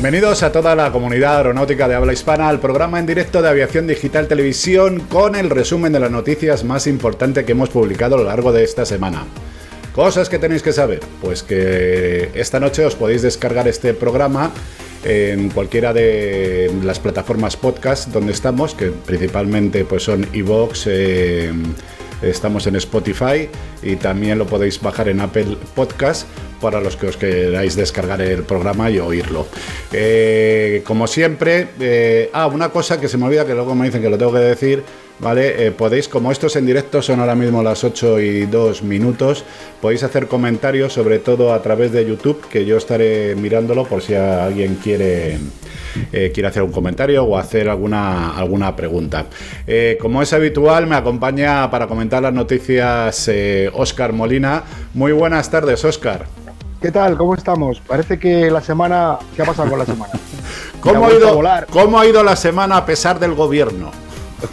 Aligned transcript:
Bienvenidos 0.00 0.44
a 0.44 0.52
toda 0.52 0.76
la 0.76 0.92
comunidad 0.92 1.38
aeronáutica 1.38 1.88
de 1.88 1.96
habla 1.96 2.12
hispana 2.12 2.48
al 2.48 2.60
programa 2.60 3.00
en 3.00 3.06
directo 3.06 3.42
de 3.42 3.48
Aviación 3.48 3.88
Digital 3.88 4.28
Televisión 4.28 5.00
con 5.00 5.34
el 5.34 5.50
resumen 5.50 5.92
de 5.92 5.98
las 5.98 6.12
noticias 6.12 6.62
más 6.62 6.86
importantes 6.86 7.44
que 7.44 7.50
hemos 7.50 7.70
publicado 7.70 8.14
a 8.14 8.18
lo 8.18 8.24
largo 8.24 8.52
de 8.52 8.62
esta 8.62 8.86
semana. 8.86 9.24
Cosas 9.92 10.28
que 10.28 10.38
tenéis 10.38 10.62
que 10.62 10.72
saber, 10.72 11.00
pues 11.20 11.42
que 11.42 12.30
esta 12.34 12.60
noche 12.60 12.86
os 12.86 12.94
podéis 12.94 13.22
descargar 13.22 13.66
este 13.66 13.92
programa 13.92 14.52
en 15.02 15.50
cualquiera 15.50 15.92
de 15.92 16.72
las 16.84 17.00
plataformas 17.00 17.56
podcast 17.56 18.10
donde 18.10 18.30
estamos, 18.30 18.76
que 18.76 18.92
principalmente 18.92 19.84
pues 19.84 20.04
son 20.04 20.28
iVoox, 20.32 20.86
eh, 20.86 21.52
estamos 22.22 22.66
en 22.66 22.76
Spotify 22.76 23.48
y 23.82 23.96
también 23.96 24.38
lo 24.38 24.46
podéis 24.46 24.80
bajar 24.80 25.08
en 25.08 25.20
Apple 25.20 25.56
Podcast 25.74 26.26
para 26.60 26.80
los 26.80 26.96
que 26.96 27.06
os 27.06 27.16
queráis 27.16 27.76
descargar 27.76 28.20
el 28.20 28.42
programa 28.42 28.90
y 28.90 28.98
oírlo. 28.98 29.46
Eh, 29.92 30.82
como 30.84 31.06
siempre, 31.06 31.68
eh, 31.80 32.30
ah, 32.32 32.46
una 32.46 32.70
cosa 32.70 33.00
que 33.00 33.08
se 33.08 33.16
me 33.16 33.26
olvida 33.26 33.46
que 33.46 33.54
luego 33.54 33.74
me 33.74 33.86
dicen 33.86 34.02
que 34.02 34.10
lo 34.10 34.18
tengo 34.18 34.32
que 34.32 34.40
decir. 34.40 34.82
¿Vale? 35.20 35.66
Eh, 35.66 35.72
podéis, 35.72 36.06
como 36.06 36.30
estos 36.30 36.54
en 36.54 36.64
directo 36.64 37.02
son 37.02 37.18
ahora 37.18 37.34
mismo 37.34 37.60
las 37.60 37.82
8 37.82 38.20
y 38.20 38.46
2 38.46 38.84
minutos, 38.84 39.42
podéis 39.80 40.04
hacer 40.04 40.28
comentarios, 40.28 40.92
sobre 40.92 41.18
todo 41.18 41.52
a 41.52 41.60
través 41.60 41.90
de 41.90 42.06
YouTube, 42.06 42.46
que 42.48 42.64
yo 42.64 42.76
estaré 42.76 43.34
mirándolo 43.34 43.84
por 43.84 44.00
si 44.00 44.14
alguien 44.14 44.76
quiere, 44.76 45.38
quiere 46.10 46.46
hacer 46.46 46.62
un 46.62 46.72
comentario 46.72 47.24
o 47.24 47.36
hacer 47.36 47.68
alguna, 47.68 48.36
alguna 48.36 48.74
pregunta. 48.74 49.26
como 50.00 50.22
es 50.22 50.32
habitual, 50.32 50.86
me 50.86 50.96
acompaña 50.96 51.70
para 51.70 51.86
comentar 51.86 52.22
las 52.22 52.32
noticias 52.32 53.30
Oscar 53.72 54.12
Molina. 54.12 54.62
Muy 54.94 55.12
buenas 55.12 55.50
tardes, 55.50 55.84
Oscar. 55.84 56.26
¿Qué 56.80 56.92
tal? 56.92 57.16
¿Cómo 57.16 57.34
estamos? 57.34 57.80
Parece 57.80 58.18
que 58.18 58.50
la 58.50 58.60
semana. 58.60 59.18
¿Qué 59.34 59.42
ha 59.42 59.44
pasado 59.44 59.68
con 59.68 59.80
la 59.80 59.84
semana? 59.84 60.12
¿Cómo, 60.80 61.06
ha 61.06 61.12
ido, 61.12 61.40
¿Cómo 61.70 61.98
ha 61.98 62.06
ido 62.06 62.22
la 62.22 62.36
semana 62.36 62.76
a 62.76 62.86
pesar 62.86 63.18
del 63.18 63.34
gobierno? 63.34 63.90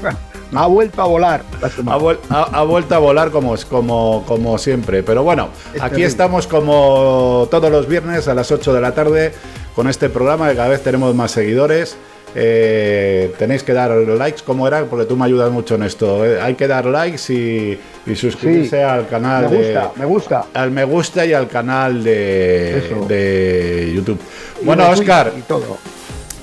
ha 0.56 0.66
vuelto 0.66 1.03
a 1.03 1.06
volar 1.06 1.44
la 1.61 1.69
semana. 1.69 2.17
Ha, 2.30 2.63
vuelto 2.63 2.95
a 2.95 2.97
volar 2.97 3.30
como, 3.30 3.56
como, 3.69 4.23
como 4.28 4.58
siempre. 4.58 5.03
Pero 5.03 5.22
bueno, 5.23 5.50
aquí 5.80 6.02
estamos 6.02 6.47
como 6.47 7.47
todos 7.52 7.72
los 7.72 7.88
viernes 7.88 8.28
a 8.28 8.33
las 8.33 8.52
8 8.52 8.73
de 8.73 8.81
la 8.81 8.95
tarde 8.95 9.33
con 9.76 9.90
este 9.90 10.09
programa 10.09 10.50
que 10.50 10.56
cada 10.56 10.70
vez 10.70 10.81
tenemos 10.81 11.14
más 11.14 11.31
seguidores. 11.31 11.98
Eh, 12.38 13.34
tenéis 13.38 13.64
que 13.64 13.72
dar 13.72 13.92
likes, 13.92 14.42
¿cómo 14.45 14.68
era? 14.68 14.84
Porque 14.86 15.06
tú 15.06 15.16
me 15.16 15.26
ayudas 15.26 15.52
mucho 15.52 15.76
en 15.76 15.84
esto. 15.84 16.26
Eh, 16.26 16.42
hay 16.42 16.56
que 16.56 16.68
dar 16.68 16.86
likes 16.86 17.31
y, 17.31 17.80
suscribirse 18.16 18.84
al 18.84 19.08
canal 19.08 19.50
me 19.50 19.58
gusta, 19.58 19.92
me 19.96 20.06
gusta. 20.06 20.46
Al 20.53 20.72
me 20.72 20.84
gusta 20.84 21.26
y 21.26 21.34
al 21.34 21.48
canal 21.48 22.03
de, 22.03 23.92
YouTube. 23.96 24.20
bueno, 24.64 24.90
Oscar, 24.90 25.31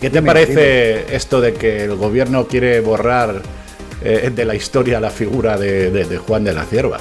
¿qué 0.01 0.11
te 0.11 0.23
parece 0.23 1.15
esto 1.15 1.41
de 1.41 1.55
que 1.55 1.85
el 1.85 1.97
gobierno 1.97 2.47
quiere 2.47 2.81
borrar 2.81 3.43
eh, 4.03 4.31
de 4.35 4.45
la 4.45 4.55
historia 4.55 4.99
la 4.99 5.11
figura 5.11 5.59
de, 5.59 6.21
Juan 6.27 6.45
de 6.45 6.55
la 6.55 6.65
Cierva? 6.65 6.99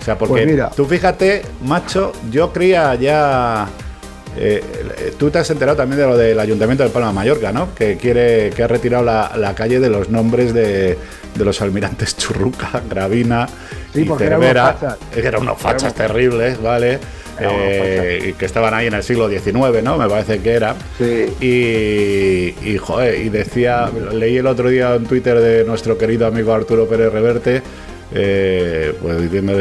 O 0.00 0.04
sea, 0.04 0.18
porque 0.18 0.46
pues 0.46 0.76
tú 0.76 0.84
fíjate, 0.84 1.42
macho, 1.62 2.12
yo 2.30 2.52
creía 2.52 2.94
ya 2.94 3.68
eh, 4.36 5.14
tú 5.18 5.30
te 5.30 5.38
has 5.38 5.50
enterado 5.50 5.76
también 5.76 6.00
de 6.00 6.06
lo 6.06 6.16
del 6.16 6.38
Ayuntamiento 6.38 6.82
de 6.82 6.90
Palma 6.90 7.08
de 7.08 7.14
Mallorca, 7.14 7.52
¿no? 7.52 7.74
Que 7.74 7.96
quiere, 7.96 8.50
que 8.50 8.62
ha 8.62 8.68
retirado 8.68 9.04
la, 9.04 9.54
calle 9.54 9.80
de 9.80 9.90
los 9.90 10.08
nombres 10.08 10.52
de, 10.52 10.96
los 11.36 11.60
almirantes 11.62 12.16
Churruca, 12.18 12.82
Gravina 12.88 13.48
y 13.94 14.04
Cervera. 14.04 14.96
Eran 15.14 15.42
unos 15.42 15.60
fachas 15.60 15.94
terribles, 15.94 16.60
¿vale? 16.60 16.98
Eh, 17.40 18.34
que 18.38 18.44
estaban 18.44 18.72
ahí 18.74 18.86
en 18.86 18.94
el 18.94 19.02
siglo 19.02 19.28
XIX, 19.28 19.82
¿no? 19.82 19.98
Me 19.98 20.08
parece 20.08 20.40
que 20.40 20.52
era. 20.52 20.76
Sí. 20.98 21.26
Y, 21.40 22.68
y, 22.68 22.78
joder, 22.78 23.20
y 23.20 23.28
decía, 23.28 23.90
leí 24.12 24.36
el 24.36 24.46
otro 24.46 24.68
día 24.68 24.94
en 24.94 25.04
Twitter 25.04 25.40
de 25.40 25.64
nuestro 25.64 25.98
querido 25.98 26.26
amigo 26.26 26.52
Arturo 26.52 26.86
Pérez 26.86 27.12
Reverte 27.12 27.62
eh, 28.12 28.94
pues 29.00 29.22
diciendo, 29.22 29.54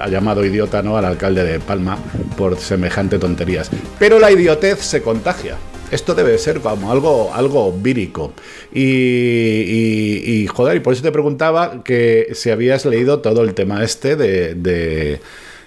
ha 0.00 0.08
llamado 0.08 0.44
idiota 0.44 0.82
¿no? 0.82 0.96
al 0.96 1.04
alcalde 1.04 1.44
de 1.44 1.60
Palma 1.60 1.98
por 2.36 2.58
semejante 2.58 3.18
tonterías. 3.18 3.70
Pero 3.98 4.18
la 4.18 4.30
idiotez 4.30 4.78
se 4.80 5.02
contagia. 5.02 5.56
Esto 5.90 6.14
debe 6.14 6.36
ser 6.36 6.60
como 6.60 6.92
algo, 6.92 7.32
algo 7.32 7.72
vírico. 7.72 8.32
Y, 8.72 10.46
joder, 10.48 10.76
y 10.76 10.80
por 10.80 10.92
eso 10.92 11.02
te 11.02 11.12
preguntaba 11.12 11.82
que 11.82 12.28
si 12.34 12.50
habías 12.50 12.84
leído 12.84 13.20
todo 13.20 13.42
el 13.42 13.54
tema 13.54 13.82
este 13.82 14.14
de, 14.16 15.20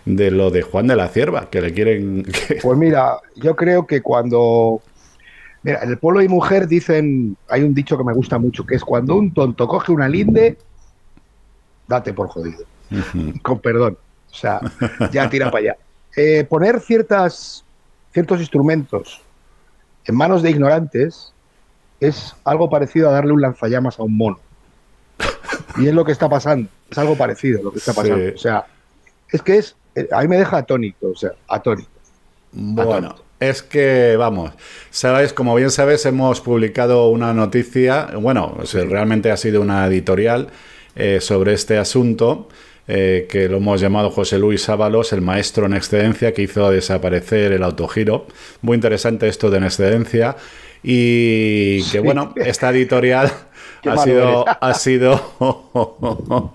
de, 0.05 0.31
lo 0.31 0.51
de 0.51 0.61
Juan 0.61 0.87
de 0.87 0.95
la 0.95 1.09
Cierva, 1.09 1.49
que 1.49 1.61
le 1.61 1.73
quieren... 1.73 2.25
Pues 2.61 2.77
mira, 2.77 3.17
yo 3.35 3.55
creo 3.55 3.87
que 3.87 4.01
cuando... 4.01 4.81
Mira, 5.63 5.79
en 5.83 5.89
el 5.89 5.97
pueblo 5.97 6.21
y 6.23 6.27
mujer 6.27 6.67
dicen, 6.67 7.37
hay 7.47 7.61
un 7.63 7.73
dicho 7.73 7.97
que 7.97 8.03
me 8.03 8.13
gusta 8.13 8.39
mucho, 8.39 8.65
que 8.65 8.75
es 8.75 8.83
cuando 8.83 9.15
un 9.15 9.31
tonto 9.31 9.67
coge 9.67 9.91
una 9.91 10.09
linde, 10.09 10.57
date 11.87 12.13
por 12.13 12.27
jodido. 12.27 12.65
Con 13.41 13.59
perdón. 13.59 13.97
O 14.31 14.33
sea, 14.33 14.61
ya 15.11 15.29
tira 15.29 15.51
para 15.51 15.63
allá. 15.63 15.77
Eh, 16.15 16.45
poner 16.49 16.79
ciertas, 16.79 17.63
ciertos 18.13 18.39
instrumentos 18.39 19.21
en 20.05 20.15
manos 20.15 20.41
de 20.41 20.49
ignorantes 20.49 21.33
es 21.99 22.35
algo 22.43 22.69
parecido 22.69 23.09
a 23.09 23.11
darle 23.11 23.33
un 23.33 23.41
lanzallamas 23.41 23.99
a 23.99 24.03
un 24.03 24.17
mono. 24.17 24.39
Y 25.77 25.87
es 25.87 25.93
lo 25.93 26.03
que 26.03 26.11
está 26.11 26.27
pasando. 26.27 26.69
Es 26.89 26.97
algo 26.97 27.15
parecido 27.15 27.61
lo 27.63 27.71
que 27.71 27.79
está 27.79 27.93
pasando. 27.93 28.33
O 28.33 28.37
sea, 28.37 28.65
es 29.29 29.41
que 29.41 29.57
es. 29.57 29.75
Eh, 29.95 30.07
a 30.11 30.21
mí 30.21 30.27
me 30.27 30.37
deja 30.37 30.57
atónito, 30.57 31.09
o 31.09 31.15
sea, 31.15 31.31
atónito. 31.47 31.89
Bueno. 32.51 33.15
Es 33.39 33.63
que, 33.63 34.17
vamos, 34.17 34.51
sabéis, 34.91 35.33
como 35.33 35.55
bien 35.55 35.71
sabes, 35.71 36.05
hemos 36.05 36.41
publicado 36.41 37.09
una 37.09 37.33
noticia, 37.33 38.11
bueno, 38.21 38.59
realmente 38.71 39.31
ha 39.31 39.37
sido 39.37 39.61
una 39.61 39.87
editorial 39.87 40.49
eh, 40.95 41.19
sobre 41.21 41.53
este 41.53 41.77
asunto. 41.77 42.47
Eh, 42.87 43.27
que 43.29 43.47
lo 43.47 43.57
hemos 43.57 43.79
llamado 43.79 44.09
José 44.09 44.37
Luis 44.37 44.67
Ábalos, 44.67 45.13
el 45.13 45.21
maestro 45.21 45.65
en 45.65 45.73
excedencia 45.73 46.33
que 46.33 46.41
hizo 46.41 46.69
desaparecer 46.69 47.53
el 47.53 47.63
autogiro. 47.63 48.25
Muy 48.61 48.75
interesante 48.75 49.27
esto 49.27 49.49
de 49.49 49.59
en 49.59 49.63
excedencia. 49.63 50.35
Y 50.83 51.83
que 51.91 51.99
bueno, 51.99 52.33
esta 52.35 52.71
editorial 52.71 53.31
ha 53.89 53.97
sido, 53.97 54.45
ha 54.47 54.73
sido, 54.75 56.51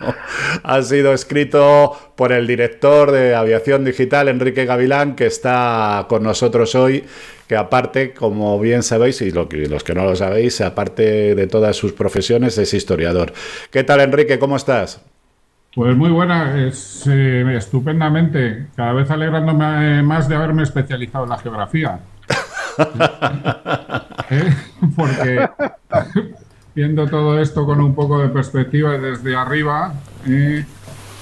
ha 0.62 0.82
sido 0.82 1.12
escrito 1.12 1.96
por 2.14 2.32
el 2.32 2.46
director 2.46 3.10
de 3.10 3.34
aviación 3.34 3.84
digital, 3.84 4.28
Enrique 4.28 4.64
Gavilán, 4.64 5.16
que 5.16 5.26
está 5.26 6.06
con 6.08 6.22
nosotros 6.22 6.74
hoy 6.74 7.04
que 7.46 7.56
aparte, 7.56 8.12
como 8.12 8.58
bien 8.58 8.82
sabéis, 8.82 9.22
y 9.22 9.30
los 9.30 9.46
que 9.48 9.94
no 9.94 10.04
lo 10.04 10.16
sabéis, 10.16 10.60
aparte 10.60 11.34
de 11.34 11.46
todas 11.46 11.76
sus 11.76 11.92
profesiones, 11.92 12.58
es 12.58 12.74
historiador. 12.74 13.32
¿Qué 13.70 13.84
tal, 13.84 14.00
Enrique? 14.00 14.38
¿Cómo 14.38 14.56
estás? 14.56 15.00
Pues 15.74 15.96
muy 15.96 16.10
buena, 16.10 16.66
es, 16.66 17.06
eh, 17.06 17.44
estupendamente. 17.56 18.66
Cada 18.74 18.94
vez 18.94 19.10
alegrándome 19.10 20.02
más 20.02 20.28
de 20.28 20.34
haberme 20.34 20.62
especializado 20.62 21.24
en 21.24 21.30
la 21.30 21.38
geografía. 21.38 22.00
¿Eh? 24.30 24.54
Porque 24.96 25.48
viendo 26.76 27.08
todo 27.08 27.40
esto 27.40 27.64
con 27.64 27.80
un 27.80 27.94
poco 27.94 28.18
de 28.18 28.28
perspectiva 28.28 28.98
desde 28.98 29.34
arriba, 29.34 29.94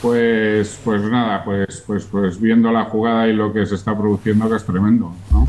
pues, 0.03 0.81
pues 0.85 1.01
nada, 1.03 1.45
pues, 1.45 1.81
pues, 1.87 2.05
pues 2.11 2.41
viendo 2.41 2.73
la 2.73 2.87
jugada 2.87 3.29
y 3.29 3.33
lo 3.33 3.53
que 3.53 3.65
se 3.65 3.77
está 3.77 3.97
produciendo, 3.97 4.51
que 4.51 4.57
es 4.57 4.65
tremendo. 4.65 5.15
¿no? 5.31 5.49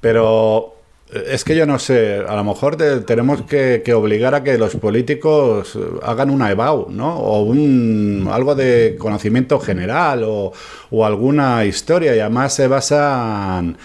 Pero 0.00 0.74
eh, 1.12 1.26
es 1.30 1.44
que 1.44 1.54
yo 1.54 1.66
no 1.66 1.78
sé, 1.78 2.18
a 2.28 2.34
lo 2.34 2.42
mejor 2.42 2.76
tenemos 2.76 3.42
que, 3.42 3.80
obligar 3.94 4.34
a 4.34 4.42
que 4.42 4.58
los 4.58 4.74
políticos 4.74 5.78
hagan 6.02 6.30
una 6.30 6.50
EBAU, 6.50 6.90
¿no? 6.90 7.16
O 7.16 7.42
un, 7.42 8.28
algo 8.32 8.56
de 8.56 8.96
conocimiento 8.98 9.60
general 9.60 10.24
o, 10.26 10.52
alguna 11.04 11.64
historia 11.64 12.16
y 12.16 12.18
además 12.18 12.54
se 12.54 12.66
basan, 12.66 13.78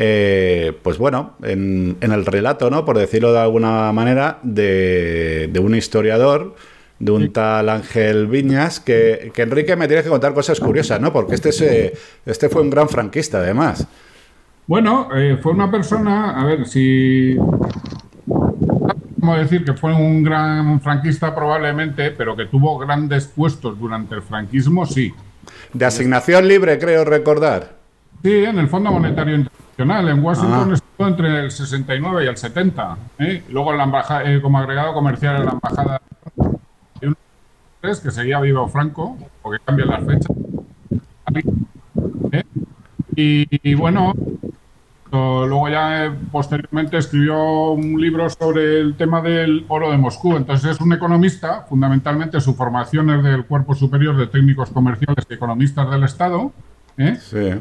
eh, 0.00 0.78
pues 0.80 0.96
bueno, 0.96 1.32
en, 1.42 1.96
el 2.00 2.24
relato, 2.24 2.70
¿no? 2.70 2.84
Por 2.84 2.96
decirlo 2.96 3.32
de 3.32 3.40
alguna 3.40 3.90
manera, 3.90 4.38
de, 4.44 5.50
un 5.60 5.74
historiador 5.74 6.54
de 7.00 7.10
un 7.10 7.32
tal 7.32 7.68
Ángel 7.68 8.28
Viñas, 8.28 8.78
que, 8.78 9.32
Enrique 9.34 9.74
me 9.74 9.88
tiene 9.88 10.04
que 10.04 10.08
contar 10.08 10.34
cosas 10.34 10.60
curiosas, 10.60 11.00
¿no? 11.00 11.12
Porque 11.12 11.34
este, 11.34 11.94
este 12.24 12.48
fue 12.48 12.62
un 12.62 12.70
gran 12.70 12.88
franquista, 12.88 13.38
además. 13.38 13.88
Bueno, 14.68 15.08
eh, 15.16 15.36
fue 15.42 15.50
una 15.50 15.68
persona, 15.68 16.40
a 16.40 16.44
ver, 16.44 16.66
si... 16.66 17.36
¿Cómo 19.18 19.36
decir 19.36 19.64
que 19.64 19.72
fue 19.72 19.92
un 19.92 20.22
gran 20.22 20.80
franquista 20.80 21.34
probablemente, 21.34 22.12
pero 22.12 22.36
que 22.36 22.46
tuvo 22.46 22.78
grandes 22.78 23.26
puestos 23.26 23.76
durante 23.76 24.14
el 24.14 24.22
franquismo, 24.22 24.86
sí. 24.86 25.12
De 25.72 25.84
asignación 25.84 26.46
libre, 26.46 26.78
creo 26.78 27.04
recordar. 27.04 27.78
Sí, 28.22 28.44
en 28.44 28.60
el 28.60 28.68
Fondo 28.68 28.92
Monetario 28.92 29.34
Internacional. 29.34 29.67
En 29.78 30.24
Washington 30.24 30.70
ah. 30.72 30.74
estuvo 30.74 31.06
entre 31.06 31.44
el 31.44 31.50
69 31.52 32.24
y 32.24 32.26
el 32.26 32.36
70. 32.36 32.98
¿eh? 33.20 33.44
Luego 33.48 33.70
en 33.70 33.78
la 33.78 33.84
embajada, 33.84 34.24
eh, 34.28 34.40
como 34.42 34.58
agregado 34.58 34.92
comercial 34.92 35.36
en 35.36 35.44
la 35.46 35.52
embajada 35.52 36.02
que 37.80 38.10
seguía 38.10 38.40
vivo 38.40 38.66
Franco, 38.68 39.16
porque 39.40 39.62
cambian 39.64 39.88
las 39.88 40.04
fechas. 40.04 40.36
¿eh? 42.32 42.44
y, 43.14 43.74
bueno, 43.74 44.14
luego 45.12 45.68
ya 45.68 46.12
posteriormente 46.32 46.98
escribió 46.98 47.70
un 47.70 48.00
libro 48.00 48.28
sobre 48.28 48.80
el 48.80 48.96
tema 48.96 49.22
del 49.22 49.64
oro 49.68 49.92
de 49.92 49.96
Moscú. 49.96 50.36
Entonces 50.36 50.72
es 50.72 50.80
un 50.80 50.92
economista, 50.92 51.62
fundamentalmente 51.68 52.40
su 52.40 52.54
formación 52.54 53.10
es 53.10 53.22
del 53.22 53.46
Cuerpo 53.46 53.76
Superior 53.76 54.16
de 54.16 54.26
Técnicos 54.26 54.70
Comerciales 54.70 55.24
y 55.30 55.34
Economistas 55.34 55.88
del 55.88 56.02
Estado. 56.02 56.52
Sí. 57.20 57.60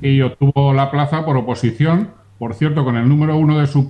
Y 0.00 0.20
obtuvo 0.20 0.72
la 0.72 0.90
plaza 0.90 1.24
por 1.24 1.36
oposición, 1.36 2.10
por 2.38 2.54
cierto, 2.54 2.84
con 2.84 2.96
el 2.96 3.08
número 3.08 3.36
uno 3.36 3.58
de 3.58 3.66
su, 3.66 3.86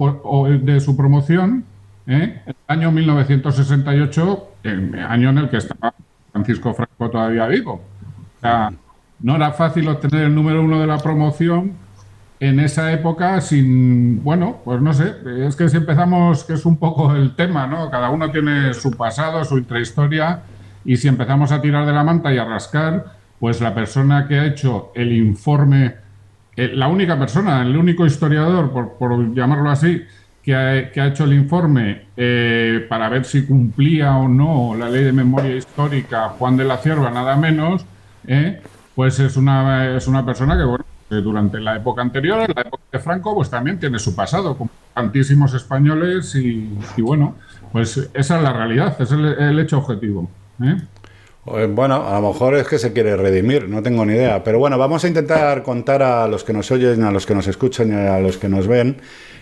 de 0.62 0.81
su 0.81 0.96
promoción, 0.96 1.64
¿eh? 2.06 2.43
el 2.46 2.55
año 2.66 2.90
1968, 2.90 4.49
el 4.64 4.99
año 4.99 5.31
en 5.31 5.38
el 5.38 5.49
que 5.50 5.58
estaba 5.58 5.94
Francisco 6.32 6.75
Franco 6.75 7.10
todavía 7.10 7.46
vivo. 7.46 7.82
O 8.38 8.40
sea, 8.40 8.72
no 9.20 9.37
era 9.37 9.52
fácil 9.52 9.88
obtener 9.88 10.25
el 10.25 10.34
número 10.34 10.62
uno 10.62 10.81
de 10.81 10.87
la 10.87 10.99
promoción 10.99 11.72
en 12.40 12.60
esa 12.60 12.93
época 12.93 13.40
sin, 13.40 14.22
bueno, 14.22 14.58
pues 14.64 14.81
no 14.81 14.93
sé, 14.93 15.16
es 15.40 15.56
que 15.56 15.69
si 15.69 15.76
empezamos, 15.76 16.44
que 16.44 16.52
es 16.52 16.64
un 16.64 16.76
poco 16.76 17.14
el 17.14 17.34
tema, 17.34 17.66
¿no? 17.66 17.90
Cada 17.90 18.10
uno 18.10 18.31
tiene 18.31 18.72
su 18.75 18.93
pasado, 18.93 19.44
su 19.44 19.58
intrahistoria, 19.58 20.43
y 20.84 20.96
si 20.96 21.08
empezamos 21.08 21.50
a 21.50 21.60
tirar 21.60 21.84
de 21.84 21.93
la 21.93 22.05
manta 22.05 22.32
y 22.32 22.38
a 22.38 22.44
rascar, 22.44 23.18
pues 23.40 23.61
la 23.61 23.75
persona 23.75 24.26
que 24.26 24.38
ha 24.38 24.46
hecho 24.46 24.93
el 24.94 25.12
informe, 25.12 25.94
eh, 26.56 26.73
la 26.75 26.88
única 26.88 27.19
persona, 27.19 27.62
el 27.62 27.76
único 27.76 28.05
historiador, 28.05 28.70
por, 28.99 29.35
llamarlo 29.35 29.70
así, 29.70 30.02
que 30.43 30.55
ha, 30.55 31.06
hecho 31.06 31.25
el 31.25 31.35
informe 31.35 32.06
eh, 32.17 32.87
para 32.88 33.08
ver 33.08 33.25
si 33.25 33.44
cumplía 33.44 34.17
o 34.17 34.29
no 34.29 34.75
la 34.75 34.88
ley 34.88 35.05
de 35.05 35.12
memoria 35.12 35.55
histórica, 35.55 36.31
Juan 36.31 36.56
de 36.56 36.64
la 36.64 36.79
Cierva, 36.79 37.11
nada 37.11 37.37
menos, 37.37 37.85
eh, 38.26 38.61
pues 38.94 39.20
es 39.20 39.37
una, 39.37 39.96
es 39.96 40.08
una 40.08 40.25
persona 40.25 40.56
que, 40.56 40.64
bueno, 40.64 40.84
durante 41.11 41.61
la 41.61 41.76
época 41.76 42.02
anterior, 42.02 42.41
en 42.41 42.55
la 42.55 42.62
época 42.62 42.82
de 42.93 42.99
Franco, 42.99 43.34
pues 43.34 43.49
también 43.49 43.79
tiene 43.79 43.99
su 43.99 44.14
pasado, 44.14 44.56
como 44.56 44.70
tantísimos 44.94 45.55
españoles 45.55 46.34
y, 46.34 46.69
bueno, 46.99 47.37
pues 47.73 48.11
esa 48.12 48.37
es 48.37 48.43
la 48.43 48.52
realidad, 48.52 49.00
es 49.00 49.12
el, 49.12 49.58
hecho 49.58 49.79
objetivo. 49.79 50.31
Pues 51.50 51.74
bueno, 51.74 52.06
a 52.06 52.20
lo 52.20 52.32
mejor 52.32 52.56
es 52.56 52.68
que 52.68 52.78
se 52.78 52.92
quiere 52.92 53.16
redimir, 53.16 53.68
no 53.68 53.82
tengo 53.82 54.04
ni 54.04 54.12
idea. 54.12 54.44
Pero 54.44 54.58
bueno, 54.58 54.76
vamos 54.76 55.04
a 55.04 55.08
intentar 55.08 55.62
contar 55.62 56.02
a 56.02 56.28
los 56.28 56.44
que 56.44 56.52
nos 56.52 56.70
oyen, 56.70 57.02
a 57.04 57.10
los 57.10 57.24
que 57.24 57.34
nos 57.34 57.46
escuchan 57.46 57.90
y 57.90 57.94
a 57.94 58.18
los 58.18 58.36
que 58.36 58.48
nos 58.48 58.66
ven, 58.66 58.98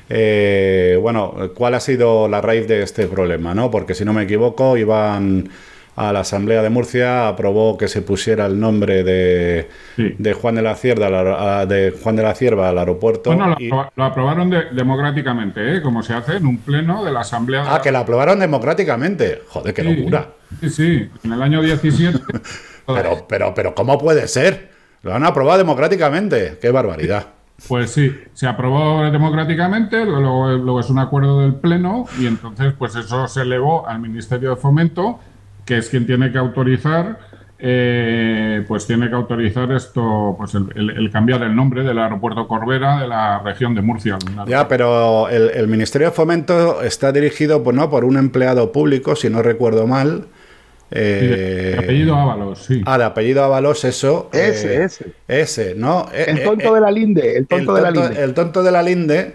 eh, 0.08 0.96
bueno, 1.00 1.50
cuál 1.54 1.74
ha 1.74 1.80
sido 1.80 2.28
la 2.28 2.40
raíz 2.40 2.68
de 2.68 2.82
este 2.82 3.06
problema, 3.08 3.54
¿no? 3.54 3.70
Porque 3.72 3.94
si 3.94 4.04
no 4.04 4.12
me 4.12 4.22
equivoco, 4.22 4.76
iban 4.76 5.48
a 5.96 6.12
la 6.12 6.20
Asamblea 6.20 6.62
de 6.62 6.68
Murcia 6.68 7.26
aprobó 7.26 7.78
que 7.78 7.88
se 7.88 8.02
pusiera 8.02 8.44
el 8.44 8.60
nombre 8.60 9.02
de, 9.02 9.68
de 9.96 10.32
Juan 10.34 10.54
de 10.54 10.62
la 10.62 10.74
Cierva 10.76 11.64
de 11.64 11.90
Juan 12.02 12.16
de 12.16 12.22
la 12.22 12.34
Cierva 12.34 12.68
al 12.68 12.78
aeropuerto. 12.78 13.34
Bueno, 13.34 13.56
lo, 13.96 14.04
aprobaron 14.04 14.50
democráticamente, 14.50 15.76
¿eh? 15.76 15.82
como 15.82 16.02
se 16.02 16.12
hace 16.12 16.36
en 16.36 16.46
un 16.46 16.58
pleno 16.58 17.02
de 17.02 17.12
la 17.12 17.20
Asamblea. 17.20 17.64
Ah, 17.66 17.80
que 17.80 17.90
la 17.90 18.00
aprobaron 18.00 18.38
democráticamente. 18.38 19.42
Joder, 19.48 19.72
qué 19.72 19.82
locura. 19.82 20.34
Sí, 20.60 20.70
sí, 20.70 21.10
en 21.24 21.32
el 21.32 21.42
año 21.42 21.62
17. 21.62 22.18
pero, 22.86 23.26
pero, 23.26 23.54
pero, 23.54 23.74
¿cómo 23.74 23.98
puede 23.98 24.28
ser? 24.28 24.70
Lo 25.02 25.14
han 25.14 25.24
aprobado 25.24 25.58
democráticamente. 25.58 26.58
Qué 26.60 26.70
barbaridad. 26.70 27.28
Pues 27.68 27.90
sí, 27.90 28.14
se 28.34 28.46
aprobó 28.46 29.10
democráticamente, 29.10 30.04
luego, 30.04 30.50
luego, 30.50 30.80
es 30.80 30.90
un 30.90 30.98
acuerdo 30.98 31.40
del 31.40 31.54
Pleno 31.54 32.04
y 32.20 32.26
entonces 32.26 32.74
pues 32.76 32.94
eso 32.96 33.26
se 33.28 33.40
elevó 33.40 33.88
al 33.88 33.98
Ministerio 33.98 34.50
de 34.50 34.56
Fomento 34.56 35.20
que 35.66 35.78
es 35.78 35.90
quien 35.90 36.06
tiene 36.06 36.32
que 36.32 36.38
autorizar, 36.38 37.18
eh, 37.58 38.64
pues 38.68 38.86
tiene 38.86 39.08
que 39.08 39.14
autorizar 39.14 39.72
esto, 39.72 40.34
pues 40.38 40.54
el, 40.54 41.10
cambiar 41.10 41.42
el 41.42 41.56
nombre 41.56 41.82
del 41.82 41.98
aeropuerto 41.98 42.46
Corbera 42.46 43.00
de 43.00 43.08
la 43.08 43.40
región 43.40 43.74
de 43.74 43.82
Murcia. 43.82 44.18
Ya, 44.46 44.68
pero 44.68 45.28
el, 45.28 45.66
Ministerio 45.66 46.08
de 46.08 46.12
Fomento 46.12 46.82
está 46.82 47.12
dirigido 47.12 47.62
pues, 47.64 47.74
¿no? 47.74 47.90
por 47.90 48.04
un 48.04 48.16
empleado 48.16 48.72
público, 48.72 49.16
si 49.16 49.28
no 49.28 49.42
recuerdo 49.42 49.86
mal. 49.86 50.26
Eh, 50.90 51.74
de 51.76 51.84
apellido 51.84 52.14
Ábalos, 52.14 52.60
sí. 52.60 52.82
Ah, 52.86 52.96
de 52.96 53.04
apellido 53.04 53.42
Ábalos, 53.42 53.84
eso. 53.84 54.30
Ese, 54.32 54.74
eh, 54.74 54.84
ese. 54.84 55.06
Ese, 55.26 55.74
¿no? 55.74 56.06
El 56.14 56.44
tonto 56.44 56.74
de 56.74 56.80
la 56.80 56.90
Linde, 56.92 57.38
el 57.38 57.46
tonto, 57.48 57.74
de 57.74 57.82
la 57.82 57.90
Linde. 57.90 58.22
El 58.22 58.34
tonto 58.34 58.62
de 58.62 58.70
la 58.70 58.82
Linde, 58.82 59.34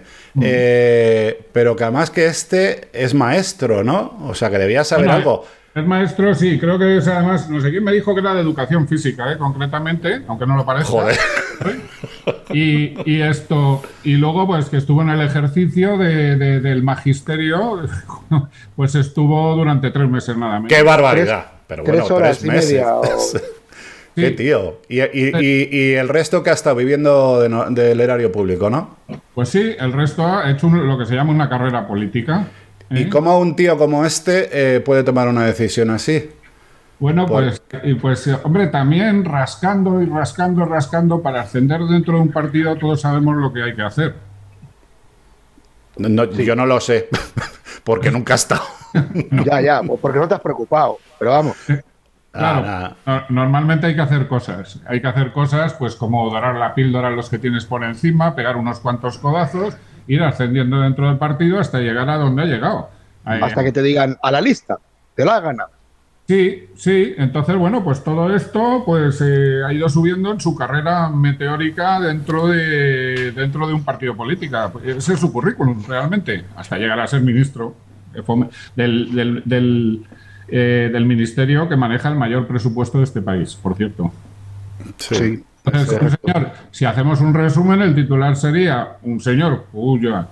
pero 1.52 1.76
que 1.76 1.84
además 1.84 2.10
que 2.10 2.26
este 2.26 2.88
es 2.92 3.12
maestro, 3.12 3.84
¿no? 3.84 4.16
O 4.28 4.34
sea, 4.34 4.48
que 4.48 4.58
debía 4.58 4.84
saber 4.84 5.10
algo. 5.10 5.44
Es 5.44 5.61
maestro, 5.74 6.34
sí, 6.34 6.58
creo 6.58 6.78
que 6.78 6.98
es 6.98 7.08
además, 7.08 7.48
no 7.48 7.60
sé 7.60 7.70
quién 7.70 7.82
me 7.82 7.92
dijo 7.92 8.14
que 8.14 8.20
era 8.20 8.34
de 8.34 8.42
educación 8.42 8.86
física, 8.86 9.32
¿eh? 9.32 9.38
concretamente, 9.38 10.22
aunque 10.28 10.46
no 10.46 10.56
lo 10.56 10.66
parezca. 10.66 10.90
Joder. 10.90 11.16
Y, 12.54 13.20
esto, 13.22 13.82
y 14.04 14.16
luego 14.16 14.46
pues 14.46 14.68
que 14.68 14.76
estuvo 14.76 15.00
en 15.00 15.08
el 15.08 15.22
ejercicio 15.22 15.96
del 15.96 16.82
magisterio, 16.82 17.82
pues 18.76 18.94
estuvo 18.94 19.56
durante 19.56 19.90
tres 19.90 20.08
meses 20.10 20.36
nada 20.36 20.56
menos. 20.56 20.68
¡Qué 20.68 20.82
barbaridad! 20.82 21.46
Pero 21.66 21.84
bueno, 21.84 21.98
tres 22.00 22.10
horas 22.10 22.44
meses. 22.44 22.84
Qué 24.14 24.30
tío. 24.32 24.80
Y, 24.88 24.98
el 25.94 26.08
resto 26.08 26.42
que 26.42 26.50
ha 26.50 26.52
estado 26.52 26.76
viviendo 26.76 27.40
del 27.40 28.00
erario 28.00 28.30
público, 28.30 28.68
¿no? 28.68 28.96
Pues 29.34 29.48
sí, 29.48 29.74
el 29.78 29.92
resto 29.92 30.26
ha 30.26 30.50
hecho 30.50 30.68
lo 30.68 30.98
que 30.98 31.06
se 31.06 31.14
llama 31.14 31.32
una 31.32 31.48
carrera 31.48 31.86
política. 31.88 32.46
¿Y 32.92 33.08
cómo 33.08 33.38
un 33.38 33.56
tío 33.56 33.76
como 33.78 34.04
este 34.04 34.76
eh, 34.76 34.80
puede 34.80 35.02
tomar 35.02 35.28
una 35.28 35.44
decisión 35.44 35.90
así? 35.90 36.30
Bueno, 36.98 37.26
pues, 37.26 37.60
pues, 38.00 38.30
hombre, 38.44 38.68
también 38.68 39.24
rascando 39.24 40.00
y 40.00 40.06
rascando, 40.06 40.64
rascando, 40.64 41.20
para 41.20 41.40
ascender 41.42 41.80
dentro 41.80 42.14
de 42.14 42.20
un 42.20 42.30
partido 42.30 42.76
todos 42.76 43.00
sabemos 43.00 43.36
lo 43.36 43.52
que 43.52 43.62
hay 43.62 43.74
que 43.74 43.82
hacer. 43.82 44.14
Yo 45.96 46.54
no 46.54 46.66
lo 46.66 46.80
sé, 46.80 47.08
porque 47.84 48.10
nunca 48.10 48.34
he 48.34 48.36
estado. 48.36 48.62
ya, 49.44 49.60
ya, 49.60 49.82
pues 49.82 49.98
porque 50.00 50.18
no 50.18 50.28
te 50.28 50.34
has 50.34 50.40
preocupado, 50.40 50.98
pero 51.18 51.32
vamos. 51.32 51.56
Claro, 52.30 52.94
normalmente 53.28 53.88
hay 53.88 53.94
que 53.94 54.00
hacer 54.00 54.28
cosas. 54.28 54.80
Hay 54.86 55.02
que 55.02 55.08
hacer 55.08 55.32
cosas, 55.32 55.74
pues 55.74 55.96
como 55.96 56.30
dorar 56.30 56.54
la 56.54 56.74
píldora 56.74 57.08
a 57.08 57.10
los 57.10 57.28
que 57.28 57.38
tienes 57.38 57.66
por 57.66 57.82
encima, 57.82 58.34
pegar 58.34 58.56
unos 58.56 58.80
cuantos 58.80 59.18
codazos 59.18 59.76
ir 60.06 60.22
ascendiendo 60.22 60.80
dentro 60.80 61.08
del 61.08 61.18
partido 61.18 61.58
hasta 61.58 61.80
llegar 61.80 62.08
a 62.08 62.16
donde 62.16 62.42
ha 62.42 62.46
llegado. 62.46 62.90
Hasta 63.24 63.62
que 63.62 63.72
te 63.72 63.82
digan 63.82 64.16
a 64.22 64.30
la 64.30 64.40
lista, 64.40 64.78
te 65.14 65.24
la 65.24 65.36
ha 65.36 65.40
ganado. 65.40 65.70
Sí, 66.26 66.68
sí. 66.76 67.14
Entonces, 67.18 67.56
bueno, 67.56 67.82
pues 67.84 68.02
todo 68.02 68.34
esto 68.34 68.84
pues 68.86 69.20
eh, 69.20 69.62
ha 69.66 69.72
ido 69.72 69.88
subiendo 69.88 70.32
en 70.32 70.40
su 70.40 70.54
carrera 70.54 71.08
meteórica 71.08 72.00
dentro 72.00 72.46
de, 72.46 73.32
dentro 73.32 73.66
de 73.66 73.74
un 73.74 73.84
partido 73.84 74.16
político. 74.16 74.56
Ese 74.84 75.14
es 75.14 75.20
su 75.20 75.32
currículum, 75.32 75.84
realmente, 75.86 76.44
hasta 76.56 76.78
llegar 76.78 77.00
a 77.00 77.06
ser 77.06 77.22
ministro 77.22 77.74
del, 78.76 79.42
del, 79.44 80.02
eh, 80.48 80.90
del 80.92 81.06
ministerio 81.06 81.68
que 81.68 81.76
maneja 81.76 82.08
el 82.08 82.16
mayor 82.16 82.46
presupuesto 82.46 82.98
de 82.98 83.04
este 83.04 83.20
país, 83.20 83.54
por 83.54 83.76
cierto. 83.76 84.12
Sí 84.98 85.44
si 86.70 86.84
hacemos 86.84 87.20
un 87.20 87.34
resumen, 87.34 87.82
el 87.82 87.94
titular 87.94 88.36
sería 88.36 88.96
un 89.02 89.20
señor 89.20 89.66
cuya 89.70 90.26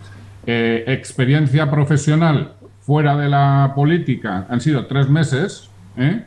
eh, 0.47 0.85
experiencia 0.89 1.71
profesional 1.71 2.55
fuera 2.81 3.17
de 3.17 3.29
la 3.29 3.73
política 3.75 4.47
han 4.49 4.61
sido 4.61 4.87
tres 4.87 5.09
meses 5.09 5.71
¿eh? 5.97 6.25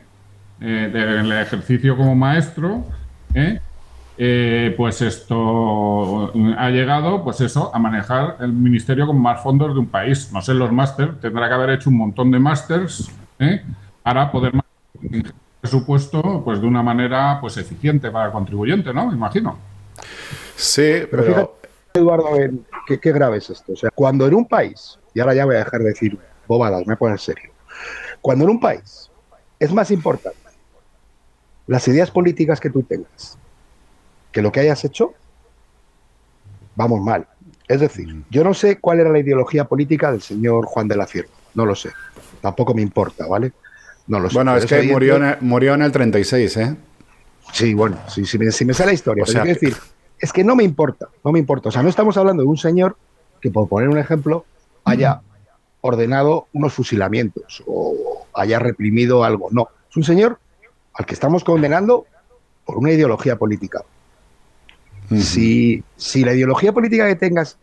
Eh, 0.60 0.90
del 0.92 1.30
ejercicio 1.32 1.96
como 1.96 2.14
maestro, 2.14 2.84
pues 4.76 5.02
esto 5.02 6.32
ha 6.56 6.70
llegado, 6.70 7.24
pues 7.24 7.40
eso, 7.40 7.74
a 7.74 7.78
manejar 7.78 8.36
el 8.40 8.52
ministerio 8.52 9.06
con 9.06 9.20
más 9.20 9.42
fondos 9.42 9.74
de 9.74 9.80
un 9.80 9.88
país. 9.88 10.30
No 10.32 10.40
sé, 10.40 10.54
los 10.54 10.72
máster, 10.72 11.16
tendrá 11.16 11.48
que 11.48 11.54
haber 11.54 11.70
hecho 11.70 11.90
un 11.90 11.98
montón 11.98 12.30
de 12.30 12.38
másters 12.38 13.10
para 14.02 14.30
poder 14.30 14.52
presupuesto 15.64 16.42
pues 16.44 16.60
de 16.60 16.66
una 16.66 16.82
manera 16.82 17.38
pues 17.40 17.56
eficiente 17.56 18.10
para 18.10 18.26
el 18.26 18.32
contribuyente, 18.32 18.92
¿no? 18.92 19.06
Me 19.06 19.14
imagino. 19.14 19.56
Sí, 20.54 21.06
pero, 21.10 21.22
fíjate, 21.24 21.50
Eduardo, 21.94 22.28
qué, 22.86 23.00
qué 23.00 23.12
grave 23.12 23.38
es 23.38 23.48
esto. 23.48 23.72
O 23.72 23.76
sea, 23.76 23.88
cuando 23.94 24.26
en 24.26 24.34
un 24.34 24.46
país, 24.46 24.98
y 25.14 25.20
ahora 25.20 25.32
ya 25.32 25.46
voy 25.46 25.54
a 25.54 25.60
dejar 25.60 25.80
de 25.80 25.86
decir 25.86 26.18
bobadas, 26.46 26.86
me 26.86 26.96
poner 26.96 27.18
serio. 27.18 27.50
Cuando 28.20 28.44
en 28.44 28.50
un 28.50 28.60
país 28.60 29.10
es 29.58 29.72
más 29.72 29.90
importante 29.90 30.36
las 31.66 31.88
ideas 31.88 32.10
políticas 32.10 32.60
que 32.60 32.68
tú 32.68 32.82
tengas 32.82 33.38
que 34.30 34.42
lo 34.42 34.52
que 34.52 34.60
hayas 34.60 34.84
hecho, 34.84 35.14
vamos 36.76 37.00
mal. 37.00 37.26
Es 37.68 37.80
decir, 37.80 38.14
mm. 38.14 38.24
yo 38.28 38.44
no 38.44 38.52
sé 38.52 38.80
cuál 38.80 39.00
era 39.00 39.08
la 39.08 39.20
ideología 39.20 39.64
política 39.64 40.12
del 40.12 40.20
señor 40.20 40.66
Juan 40.66 40.88
de 40.88 40.96
la 40.96 41.06
Cierva, 41.06 41.32
no 41.54 41.64
lo 41.64 41.74
sé. 41.74 41.90
Tampoco 42.42 42.74
me 42.74 42.82
importa, 42.82 43.26
¿vale? 43.26 43.52
No 44.06 44.20
lo 44.20 44.28
sé. 44.28 44.34
Bueno, 44.34 44.56
es 44.56 44.66
que 44.66 44.82
murió, 44.82 45.16
en 45.16 45.24
el, 45.24 45.36
murió 45.40 45.74
en 45.74 45.82
el 45.82 45.92
36, 45.92 46.56
¿eh? 46.58 46.76
Sí, 47.52 47.74
bueno, 47.74 47.98
sí, 48.08 48.24
si, 48.24 48.38
me, 48.38 48.50
sale 48.50 48.86
la 48.86 48.92
historia. 48.92 49.24
O 49.24 49.44
decir, 49.44 49.76
es 50.18 50.32
que 50.32 50.44
no 50.44 50.56
me 50.56 50.64
importa, 50.64 51.08
no 51.24 51.32
me 51.32 51.38
importa. 51.38 51.68
O 51.68 51.72
sea, 51.72 51.82
no 51.82 51.88
estamos 51.88 52.16
hablando 52.16 52.42
de 52.42 52.48
un 52.48 52.56
señor 52.56 52.96
que, 53.40 53.50
por 53.50 53.68
poner 53.68 53.88
un 53.88 53.98
ejemplo, 53.98 54.44
haya 54.84 55.20
ordenado 55.80 56.48
unos 56.52 56.72
fusilamientos 56.72 57.62
o 57.66 58.26
haya 58.34 58.58
reprimido 58.58 59.24
algo. 59.24 59.48
No, 59.50 59.68
es 59.88 59.96
un 59.96 60.04
señor 60.04 60.38
al 60.94 61.06
que 61.06 61.14
estamos 61.14 61.44
condenando 61.44 62.06
por 62.64 62.78
una 62.78 62.92
ideología 62.92 63.36
política. 63.36 63.82
si, 65.16 65.84
si 65.96 66.24
la 66.24 66.32
ideología 66.32 66.72
política 66.72 67.06
que 67.06 67.16
tengas 67.16 67.58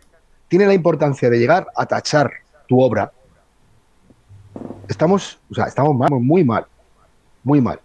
tiene 0.47 0.67
la 0.67 0.73
importancia 0.73 1.29
de 1.29 1.39
llegar 1.39 1.67
a 1.75 1.85
tachar 1.85 2.31
tu 2.67 2.81
obra, 2.81 3.11
estamos, 4.87 5.39
o 5.49 5.55
sea, 5.55 5.65
estamos 5.65 5.95
mal, 5.95 6.09
muy 6.11 6.43
mal, 6.43 6.65
muy 7.43 7.61
mal. 7.61 7.79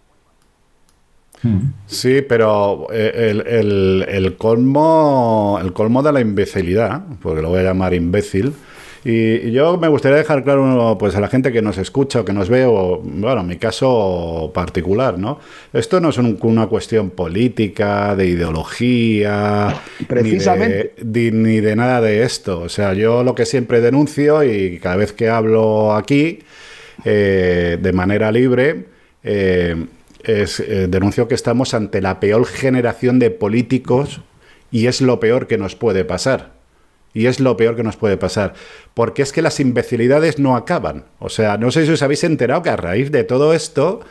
Sí, 1.85 2.21
pero 2.27 2.87
eh, 2.91 4.05
el, 4.09 4.35
colmo, 4.37 5.59
el 5.61 5.71
colmo 5.71 6.01
de 6.01 6.11
la 6.11 6.19
imbecilidad, 6.19 7.03
porque 7.21 7.41
lo 7.41 7.49
voy 7.49 7.59
a 7.59 7.63
llamar 7.63 7.93
imbécil, 7.93 8.53
y, 9.05 9.51
yo 9.51 9.77
me 9.77 9.87
gustaría 9.87 10.17
dejar 10.17 10.43
claro 10.43 10.97
pues 10.99 11.15
a 11.15 11.21
la 11.21 11.29
gente 11.29 11.51
que 11.51 11.61
nos 11.61 11.77
escucha 11.77 12.21
o 12.21 12.25
que 12.25 12.33
nos 12.33 12.49
ve, 12.49 12.65
o 12.65 12.99
bueno, 13.01 13.41
en 13.41 13.47
mi 13.47 13.57
caso 13.57 14.51
particular, 14.53 15.17
¿no? 15.17 15.39
Esto 15.71 16.01
no 16.01 16.09
es 16.09 16.17
una 16.17 16.67
cuestión 16.67 17.11
política, 17.11 18.15
de 18.15 18.27
ideología, 18.27 19.79
Precisamente. 20.07 20.95
Ni, 21.05 21.61
de, 21.61 21.75
nada 21.75 22.01
de 22.01 22.23
esto. 22.23 22.61
O 22.61 22.69
sea, 22.69 22.93
yo 22.93 23.23
lo 23.23 23.35
que 23.35 23.45
siempre 23.45 23.79
denuncio 23.79 24.43
y 24.43 24.79
cada 24.79 24.97
vez 24.97 25.13
que 25.13 25.29
hablo 25.29 25.93
aquí 25.93 26.39
eh, 27.05 27.77
de 27.81 27.93
manera 27.93 28.31
libre, 28.31 28.85
eh, 29.23 29.75
es, 30.23 30.59
eh, 30.59 30.87
denuncio 30.87 31.27
que 31.27 31.35
estamos 31.35 31.73
ante 31.73 32.01
la 32.01 32.19
peor 32.19 32.45
generación 32.45 33.19
de 33.19 33.31
políticos 33.31 34.21
y 34.71 34.87
es 34.87 35.01
lo 35.01 35.19
peor 35.19 35.47
que 35.47 35.57
nos 35.57 35.75
puede 35.75 36.05
pasar. 36.05 36.57
Y 37.13 37.25
es 37.25 37.39
lo 37.39 37.57
peor 37.57 37.75
que 37.75 37.83
nos 37.83 37.97
puede 37.97 38.17
pasar. 38.17 38.53
Porque 38.93 39.23
es 39.23 39.31
que 39.31 39.41
las 39.41 39.59
imbecilidades 39.59 40.37
no 40.37 40.55
acaban. 40.55 41.05
O 41.19 41.29
sea, 41.29 41.57
no 41.57 41.71
sé 41.71 41.85
si 41.85 41.91
os 41.91 42.01
habéis 42.03 42.23
enterado 42.23 42.61
que 42.61 42.69
a 42.69 42.75
raíz 42.75 43.11
de 43.11 43.23
todo 43.23 43.53
esto 43.53 44.01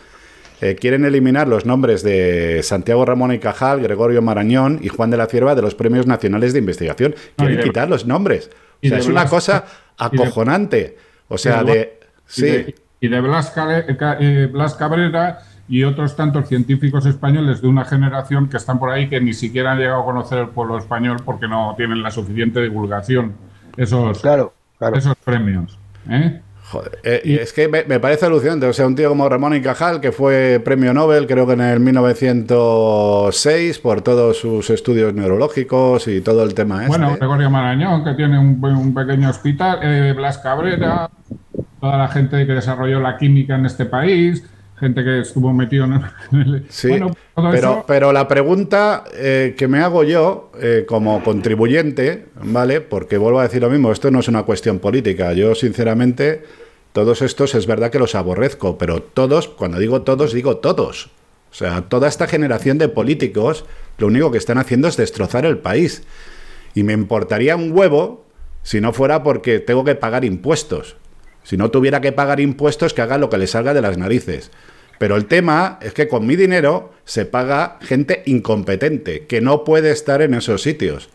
eh, 0.60 0.74
quieren 0.74 1.04
eliminar 1.04 1.46
los 1.46 1.66
nombres 1.66 2.02
de 2.02 2.62
Santiago 2.62 3.04
Ramón 3.04 3.32
y 3.32 3.38
Cajal, 3.38 3.80
Gregorio 3.80 4.22
Marañón 4.22 4.80
y 4.82 4.88
Juan 4.88 5.10
de 5.10 5.18
la 5.18 5.26
Cierva 5.26 5.54
de 5.54 5.62
los 5.62 5.74
premios 5.74 6.06
nacionales 6.06 6.52
de 6.52 6.58
investigación. 6.58 7.14
Quieren 7.36 7.60
quitar 7.60 7.88
los 7.88 8.06
nombres. 8.06 8.50
O 8.82 8.88
sea, 8.88 8.98
es 8.98 9.06
una 9.06 9.28
cosa 9.28 9.66
acojonante. 9.98 10.96
O 11.28 11.38
sea, 11.38 11.62
de... 11.62 12.00
sí. 12.26 12.74
Y 13.00 13.08
de, 13.08 13.20
Blas, 13.20 13.52
eh, 14.20 14.48
Blas 14.50 14.74
Cabrera 14.74 15.40
y 15.68 15.84
otros 15.84 16.16
tantos 16.16 16.48
científicos 16.48 17.06
españoles 17.06 17.60
de 17.60 17.68
una 17.68 17.84
generación 17.84 18.48
que 18.48 18.56
están 18.56 18.78
por 18.78 18.90
ahí 18.90 19.08
que 19.08 19.20
ni 19.20 19.34
siquiera 19.34 19.72
han 19.72 19.78
llegado 19.78 20.02
a 20.02 20.04
conocer 20.04 20.38
el 20.38 20.48
pueblo 20.48 20.78
español 20.78 21.18
porque 21.24 21.48
no 21.48 21.74
tienen 21.76 22.02
la 22.02 22.10
suficiente 22.10 22.62
divulgación 22.62 23.34
esos, 23.76 24.20
claro, 24.20 24.54
esos 24.94 25.16
premios. 25.24 25.78
¿eh? 26.08 26.40
Joder, 26.68 26.98
eh, 27.04 27.38
es 27.42 27.52
que 27.52 27.68
me, 27.68 27.84
parece 28.00 28.26
alucinante. 28.26 28.66
O 28.66 28.72
sea, 28.72 28.88
un 28.88 28.96
tío 28.96 29.08
como 29.08 29.28
Ramón 29.28 29.54
y 29.54 29.60
Cajal, 29.60 30.00
que 30.00 30.10
fue 30.10 30.60
premio 30.64 30.92
Nobel, 30.92 31.28
creo 31.28 31.46
que 31.46 31.52
en 31.52 31.60
el 31.60 31.78
1906, 31.78 33.78
por 33.78 34.02
todos 34.02 34.38
sus 34.38 34.68
estudios 34.70 35.14
neurológicos 35.14 36.08
y 36.08 36.22
todo 36.22 36.42
el 36.42 36.54
tema 36.54 36.84
este. 36.84 36.88
Bueno, 36.88 37.14
Gregorio 37.16 37.50
Marañón, 37.50 38.02
que 38.02 38.14
tiene 38.14 38.36
un, 38.38 38.94
pequeño 38.94 39.30
hospital, 39.30 39.78
eh, 39.82 40.12
Blas 40.16 40.38
Cabrera, 40.38 41.08
toda 41.80 41.98
la 41.98 42.08
gente 42.08 42.46
que 42.46 42.52
desarrolló 42.52 43.00
la 43.00 43.16
química 43.16 43.56
en 43.56 43.66
este 43.66 43.86
país 43.86 44.44
gente 44.78 45.02
que 45.02 45.20
estuvo 45.20 45.52
metido 45.52 45.84
en 45.84 45.92
el... 46.32 46.66
Sí, 46.68 46.90
pero, 47.52 47.84
pero 47.86 48.12
la 48.12 48.28
pregunta 48.28 49.04
eh, 49.14 49.54
que 49.56 49.68
me 49.68 49.78
hago 49.78 50.04
yo 50.04 50.50
eh, 50.60 50.84
como 50.86 51.22
contribuyente, 51.22 52.26
¿vale? 52.42 52.80
Porque 52.80 53.16
vuelvo 53.18 53.40
a 53.40 53.44
decir 53.44 53.62
lo 53.62 53.70
mismo, 53.70 53.90
esto 53.90 54.10
no 54.10 54.20
es 54.20 54.28
una 54.28 54.42
cuestión 54.42 54.78
política. 54.78 55.32
Yo, 55.32 55.54
sinceramente, 55.54 56.44
todos 56.92 57.22
estos 57.22 57.54
es 57.54 57.66
verdad 57.66 57.90
que 57.90 57.98
los 57.98 58.14
aborrezco, 58.14 58.76
pero 58.76 59.02
todos, 59.02 59.48
cuando 59.48 59.78
digo 59.78 60.02
todos, 60.02 60.32
digo 60.32 60.58
todos. 60.58 61.10
O 61.50 61.54
sea, 61.54 61.82
toda 61.82 62.08
esta 62.08 62.26
generación 62.26 62.76
de 62.76 62.88
políticos 62.88 63.64
lo 63.96 64.08
único 64.08 64.30
que 64.30 64.38
están 64.38 64.58
haciendo 64.58 64.88
es 64.88 64.96
destrozar 64.98 65.46
el 65.46 65.58
país. 65.58 66.02
Y 66.74 66.82
me 66.82 66.92
importaría 66.92 67.56
un 67.56 67.72
huevo 67.72 68.26
si 68.62 68.82
no 68.82 68.92
fuera 68.92 69.22
porque 69.22 69.58
tengo 69.58 69.84
que 69.84 69.94
pagar 69.94 70.26
impuestos. 70.26 70.96
Si 71.46 71.56
no 71.56 71.70
tuviera 71.70 72.00
que 72.00 72.10
pagar 72.10 72.40
impuestos, 72.40 72.92
que 72.92 73.02
haga 73.02 73.18
lo 73.18 73.30
que 73.30 73.38
le 73.38 73.46
salga 73.46 73.72
de 73.72 73.80
las 73.80 73.96
narices. 73.96 74.50
Pero 74.98 75.14
el 75.14 75.26
tema 75.26 75.78
es 75.80 75.92
que 75.92 76.08
con 76.08 76.26
mi 76.26 76.34
dinero 76.34 76.92
se 77.04 77.24
paga 77.24 77.78
gente 77.82 78.24
incompetente, 78.26 79.26
que 79.26 79.40
no 79.40 79.62
puede 79.62 79.92
estar 79.92 80.22
en 80.22 80.34
esos 80.34 80.62
sitios. 80.62 81.08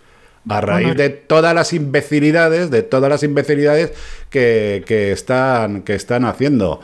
A 0.48 0.62
raíz 0.62 0.96
de 0.96 1.10
todas 1.10 1.54
las 1.54 1.74
imbecilidades, 1.74 2.72
de 2.72 2.82
todas 2.82 3.10
las 3.10 3.24
imbecilidades 3.24 3.92
que, 4.30 5.12
están, 5.12 5.82
que 5.82 5.96
están 5.96 6.24
haciendo. 6.24 6.80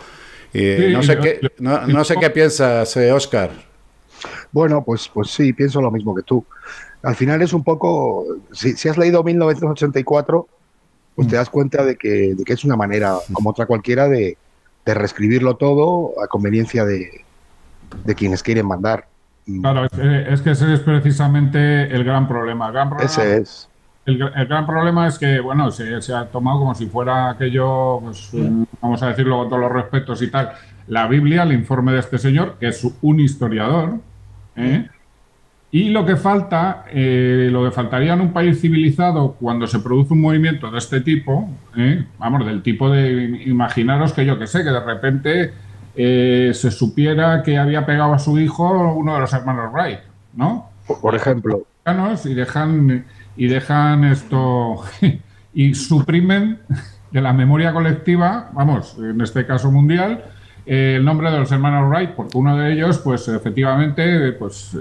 Y 0.54 0.92
no 0.92 1.02
sé, 1.02 1.18
qué, 1.18 1.40
no, 1.60 2.04
sé 2.04 2.16
qué 2.20 2.30
piensas, 2.30 2.98
Oscar. 2.98 3.52
Eh, 3.52 4.28
bueno, 4.52 4.84
pues, 4.84 5.10
pues 5.14 5.30
sí, 5.30 5.54
pienso 5.54 5.80
lo 5.80 5.90
mismo 5.90 6.14
que 6.14 6.24
tú. 6.24 6.44
Al 7.02 7.16
final 7.16 7.42
es 7.42 7.54
un 7.54 7.64
poco, 7.64 8.26
si, 8.52 8.74
si 8.74 8.90
has 8.90 8.98
leído 8.98 9.24
1984, 9.24 10.50
pues 11.18 11.28
te 11.30 11.36
das 11.36 11.50
cuenta 11.50 11.84
de 11.84 11.96
que, 11.96 12.36
es 12.46 12.64
una 12.64 12.76
manera, 12.76 13.16
como 13.34 13.50
otra 13.50 13.66
cualquiera, 13.66 14.08
de, 14.08 14.38
reescribirlo 14.86 15.58
todo 15.58 16.14
a 16.24 16.28
conveniencia 16.28 16.86
de, 16.86 17.26
quienes 18.16 18.44
quieren 18.44 18.68
mandar. 18.68 19.08
Claro, 19.62 19.86
es, 19.86 20.42
que 20.42 20.52
ese 20.52 20.72
es 20.76 20.80
precisamente 20.82 21.84
el 21.94 22.04
gran 22.04 22.28
problema. 22.28 22.68
El 22.68 22.74
gran 22.74 22.90
problema 22.90 23.12
ese 23.12 23.38
es. 23.38 23.68
El, 24.06 24.20
gran 24.20 24.68
problema 24.68 25.08
es 25.08 25.18
que, 25.18 25.40
bueno, 25.40 25.72
se, 25.72 26.14
ha 26.14 26.26
tomado 26.28 26.60
como 26.60 26.76
si 26.76 26.86
fuera 26.86 27.32
aquello, 27.32 28.00
pues, 28.00 28.30
vamos 28.80 29.02
a 29.02 29.08
decirlo 29.08 29.40
con 29.40 29.50
todos 29.50 29.62
los 29.64 29.72
respetos 29.72 30.22
y 30.22 30.30
tal, 30.30 30.52
la 30.86 31.08
Biblia, 31.08 31.44
el 31.44 31.54
informe 31.54 31.94
de 31.94 32.00
este 32.00 32.20
señor, 32.20 32.58
que 32.60 32.68
es 32.68 32.88
un 33.02 33.20
historiador, 33.20 33.96
¿eh? 34.56 34.88
Y 35.70 35.90
lo 35.90 36.06
que 36.06 36.16
falta, 36.16 36.86
eh, 36.92 37.50
lo 37.52 37.66
que 37.66 37.72
faltaría 37.72 38.14
en 38.14 38.22
un 38.22 38.32
país 38.32 38.62
civilizado 38.62 39.34
cuando 39.34 39.68
se 39.68 39.80
produce 39.80 40.14
un 40.14 40.22
movimiento 40.22 40.72
de 40.72 40.78
este 40.78 41.02
tipo, 41.02 41.50
eh, 41.76 42.06
vamos, 42.18 42.46
del 42.46 42.62
tipo 42.64 42.90
de, 42.90 43.44
imaginaros 43.46 44.14
que 44.14 44.26
yo 44.26 44.40
que 44.40 44.48
sé, 44.48 44.64
que 44.64 44.70
de 44.70 44.80
repente 44.80 45.54
eh, 45.96 46.52
se 46.54 46.72
supiera 46.72 47.44
que 47.44 47.58
había 47.58 47.86
pegado 47.86 48.14
a 48.14 48.20
su 48.20 48.40
hijo 48.40 48.94
uno 48.94 49.16
de 49.16 49.20
los 49.20 49.34
hermanos 49.34 49.74
Wright, 49.74 50.00
¿no? 50.36 50.70
Por 51.02 51.16
ejemplo. 51.16 51.64
Y 52.26 52.34
dejan, 52.34 53.06
y 53.36 53.48
dejan 53.48 54.04
esto, 54.06 54.84
y 55.54 55.74
suprimen 55.74 56.60
de 57.12 57.22
la 57.22 57.34
memoria 57.34 57.74
colectiva, 57.74 58.52
vamos, 58.54 58.98
en 59.00 59.20
este 59.20 59.46
caso 59.46 59.70
mundial, 59.72 60.24
el 60.68 61.06
nombre 61.06 61.32
de 61.32 61.40
los 61.40 61.52
hermanos 61.52 61.90
Wright, 61.90 62.12
porque 62.12 62.38
uno 62.38 62.58
de 62.58 62.74
ellos, 62.74 63.00
pues 63.00 63.28
efectivamente, 63.28 64.34
pues 64.34 64.78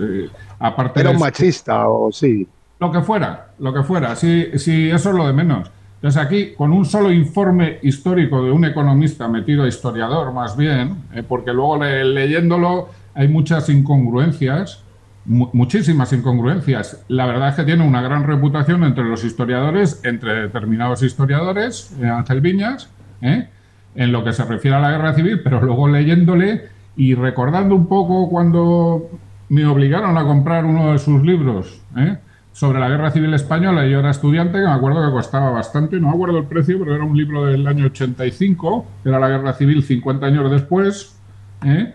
aparte 0.59 1.01
era 1.01 1.11
un 1.11 1.19
machista 1.19 1.89
o 1.89 2.11
sí. 2.11 2.47
Lo 2.79 2.93
que 2.93 3.01
fuera, 3.01 3.53
lo 3.59 3.73
que 3.73 3.83
fuera, 3.83 4.15
sí, 4.17 4.51
sí, 4.57 4.91
eso 4.91 5.11
es 5.11 5.17
lo 5.17 5.27
de 5.27 5.33
menos. 5.33 5.71
Entonces 5.97 6.23
aquí, 6.23 6.53
con 6.55 6.73
un 6.73 6.85
solo 6.85 7.11
informe 7.11 7.79
histórico 7.83 8.45
de 8.45 8.51
un 8.51 8.65
economista 8.65 9.29
metido 9.29 9.67
historiador, 9.67 10.33
más 10.33 10.57
bien, 10.57 11.05
eh, 11.15 11.23
porque 11.27 11.53
luego 11.53 11.83
leyéndolo 11.83 12.91
hay 13.15 13.29
muchas 13.29 13.71
incongruencias, 13.71 14.83
muchísimas 15.25 16.13
incongruencias. 16.13 17.03
La 17.09 17.27
verdad 17.27 17.49
es 17.49 17.55
que 17.57 17.65
tiene 17.65 17.83
una 17.83 18.03
gran 18.03 18.25
reputación 18.25 18.85
entre 18.85 19.05
los 19.05 19.25
historiadores, 19.25 20.01
entre 20.05 20.43
determinados 20.43 21.03
historiadores, 21.03 21.97
eh, 22.01 22.07
Ángel 22.07 22.43
Viñas, 22.43 22.91
eh, 23.23 23.49
en 23.97 24.13
lo 24.13 24.23
que 24.23 24.33
se 24.33 24.45
refiere 24.45 24.77
a 24.77 24.81
la 24.81 24.91
guerra 24.91 25.15
civil, 25.15 25.41
pero 25.43 25.61
luego 25.61 25.89
leyéndole 25.89 26.69
y 26.97 27.15
recordando 27.15 27.75
un 27.75 27.87
poco 27.87 28.29
cuando 28.29 29.11
me 29.49 29.67
obligaron 29.67 30.17
a 30.17 30.25
comprar 30.25 30.65
uno 30.65 30.93
de 30.93 30.99
sus 30.99 31.23
libros 31.23 31.81
¿eh? 31.97 32.17
sobre 32.53 32.81
la 32.81 32.89
guerra 32.89 33.11
civil 33.11 33.33
española. 33.35 33.87
Yo 33.87 34.01
era 34.01 34.11
estudiante, 34.11 34.59
me 34.59 34.71
acuerdo 34.71 35.05
que 35.07 35.13
costaba 35.13 35.51
bastante, 35.51 35.99
no 36.01 36.09
me 36.09 36.15
acuerdo 36.15 36.39
el 36.39 36.47
precio, 36.47 36.79
pero 36.79 36.95
era 36.95 37.05
un 37.05 37.17
libro 37.17 37.47
del 37.47 37.67
año 37.67 37.87
85, 37.87 38.87
que 39.03 39.09
era 39.09 39.19
la 39.19 39.29
guerra 39.29 39.53
civil 39.55 39.83
50 39.83 40.27
años 40.27 40.51
después, 40.51 41.19
¿eh? 41.65 41.95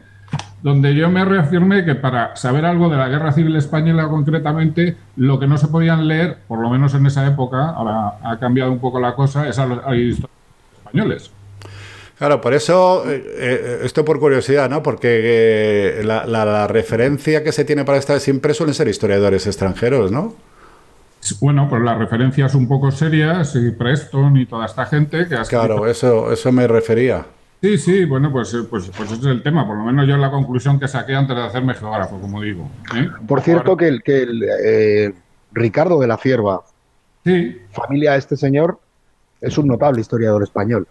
donde 0.61 0.93
yo 0.95 1.09
me 1.09 1.25
reafirmé 1.25 1.83
que 1.83 1.95
para 1.95 2.35
saber 2.35 2.65
algo 2.65 2.89
de 2.89 2.97
la 2.97 3.09
guerra 3.09 3.31
civil 3.31 3.55
española 3.55 4.07
concretamente, 4.07 4.95
lo 5.15 5.39
que 5.39 5.47
no 5.47 5.57
se 5.57 5.67
podían 5.67 6.07
leer, 6.07 6.37
por 6.47 6.59
lo 6.59 6.69
menos 6.69 6.93
en 6.93 7.05
esa 7.07 7.25
época, 7.27 7.69
ahora 7.69 8.19
ha 8.23 8.37
cambiado 8.37 8.71
un 8.71 8.79
poco 8.79 8.99
la 8.99 9.15
cosa, 9.15 9.47
es 9.47 9.57
a 9.57 9.65
los 9.65 9.79
españoles. 10.77 11.31
Claro, 12.21 12.39
por 12.39 12.53
eso, 12.53 13.09
eh, 13.09 13.23
eh, 13.35 13.79
esto 13.81 14.05
por 14.05 14.19
curiosidad, 14.19 14.69
¿no? 14.69 14.83
Porque 14.83 15.07
eh, 16.01 16.03
la, 16.03 16.67
referencia 16.67 17.43
que 17.43 17.51
se 17.51 17.65
tiene 17.65 17.83
para 17.83 17.97
esta 17.97 18.19
siempre 18.19 18.53
suelen 18.53 18.75
ser 18.75 18.87
historiadores 18.87 19.47
extranjeros, 19.47 20.11
¿no? 20.11 20.35
Bueno, 21.39 21.67
pues 21.67 21.81
las 21.81 21.97
referencias 21.97 22.53
un 22.53 22.67
poco 22.67 22.91
serias, 22.91 23.55
y 23.55 23.71
Preston 23.71 24.37
y 24.37 24.45
toda 24.45 24.67
esta 24.67 24.85
gente 24.85 25.27
que 25.27 25.35
Claro, 25.49 25.87
eso, 25.87 26.31
eso 26.31 26.51
me 26.51 26.67
refería. 26.67 27.25
Sí, 27.59 27.79
sí, 27.79 28.05
bueno, 28.05 28.31
pues, 28.31 28.55
pues, 28.69 28.91
pues, 28.95 29.11
ese 29.13 29.21
es 29.21 29.25
el 29.25 29.41
tema. 29.41 29.65
Por 29.65 29.77
lo 29.77 29.83
menos 29.83 30.07
yo 30.07 30.15
la 30.15 30.29
conclusión 30.29 30.79
que 30.79 30.87
saqué 30.87 31.15
antes 31.15 31.35
de 31.35 31.41
hacerme 31.41 31.73
geógrafo, 31.73 32.21
como 32.21 32.39
digo. 32.43 32.69
Por 33.27 33.41
cierto, 33.41 33.75
que 33.75 33.87
el, 33.87 34.03
que 34.03 34.21
el 34.21 35.15
Ricardo 35.53 35.99
de 35.99 36.05
la 36.05 36.17
Cierva, 36.17 36.61
sí. 37.23 37.57
familia 37.71 38.11
de 38.11 38.19
este 38.19 38.37
señor, 38.37 38.77
es 39.41 39.57
un 39.57 39.65
notable 39.65 40.01
historiador 40.01 40.43
español 40.43 40.87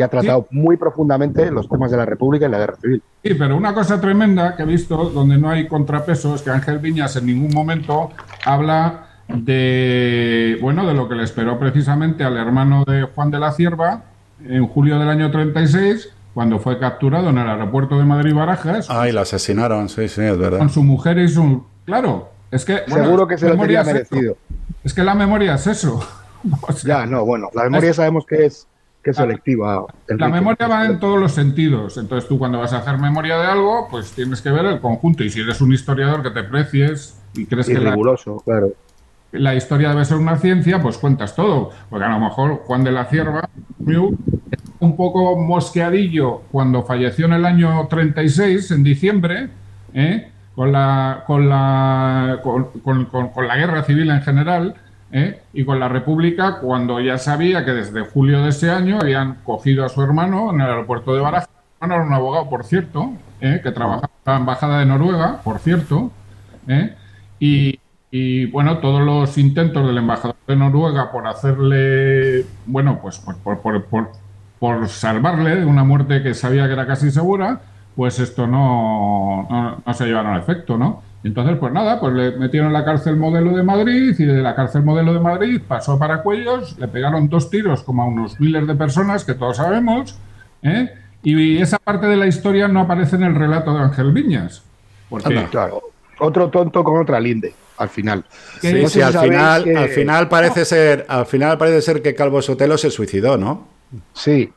que 0.00 0.04
ha 0.04 0.08
tratado 0.08 0.46
muy 0.50 0.78
profundamente 0.78 1.50
los 1.50 1.68
temas 1.68 1.90
de 1.90 1.98
la 1.98 2.06
República 2.06 2.46
y 2.46 2.50
la 2.50 2.58
guerra 2.58 2.76
civil. 2.80 3.02
Sí, 3.22 3.34
pero 3.34 3.54
una 3.54 3.74
cosa 3.74 4.00
tremenda 4.00 4.56
que 4.56 4.62
he 4.62 4.66
visto, 4.66 5.10
donde 5.10 5.36
no 5.36 5.50
hay 5.50 5.68
contrapeso, 5.68 6.34
es 6.34 6.40
que 6.40 6.48
Ángel 6.48 6.78
Viñas 6.78 7.16
en 7.16 7.26
ningún 7.26 7.52
momento 7.52 8.08
habla 8.46 9.08
de, 9.28 10.58
bueno, 10.62 10.86
de 10.86 10.94
lo 10.94 11.06
que 11.06 11.16
le 11.16 11.24
esperó 11.24 11.58
precisamente 11.58 12.24
al 12.24 12.38
hermano 12.38 12.84
de 12.86 13.02
Juan 13.14 13.30
de 13.30 13.40
la 13.40 13.52
Cierva 13.52 14.04
en 14.42 14.66
julio 14.68 14.98
del 14.98 15.10
año 15.10 15.30
36, 15.30 16.08
cuando 16.32 16.58
fue 16.58 16.78
capturado 16.78 17.28
en 17.28 17.36
el 17.36 17.46
aeropuerto 17.46 17.98
de 17.98 18.06
Madrid-Barajas. 18.06 18.86
Ah, 18.88 19.06
y 19.06 19.12
lo 19.12 19.20
asesinaron, 19.20 19.90
sí, 19.90 20.08
sí, 20.08 20.22
es 20.22 20.38
verdad. 20.38 20.60
Con 20.60 20.70
su 20.70 20.82
mujer 20.82 21.18
y 21.18 21.28
su... 21.28 21.62
Claro, 21.84 22.30
es 22.50 22.64
que... 22.64 22.84
Seguro 22.88 23.28
que 23.28 23.36
se 23.36 23.50
lo 23.50 23.58
tenía 23.58 23.84
merecido. 23.84 24.38
Es, 24.82 24.94
que 24.94 25.04
la 25.04 25.14
memoria 25.14 25.56
es 25.56 25.66
eso. 25.66 26.02
ya, 26.84 27.04
no, 27.04 27.26
bueno, 27.26 27.50
la 27.52 27.64
memoria 27.64 27.92
sabemos 27.92 28.24
que 28.24 28.46
es 28.46 28.66
que 29.02 29.12
selectiva. 29.14 29.86
La 30.08 30.28
memoria 30.28 30.68
va 30.68 30.86
en 30.86 31.00
todos 31.00 31.18
los 31.18 31.32
sentidos. 31.32 31.96
Entonces 31.96 32.28
tú 32.28 32.38
cuando 32.38 32.58
vas 32.58 32.72
a 32.72 32.78
hacer 32.78 32.98
memoria 32.98 33.38
de 33.38 33.46
algo, 33.46 33.88
pues 33.90 34.12
tienes 34.12 34.42
que 34.42 34.50
ver 34.50 34.66
el 34.66 34.80
conjunto. 34.80 35.24
Y 35.24 35.30
si 35.30 35.40
eres 35.40 35.60
un 35.60 35.72
historiador 35.72 36.22
que 36.22 36.30
te 36.30 36.42
precies 36.44 37.18
y 37.34 37.46
crees 37.46 37.66
que 37.66 37.78
riguroso, 37.78 38.42
claro. 38.44 38.72
la 39.32 39.54
historia 39.54 39.90
debe 39.90 40.04
ser 40.04 40.18
una 40.18 40.36
ciencia, 40.36 40.82
pues 40.82 40.98
cuentas 40.98 41.34
todo. 41.34 41.70
Porque 41.88 42.04
a 42.04 42.10
lo 42.10 42.20
mejor 42.20 42.62
Juan 42.66 42.84
de 42.84 42.92
la 42.92 43.06
Cierva, 43.06 43.48
un 44.80 44.96
poco 44.96 45.36
mosqueadillo 45.36 46.42
cuando 46.52 46.82
falleció 46.82 47.26
en 47.26 47.32
el 47.34 47.46
año 47.46 47.86
36, 47.88 48.70
en 48.70 48.82
diciembre, 48.82 49.48
¿eh? 49.94 50.30
con, 50.54 50.72
la, 50.72 51.24
con, 51.26 51.48
la, 51.48 52.40
con 52.42 53.48
la 53.48 53.56
guerra 53.56 53.82
civil 53.84 54.10
en 54.10 54.20
general 54.20 54.74
¿eh? 55.12 55.40
y 55.52 55.64
con 55.64 55.80
la 55.80 55.88
República 55.88 56.58
cuando 56.60 57.00
ya 57.00 57.18
sabía 57.18 57.64
que 57.64 57.72
desde 57.72 58.02
julio 58.02 58.42
de 58.42 58.50
ese 58.50 58.70
año 58.70 58.98
habían 59.00 59.36
cogido 59.44 59.84
a 59.84 59.88
su 59.88 60.02
hermano 60.02 60.52
en 60.52 60.60
el 60.60 60.68
aeropuerto 60.68 61.14
de 61.14 61.20
Barajas. 61.20 61.48
Hermano 61.80 61.94
era 61.94 62.06
un 62.06 62.12
abogado, 62.12 62.48
por 62.50 62.64
cierto, 62.64 63.12
¿eh? 63.40 63.60
que 63.62 63.72
trabajaba 63.72 64.10
en 64.26 64.32
la 64.32 64.38
Embajada 64.38 64.78
de 64.80 64.86
Noruega, 64.86 65.40
por 65.42 65.58
cierto, 65.58 66.10
¿eh? 66.68 66.94
y, 67.38 68.46
bueno, 68.46 68.78
todos 68.78 69.00
los 69.00 69.38
intentos 69.38 69.86
del 69.86 69.96
embajador 69.96 70.36
de 70.46 70.56
Noruega 70.56 71.10
por 71.10 71.26
hacerle, 71.26 72.44
bueno, 72.66 72.98
pues 73.00 73.18
por, 74.60 74.88
salvarle 74.88 75.56
de 75.56 75.64
una 75.64 75.84
muerte 75.84 76.22
que 76.22 76.34
sabía 76.34 76.66
que 76.66 76.74
era 76.74 76.86
casi 76.86 77.10
segura, 77.10 77.60
pues 77.96 78.18
esto 78.18 78.46
no, 78.46 79.80
no 79.84 79.94
se 79.94 80.06
llevaron 80.06 80.34
a 80.34 80.38
efecto, 80.38 80.76
¿no? 80.76 81.02
Entonces, 81.22 81.58
pues 81.58 81.72
nada, 81.72 82.00
pues 82.00 82.14
le 82.14 82.32
metieron 82.32 82.68
en 82.68 82.72
la 82.72 82.84
cárcel 82.84 83.16
modelo 83.16 83.54
de 83.54 83.62
Madrid 83.62 84.14
y 84.18 84.24
de 84.24 84.40
la 84.40 84.54
cárcel 84.54 84.82
modelo 84.82 85.12
de 85.12 85.20
Madrid 85.20 85.60
pasó 85.66 85.98
para 85.98 86.22
Cuellos, 86.22 86.78
le 86.78 86.88
pegaron 86.88 87.28
dos 87.28 87.50
tiros 87.50 87.82
como 87.82 88.02
a 88.02 88.06
unos 88.06 88.40
miles 88.40 88.66
de 88.66 88.74
personas, 88.74 89.24
que 89.24 89.34
todos 89.34 89.58
sabemos, 89.58 90.18
¿eh? 90.62 90.90
y 91.22 91.58
esa 91.58 91.78
parte 91.78 92.06
de 92.06 92.16
la 92.16 92.26
historia 92.26 92.68
no 92.68 92.80
aparece 92.80 93.16
en 93.16 93.24
el 93.24 93.34
relato 93.34 93.74
de 93.74 93.80
Ángel 93.80 94.12
Viñas. 94.12 94.62
Porque, 95.10 95.46
claro, 95.50 95.82
otro 96.20 96.48
tonto 96.48 96.82
con 96.82 97.02
otra 97.02 97.20
linde, 97.20 97.52
al 97.76 97.90
final. 97.90 98.24
Sí, 98.60 98.86
sí, 98.88 99.02
al 99.02 99.18
final, 99.18 99.76
al 99.76 99.88
final 99.88 100.28
parece 100.28 100.64
ser, 100.64 101.04
al 101.08 101.26
final 101.26 101.58
parece 101.58 101.82
ser 101.82 102.00
que 102.00 102.14
Calvo 102.14 102.40
Sotelo 102.40 102.78
se 102.78 102.90
suicidó, 102.90 103.36
¿no? 103.36 103.66
Sí. 104.14 104.50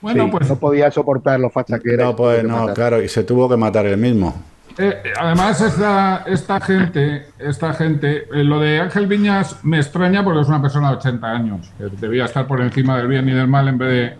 Bueno, 0.00 0.30
pues 0.30 0.48
no 0.48 0.56
podía 0.56 0.90
soportar 0.90 1.40
lo 1.40 1.50
facha 1.50 1.78
que 1.80 1.92
era. 1.92 2.04
No, 2.04 2.16
pues 2.16 2.44
no, 2.44 2.72
claro, 2.72 3.02
y 3.02 3.08
se 3.08 3.24
tuvo 3.24 3.48
que 3.48 3.56
matar 3.56 3.84
él 3.86 3.98
mismo. 3.98 4.34
Eh, 4.78 5.02
además, 5.18 5.60
esta, 5.60 6.24
esta 6.26 6.60
gente, 6.60 7.26
esta 7.38 7.74
gente, 7.74 8.28
eh, 8.32 8.44
lo 8.44 8.60
de 8.60 8.80
Ángel 8.80 9.08
Viñas 9.08 9.64
me 9.64 9.78
extraña 9.78 10.22
porque 10.22 10.40
es 10.40 10.48
una 10.48 10.62
persona 10.62 10.90
de 10.90 10.96
80 10.96 11.26
años, 11.26 11.72
que 11.76 11.84
debía 11.84 12.26
estar 12.26 12.46
por 12.46 12.60
encima 12.60 12.96
del 12.96 13.08
bien 13.08 13.28
y 13.28 13.32
del 13.32 13.48
mal 13.48 13.66
en 13.66 13.78
vez 13.78 13.88
de, 13.90 14.16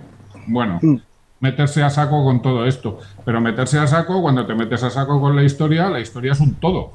bueno, 0.48 0.80
mm. 0.82 0.96
meterse 1.40 1.82
a 1.84 1.90
saco 1.90 2.24
con 2.24 2.42
todo 2.42 2.66
esto. 2.66 2.98
Pero 3.24 3.40
meterse 3.40 3.78
a 3.78 3.86
saco, 3.86 4.20
cuando 4.20 4.46
te 4.46 4.54
metes 4.54 4.82
a 4.82 4.90
saco 4.90 5.20
con 5.20 5.36
la 5.36 5.44
historia, 5.44 5.88
la 5.90 6.00
historia 6.00 6.32
es 6.32 6.40
un 6.40 6.54
todo. 6.56 6.92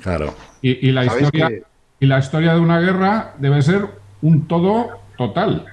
Claro. 0.00 0.34
Y, 0.62 0.92
la, 0.92 1.04
historia, 1.04 1.50
y 1.98 2.06
la 2.06 2.18
historia 2.20 2.54
de 2.54 2.60
una 2.60 2.78
guerra 2.80 3.34
debe 3.38 3.60
ser 3.62 3.88
un 4.22 4.46
todo 4.46 5.00
total. 5.18 5.66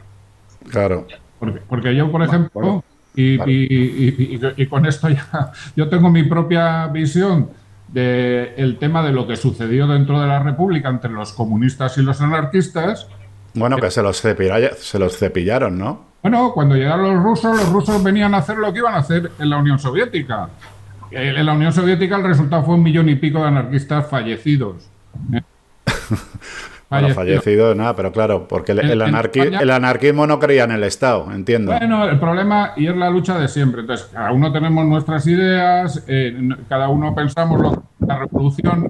Claro. 0.72 1.06
Porque, 1.40 1.62
porque 1.70 1.96
yo, 1.96 2.12
por 2.12 2.24
ejemplo, 2.24 2.84
y, 3.16 4.66
con 4.68 4.86
esto 4.86 5.10
ya 5.10 5.52
yo 5.76 5.90
tengo 5.90 6.10
mi 6.10 6.24
propia 6.24 6.88
visión 6.88 7.50
del 7.88 8.54
el 8.56 8.78
tema 8.78 9.04
de 9.04 9.12
lo 9.12 9.28
que 9.28 9.36
sucedió 9.36 9.88
dentro 9.88 10.22
de 10.22 10.28
la 10.28 10.42
República 10.42 10.90
entre 10.90 11.12
los 11.12 11.34
comunistas 11.34 11.98
y 11.98 12.04
los 12.04 12.22
anarquistas. 12.22 13.08
Bueno, 13.54 13.78
que 13.78 13.90
se 13.90 14.04
los, 14.04 14.18
se 14.18 15.00
los 15.00 15.18
cepillaron, 15.18 15.78
¿no? 15.78 16.10
Bueno, 16.22 16.52
cuando 16.54 16.76
llegaron 16.76 17.16
los 17.16 17.24
rusos, 17.24 17.56
los 17.56 17.70
rusos 17.70 18.04
venían 18.04 18.34
a 18.34 18.38
hacer 18.38 18.58
lo 18.58 18.72
que 18.74 18.80
iban 18.80 18.94
a 18.94 19.00
hacer 19.00 19.32
en 19.40 19.50
la 19.50 19.58
Unión 19.58 19.80
Soviética. 19.80 20.50
En 21.12 21.46
la 21.46 21.54
Unión 21.54 21.74
Soviética 21.74 22.18
el 22.18 22.24
resultado 22.24 22.64
fue 22.64 22.76
un 22.76 22.84
millón 22.84 23.10
y 23.10 23.16
pico 23.16 23.40
de 23.40 23.48
anarquistas 23.48 24.08
fallecidos. 24.08 24.90
Bueno, 26.90 27.10
fallecido, 27.10 27.76
nada, 27.76 27.96
pero 27.96 28.12
claro, 28.12 28.48
porque 28.48 28.72
el, 28.72 28.80
el, 28.80 29.72
anarquismo 29.72 30.26
no 30.26 30.40
creía 30.40 30.64
en 30.64 30.72
el 30.72 30.84
Estado, 30.84 31.32
entiendo. 31.32 31.72
Bueno, 31.72 32.10
el 32.10 32.20
problema, 32.20 32.74
y 32.76 32.88
es 32.88 32.96
la 32.96 33.12
lucha 33.12 33.38
de 33.38 33.48
siempre. 33.48 33.82
Entonces, 33.82 34.10
cada 34.12 34.32
uno 34.32 34.52
tenemos 34.52 34.86
nuestras 34.86 35.28
ideas, 35.28 36.04
eh, 36.08 36.36
cada 36.68 36.90
uno 36.90 37.14
pensamos 37.14 37.62
lo 37.62 37.72
que 37.74 38.06
la 38.08 38.18
revolución, 38.18 38.90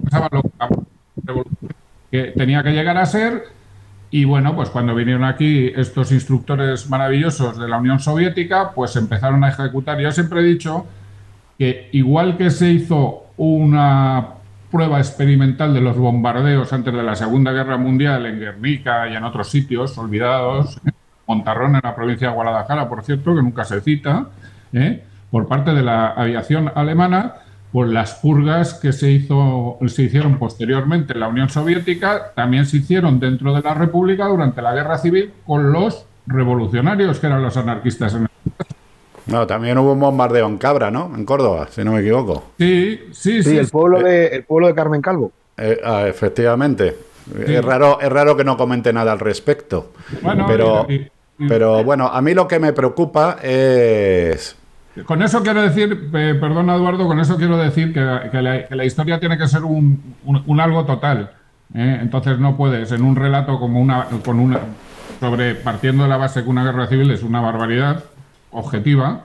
pensaba 0.00 0.28
lo 0.30 0.42
que 2.12 2.22
tenía 2.36 2.62
que 2.62 2.70
llegar 2.70 2.96
a 2.98 3.06
ser, 3.06 3.42
y 4.10 4.24
bueno, 4.24 4.54
pues 4.54 4.70
cuando 4.70 4.94
vinieron 4.94 5.24
aquí 5.24 5.72
estos 5.74 6.12
instructores 6.12 6.88
maravillosos 6.88 7.58
de 7.58 7.68
la 7.68 7.78
Unión 7.78 7.98
Soviética, 7.98 8.70
pues 8.72 8.94
empezaron 8.94 9.42
a 9.42 9.48
ejecutar. 9.48 9.98
Yo 9.98 10.12
siempre 10.12 10.40
he 10.40 10.44
dicho 10.44 10.86
que 11.58 11.88
igual 11.92 12.36
que 12.36 12.50
se 12.50 12.70
hizo 12.70 13.24
una 13.36 14.35
prueba 14.76 14.98
experimental 14.98 15.72
de 15.72 15.80
los 15.80 15.96
bombardeos 15.96 16.70
antes 16.70 16.92
de 16.92 17.02
la 17.02 17.16
Segunda 17.16 17.50
Guerra 17.50 17.78
Mundial 17.78 18.26
en 18.26 18.38
Guernica 18.38 19.08
y 19.08 19.16
en 19.16 19.24
otros 19.24 19.48
sitios 19.48 19.96
olvidados, 19.96 20.78
Montarrón 21.26 21.76
en 21.76 21.80
la 21.82 21.96
provincia 21.96 22.28
de 22.28 22.34
Guadalajara, 22.34 22.86
por 22.86 23.02
cierto, 23.02 23.34
que 23.34 23.40
nunca 23.40 23.64
se 23.64 23.80
cita, 23.80 24.26
¿eh? 24.74 25.02
por 25.30 25.48
parte 25.48 25.72
de 25.72 25.82
la 25.82 26.08
aviación 26.08 26.70
alemana, 26.74 27.36
por 27.72 27.88
las 27.88 28.16
purgas 28.16 28.74
que 28.74 28.92
se, 28.92 29.10
hizo, 29.10 29.78
se 29.86 30.02
hicieron 30.02 30.38
posteriormente 30.38 31.14
en 31.14 31.20
la 31.20 31.28
Unión 31.28 31.48
Soviética, 31.48 32.32
también 32.34 32.66
se 32.66 32.76
hicieron 32.76 33.18
dentro 33.18 33.54
de 33.54 33.62
la 33.62 33.72
República 33.72 34.26
durante 34.26 34.60
la 34.60 34.74
Guerra 34.74 34.98
Civil 34.98 35.32
con 35.46 35.72
los 35.72 36.04
revolucionarios, 36.26 37.18
que 37.18 37.28
eran 37.28 37.42
los 37.42 37.56
anarquistas 37.56 38.12
en 38.12 38.24
el 38.24 38.28
no, 39.26 39.46
también 39.46 39.76
hubo 39.78 39.92
un 39.92 40.00
bombardeo 40.00 40.46
en 40.46 40.56
Cabra, 40.58 40.90
¿no? 40.90 41.12
En 41.14 41.24
Córdoba, 41.24 41.68
si 41.70 41.82
no 41.82 41.92
me 41.92 42.00
equivoco. 42.00 42.52
Sí, 42.58 43.00
sí, 43.12 43.42
sí. 43.42 43.58
el, 43.58 43.68
pueblo 43.68 44.00
de, 44.00 44.28
el 44.28 44.44
pueblo 44.44 44.68
de 44.68 44.74
Carmen 44.74 45.02
Calvo. 45.02 45.32
Eh, 45.56 45.80
ah, 45.84 46.04
efectivamente. 46.06 46.96
Es, 47.44 47.64
raro, 47.64 47.98
es 48.00 48.08
raro 48.08 48.36
que 48.36 48.44
no 48.44 48.56
comente 48.56 48.92
nada 48.92 49.12
al 49.12 49.18
respecto. 49.18 49.92
Bueno, 50.22 50.44
pero, 50.46 50.86
pero 51.48 51.82
bueno, 51.82 52.06
a 52.06 52.22
mí 52.22 52.34
lo 52.34 52.46
que 52.46 52.60
me 52.60 52.72
preocupa 52.72 53.38
es... 53.42 54.56
Con 55.04 55.22
eso 55.22 55.42
quiero 55.42 55.60
decir, 55.60 56.10
perdón 56.10 56.70
Eduardo, 56.70 57.06
con 57.06 57.20
eso 57.20 57.36
quiero 57.36 57.58
decir 57.58 57.92
que, 57.92 58.00
la, 58.70 58.84
historia 58.84 59.20
tiene 59.20 59.36
que 59.36 59.46
ser 59.48 59.64
un, 59.64 60.14
algo 60.58 60.86
total. 60.86 61.32
¿eh? 61.74 61.98
Entonces 62.00 62.38
no 62.38 62.56
puedes, 62.56 62.92
en 62.92 63.02
un 63.02 63.16
relato 63.16 63.58
como 63.58 63.80
una, 63.80 64.06
con 64.24 64.38
una, 64.38 64.60
sobre 65.20 65.54
partiendo 65.56 66.04
de 66.04 66.08
la 66.08 66.16
base 66.16 66.44
que 66.44 66.48
una 66.48 66.64
guerra 66.64 66.86
civil 66.86 67.10
es 67.10 67.22
una 67.22 67.40
barbaridad, 67.40 68.04
objetiva, 68.50 69.24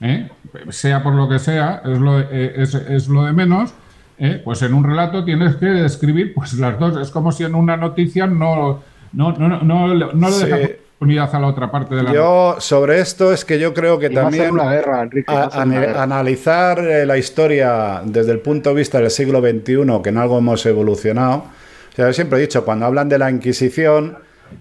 ¿eh? 0.00 0.28
sea 0.70 1.02
por 1.02 1.14
lo 1.14 1.28
que 1.28 1.38
sea, 1.38 1.82
es 1.84 1.98
lo, 1.98 2.20
eh, 2.20 2.54
es, 2.56 3.08
lo 3.08 3.24
de 3.24 3.32
menos, 3.32 3.72
¿eh? 4.18 4.40
pues 4.44 4.62
en 4.62 4.74
un 4.74 4.84
relato 4.84 5.24
tienes 5.24 5.56
que 5.56 5.66
describir 5.66 6.34
pues 6.34 6.54
las 6.54 6.78
dos. 6.78 6.96
Es 7.00 7.10
como 7.10 7.32
si 7.32 7.44
en 7.44 7.54
una 7.54 7.76
noticia 7.76 8.26
no, 8.26 8.82
no, 9.12 9.32
no, 9.32 9.62
no, 9.62 9.94
no 9.94 10.30
le 10.30 10.46
dejas 10.46 10.70
unidad 11.00 11.34
a 11.34 11.40
la 11.40 11.46
otra 11.46 11.70
parte 11.70 11.94
de 11.94 12.02
la 12.02 12.12
Yo 12.12 12.56
sobre 12.58 13.00
esto 13.00 13.32
es 13.32 13.44
que 13.44 13.58
yo 13.58 13.72
creo 13.72 13.98
que 13.98 14.10
también 14.10 14.52
una 14.52 14.70
guerra, 14.70 15.02
Enrique, 15.02 15.32
analizar 15.32 16.78
la 16.82 17.16
historia 17.16 18.02
desde 18.04 18.32
el 18.32 18.40
punto 18.40 18.70
de 18.70 18.76
vista 18.76 18.98
del 19.00 19.10
siglo 19.10 19.40
XXI, 19.40 20.02
que 20.02 20.10
en 20.10 20.18
algo 20.18 20.38
hemos 20.38 20.64
evolucionado. 20.66 21.44
O 21.92 21.96
sea, 21.96 22.06
yo 22.06 22.12
siempre 22.12 22.38
he 22.38 22.42
dicho, 22.42 22.64
cuando 22.64 22.86
hablan 22.86 23.08
de 23.08 23.18
la 23.18 23.30
Inquisición, 23.30 24.18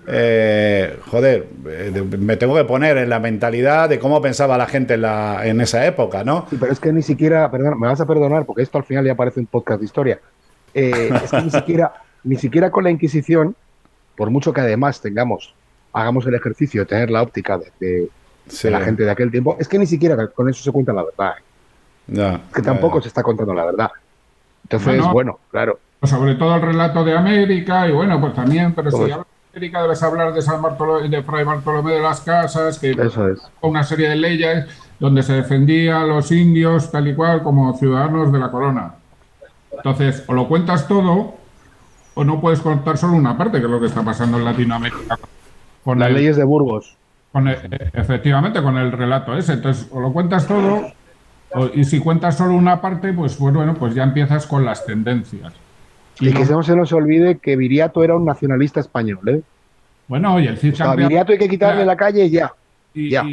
eh, 0.07 0.99
joder, 1.09 1.47
eh, 1.67 2.03
me 2.17 2.37
tengo 2.37 2.55
que 2.55 2.63
poner 2.63 2.97
en 2.97 3.09
la 3.09 3.19
mentalidad 3.19 3.89
de 3.89 3.99
cómo 3.99 4.21
pensaba 4.21 4.57
la 4.57 4.65
gente 4.65 4.95
en, 4.95 5.01
la, 5.01 5.45
en 5.45 5.61
esa 5.61 5.85
época, 5.85 6.23
¿no? 6.23 6.45
Sí, 6.49 6.57
pero 6.59 6.71
es 6.71 6.79
que 6.79 6.91
ni 6.91 7.01
siquiera, 7.01 7.49
perdón, 7.51 7.79
me 7.79 7.87
vas 7.87 8.01
a 8.01 8.05
perdonar 8.05 8.45
porque 8.45 8.63
esto 8.63 8.77
al 8.77 8.83
final 8.83 9.05
ya 9.05 9.15
parece 9.15 9.39
un 9.39 9.45
podcast 9.45 9.79
de 9.79 9.85
historia. 9.85 10.19
Eh, 10.73 11.11
es 11.23 11.31
que 11.31 11.41
ni 11.41 11.49
siquiera, 11.51 11.93
ni 12.23 12.35
siquiera 12.37 12.71
con 12.71 12.83
la 12.83 12.89
Inquisición, 12.89 13.55
por 14.15 14.29
mucho 14.31 14.53
que 14.53 14.61
además 14.61 15.01
tengamos, 15.01 15.53
hagamos 15.93 16.25
el 16.25 16.35
ejercicio 16.35 16.81
de 16.81 16.85
tener 16.87 17.11
la 17.11 17.21
óptica 17.21 17.59
de, 17.79 18.09
la 18.63 18.81
gente 18.81 19.03
de 19.03 19.11
aquel 19.11 19.29
tiempo, 19.29 19.57
es 19.59 19.67
que 19.67 19.77
ni 19.77 19.85
siquiera 19.85 20.27
con 20.27 20.49
eso 20.49 20.63
se 20.63 20.71
cuenta 20.71 20.91
la 20.93 21.03
verdad. 21.03 21.33
¿eh? 21.37 22.37
que 22.53 22.61
tampoco 22.61 23.01
se 23.01 23.09
está 23.09 23.21
contando 23.21 23.53
la 23.53 23.65
verdad. 23.65 23.91
Entonces, 24.63 25.03
bueno, 25.11 25.39
claro. 25.51 25.79
Sobre 26.03 26.35
todo 26.35 26.55
el 26.55 26.61
relato 26.61 27.03
de 27.03 27.15
América 27.15 27.87
y 27.87 27.91
bueno, 27.91 28.19
pues 28.21 28.33
también, 28.33 28.73
pero 28.73 28.89
si 28.89 29.11
debes 29.53 30.03
hablar 30.03 30.33
de 30.33 30.41
San 30.41 30.61
Bartolomé, 30.61 31.09
de 31.09 31.23
Fray 31.23 31.43
Bartolomé 31.43 31.93
de 31.93 32.01
las 32.01 32.21
Casas, 32.21 32.79
que 32.79 32.91
es. 32.91 33.17
una 33.61 33.83
serie 33.83 34.09
de 34.09 34.15
leyes 34.15 34.65
donde 34.99 35.23
se 35.23 35.33
defendía 35.33 36.01
a 36.01 36.05
los 36.05 36.31
indios 36.31 36.91
tal 36.91 37.07
y 37.07 37.15
cual 37.15 37.41
como 37.41 37.73
ciudadanos 37.77 38.31
de 38.31 38.39
la 38.39 38.51
corona. 38.51 38.95
Entonces, 39.71 40.23
o 40.27 40.33
lo 40.33 40.47
cuentas 40.47 40.87
todo 40.87 41.35
o 42.13 42.23
no 42.23 42.41
puedes 42.41 42.59
contar 42.59 42.97
solo 42.97 43.13
una 43.13 43.37
parte, 43.37 43.59
que 43.59 43.65
es 43.65 43.71
lo 43.71 43.79
que 43.79 43.85
está 43.85 44.03
pasando 44.03 44.37
en 44.37 44.45
Latinoamérica. 44.45 45.17
Con 45.83 45.99
las 45.99 46.11
leyes 46.11 46.35
de 46.35 46.43
Burgos. 46.43 46.97
Con 47.31 47.47
efectivamente, 47.47 48.61
con 48.61 48.77
el 48.77 48.91
relato 48.91 49.37
ese. 49.37 49.53
Entonces, 49.53 49.87
o 49.91 50.01
lo 50.01 50.11
cuentas 50.11 50.47
todo, 50.47 50.91
y 51.73 51.83
si 51.85 51.99
cuentas 51.99 52.37
solo 52.37 52.53
una 52.53 52.81
parte, 52.81 53.13
pues, 53.13 53.35
pues 53.35 53.53
bueno, 53.53 53.73
pues 53.75 53.95
ya 53.95 54.03
empiezas 54.03 54.45
con 54.45 54.65
las 54.65 54.85
tendencias. 54.85 55.53
Y, 56.19 56.33
que 56.33 56.45
no 56.45 56.63
se 56.63 56.75
nos 56.75 56.91
olvide 56.91 57.37
que 57.37 57.55
Viriato 57.55 58.03
era 58.03 58.15
un 58.15 58.25
nacionalista 58.25 58.79
español, 58.79 59.19
¿eh? 59.27 59.41
Bueno, 60.07 60.39
y 60.39 60.47
el 60.47 60.57
Cid 60.57 60.75
campeador. 60.77 60.97
Viriato 60.97 61.31
hay 61.31 61.37
que 61.37 61.49
quitarle 61.49 61.85
la 61.85 61.95
calle 61.95 62.29
ya. 62.29 62.51
ya. 62.93 63.23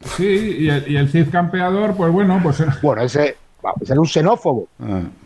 sí, 0.00 0.56
y 0.60 0.68
el, 0.68 0.90
y 0.90 0.96
el 0.96 1.08
Cid 1.08 1.30
campeador, 1.30 1.96
pues 1.96 2.12
bueno, 2.12 2.38
pues. 2.42 2.62
Bueno, 2.82 3.02
ese 3.02 3.36
era 3.88 4.00
un 4.00 4.06
xenófobo. 4.06 4.68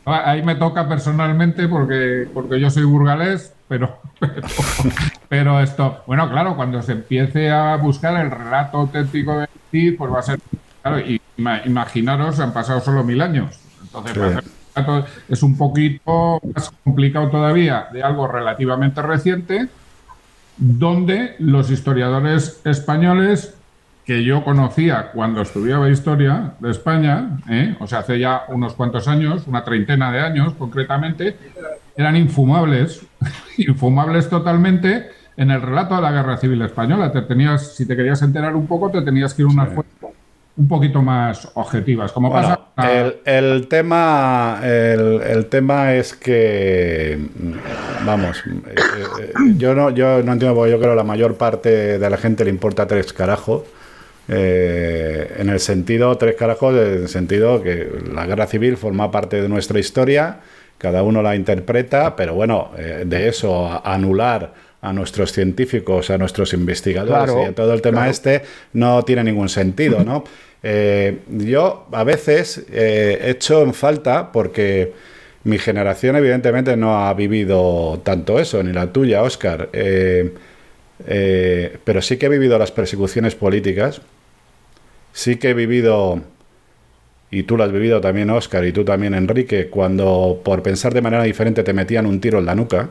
Ah, 0.07 0.31
ahí 0.31 0.43
me 0.43 0.55
toca 0.55 0.89
personalmente 0.89 1.69
porque, 1.69 2.29
porque 2.33 2.59
yo 2.59 2.71
soy 2.71 2.85
burgalés, 2.85 3.53
pero, 3.69 3.99
pero, 5.29 5.61
esto, 5.61 6.03
bueno, 6.07 6.31
claro, 6.31 6.57
cuando 6.57 6.81
se 6.83 6.93
empiece 6.93 7.51
a 7.51 7.77
buscar 7.77 8.19
el 8.25 8.31
relato 8.31 8.79
auténtico 8.79 9.39
de 9.39 9.49
Cid, 9.71 9.97
pues 9.99 10.13
va 10.13 10.21
a 10.21 10.23
ser, 10.23 10.39
claro, 10.83 11.01
y, 11.01 11.21
imaginaros, 11.37 12.41
han 12.41 12.53
pasado 12.53 12.81
solo 12.81 13.05
mil 13.05 13.21
años. 13.21 13.59
Entonces, 13.83 14.45
es 15.29 15.43
un 15.43 15.57
poquito 15.57 16.41
más 16.55 16.71
complicado 16.85 17.29
todavía 17.31 17.89
de 17.93 18.03
algo 18.03 18.27
relativamente 18.27 19.03
reciente, 19.03 19.69
donde 20.57 21.37
los 21.39 21.71
historiadores 21.71 22.61
españoles 22.65 23.55
que 24.05 24.25
yo 24.25 24.43
conocía 24.43 25.11
cuando 25.13 25.43
estudiaba 25.43 25.89
historia 25.89 26.55
de 26.59 26.71
España, 26.71 27.39
¿eh? 27.49 27.77
o 27.79 27.87
sea, 27.87 28.01
hace 28.01 28.19
ya 28.19 28.43
unos 28.49 28.75
cuantos 28.75 29.07
años, 29.07 29.47
una 29.47 29.63
treintena 29.63 30.11
de 30.11 30.21
años 30.21 30.55
concretamente, 30.55 31.37
eran 31.97 32.17
infumables, 32.17 33.07
infumables 33.57 34.29
totalmente 34.29 35.11
en 35.37 35.51
el 35.51 35.63
relato 35.63 35.97
de 35.97 36.03
la 36.03 36.13
Guerra 36.13 36.37
Civil 36.39 36.61
Española. 36.63 37.13
Te 37.13 37.23
tenías, 37.23 37.75
si 37.77 37.87
te 37.87 37.97
querías 37.97 38.21
enterar 38.23 38.57
un 38.57 38.67
poco, 38.67 38.91
te 38.91 39.03
tenías 39.03 39.33
que 39.33 39.43
ir 39.43 39.49
a 39.49 39.53
unas 39.53 39.69
fuentes 39.69 40.00
un 40.57 40.69
poquito 40.69 41.01
más 41.03 41.51
objetivas. 41.55 42.13
Como 42.13 42.31
pasa 42.31 42.61
el, 43.25 43.67
tema, 43.69 44.61
el, 44.63 45.47
tema 45.47 45.95
es 45.95 46.15
que, 46.15 47.19
vamos, 48.05 48.43
eh, 48.47 48.75
eh, 49.21 49.33
yo 49.57 49.75
no, 49.75 49.91
yo 49.91 50.23
no 50.23 50.33
entiendo 50.33 50.55
porque 50.55 50.73
yo 50.73 50.79
creo 50.79 50.91
que 50.93 50.97
la 50.97 51.05
mayor 51.05 51.37
parte 51.37 51.99
de 51.99 52.11
la 52.11 52.17
gente 52.17 52.45
le 52.45 52.51
importa 52.51 52.87
tres 52.87 53.13
carajos 53.13 53.63
eh, 54.33 55.35
en 55.39 55.49
el 55.49 55.59
sentido, 55.59 56.17
tres 56.17 56.37
carajos, 56.37 56.75
en 56.75 57.03
el 57.03 57.09
sentido 57.09 57.61
que 57.65 57.91
la 58.15 58.27
guerra 58.27 58.47
civil 58.47 58.77
forma 58.77 59.11
parte 59.11 59.43
de 59.43 59.49
nuestra 59.49 59.81
historia, 59.81 60.39
cada 60.79 61.03
uno 61.03 61.21
la 61.21 61.35
interpreta, 61.35 62.15
pero 62.15 62.35
bueno, 62.35 62.71
eh, 62.79 63.03
de 63.05 63.27
eso 63.27 63.85
anular 63.85 64.55
a 64.83 64.93
nuestros 64.93 65.33
científicos, 65.33 66.11
a 66.11 66.19
nuestros 66.19 66.53
investigadores 66.53 67.35
y 67.35 67.45
a 67.51 67.55
todo 67.55 67.75
el 67.75 67.83
tema 67.83 68.09
este 68.09 68.43
no 68.73 69.03
tiene 69.05 69.25
ningún 69.25 69.49
sentido, 69.49 70.05
¿no? 70.05 70.25
Eh, 70.63 71.21
yo 71.27 71.87
a 71.91 72.05
veces 72.05 72.67
he 72.71 73.31
hecho 73.31 73.63
en 73.63 73.73
falta 73.73 74.31
porque 74.31 74.93
mi 75.45 75.57
generación 75.57 76.17
evidentemente 76.17 76.77
no 76.77 77.07
ha 77.07 77.15
vivido 77.15 77.99
tanto 78.05 78.39
eso, 78.39 78.63
ni 78.63 78.71
la 78.71 78.93
tuya, 78.93 79.23
Oscar, 79.23 79.71
pero 79.73 80.29
sí 82.03 82.19
que 82.19 82.27
he 82.27 82.29
vivido 82.29 82.59
las 82.59 82.73
persecuciones 82.73 83.35
políticas 83.35 84.03
sí 85.13 85.37
que 85.37 85.51
he 85.51 85.55
vivido, 85.55 86.21
y 87.31 87.45
tú 87.45 87.57
lo 87.57 87.65
has 87.65 87.73
vivido 87.73 88.01
también, 88.01 88.31
Oscar, 88.31 88.65
y 88.65 88.73
tú 88.73 88.85
también, 88.85 89.15
Enrique, 89.15 89.69
cuando 89.69 90.41
por 90.45 90.63
pensar 90.63 90.95
de 90.95 91.03
manera 91.03 91.23
diferente 91.23 91.63
te 91.63 91.73
metían 91.73 92.07
un 92.07 92.21
tiro 92.21 92.39
en 92.39 92.47
la 92.47 92.55
nuca, 92.55 92.91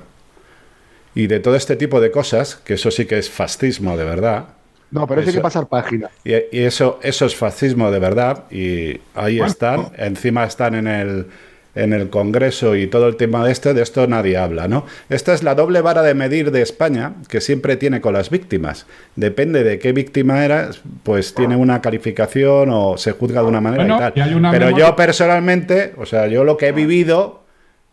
y 1.15 1.27
de 1.27 1.39
todo 1.39 1.55
este 1.55 1.75
tipo 1.75 1.99
de 2.01 2.11
cosas, 2.11 2.55
que 2.55 2.75
eso 2.75 2.91
sí 2.91 3.05
que 3.05 3.17
es 3.17 3.29
fascismo 3.29 3.97
de 3.97 4.05
verdad. 4.05 4.49
No, 4.91 5.05
pero 5.07 5.21
eso, 5.21 5.29
hay 5.29 5.35
que 5.35 5.41
pasar 5.41 5.67
página. 5.67 6.09
Y, 6.23 6.33
eso, 6.51 6.99
eso 7.03 7.25
es 7.25 7.35
fascismo 7.35 7.91
de 7.91 7.99
verdad, 7.99 8.45
y 8.51 8.99
ahí 9.15 9.39
están, 9.39 9.91
encima 9.97 10.45
están 10.45 10.75
en 10.75 10.87
el 10.87 11.27
en 11.75 11.93
el 11.93 12.09
Congreso 12.09 12.75
y 12.75 12.87
todo 12.87 13.07
el 13.07 13.15
tema 13.15 13.45
de 13.45 13.51
este, 13.51 13.73
de 13.73 13.81
esto 13.81 14.07
nadie 14.07 14.37
habla, 14.37 14.67
¿no? 14.67 14.85
Esta 15.09 15.33
es 15.33 15.43
la 15.43 15.55
doble 15.55 15.81
vara 15.81 16.01
de 16.01 16.13
medir 16.13 16.51
de 16.51 16.61
España 16.61 17.13
que 17.29 17.41
siempre 17.41 17.77
tiene 17.77 18.01
con 18.01 18.13
las 18.13 18.29
víctimas. 18.29 18.85
Depende 19.15 19.63
de 19.63 19.79
qué 19.79 19.93
víctima 19.93 20.43
eras, 20.43 20.81
pues 21.03 21.33
tiene 21.33 21.55
una 21.55 21.81
calificación 21.81 22.69
o 22.71 22.97
se 22.97 23.11
juzga 23.11 23.41
de 23.41 23.47
una 23.47 23.61
manera 23.61 23.85
y 23.85 23.87
tal. 23.87 24.13
Pero 24.51 24.71
yo 24.71 24.95
personalmente, 24.95 25.93
o 25.97 26.05
sea, 26.05 26.27
yo 26.27 26.43
lo 26.43 26.57
que 26.57 26.67
he 26.67 26.71
vivido 26.71 27.38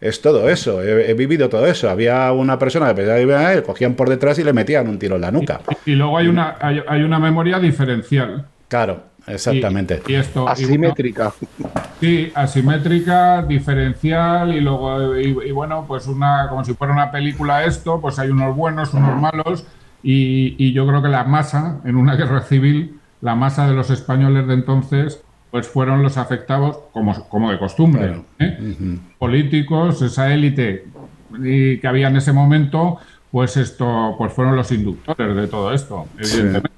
es 0.00 0.20
todo 0.20 0.48
eso, 0.48 0.82
he, 0.82 1.14
vivido 1.14 1.48
todo 1.48 1.66
eso. 1.66 1.88
Había 1.88 2.30
una 2.32 2.58
persona 2.58 2.88
que 2.88 2.94
pensaba 3.02 3.54
que 3.54 3.62
cogían 3.62 3.94
por 3.94 4.08
detrás 4.08 4.38
y 4.38 4.44
le 4.44 4.52
metían 4.52 4.88
un 4.88 4.98
tiro 4.98 5.16
en 5.16 5.22
la 5.22 5.30
nuca. 5.30 5.60
Y, 5.84 5.92
luego 5.92 6.18
hay 6.18 6.28
una, 6.28 6.56
hay 6.60 7.02
una 7.02 7.18
memoria 7.18 7.58
diferencial. 7.58 8.46
Claro. 8.68 9.16
Exactamente. 9.26 10.02
Y, 10.06 10.14
esto, 10.14 10.48
asimétrica. 10.48 11.32
sí, 12.00 12.30
asimétrica, 12.34 13.42
diferencial 13.42 14.54
y 14.54 14.60
luego, 14.60 15.16
y, 15.16 15.50
bueno, 15.50 15.84
pues 15.86 16.06
una, 16.06 16.46
como 16.48 16.64
si 16.64 16.74
fuera 16.74 16.92
una 16.92 17.10
película 17.10 17.64
esto, 17.64 18.00
pues 18.00 18.18
hay 18.18 18.30
unos 18.30 18.54
buenos, 18.54 18.94
unos 18.94 19.20
malos 19.20 19.66
y, 20.02 20.72
yo 20.72 20.86
creo 20.86 21.02
que 21.02 21.08
la 21.08 21.24
masa, 21.24 21.80
en 21.84 21.96
una 21.96 22.14
guerra 22.14 22.42
civil, 22.42 23.00
la 23.20 23.34
masa 23.34 23.66
de 23.66 23.74
los 23.74 23.90
españoles 23.90 24.46
de 24.46 24.54
entonces, 24.54 25.24
pues 25.56 25.68
fueron 25.68 26.02
los 26.02 26.18
afectados 26.18 26.80
como, 26.92 27.14
como 27.30 27.50
de 27.50 27.58
costumbre. 27.58 28.14
¿eh? 28.38 28.58
Políticos, 29.18 30.02
esa 30.02 30.30
élite 30.34 30.84
que 31.32 31.80
había 31.82 32.08
en 32.08 32.16
ese 32.16 32.30
momento, 32.30 32.98
pues 33.30 33.56
esto, 33.56 34.16
pues 34.18 34.34
fueron 34.34 34.54
los 34.54 34.70
inductores 34.70 35.34
de 35.34 35.46
todo 35.46 35.72
esto, 35.72 36.08
evidentemente. 36.18 36.68
Sí, 36.68 36.74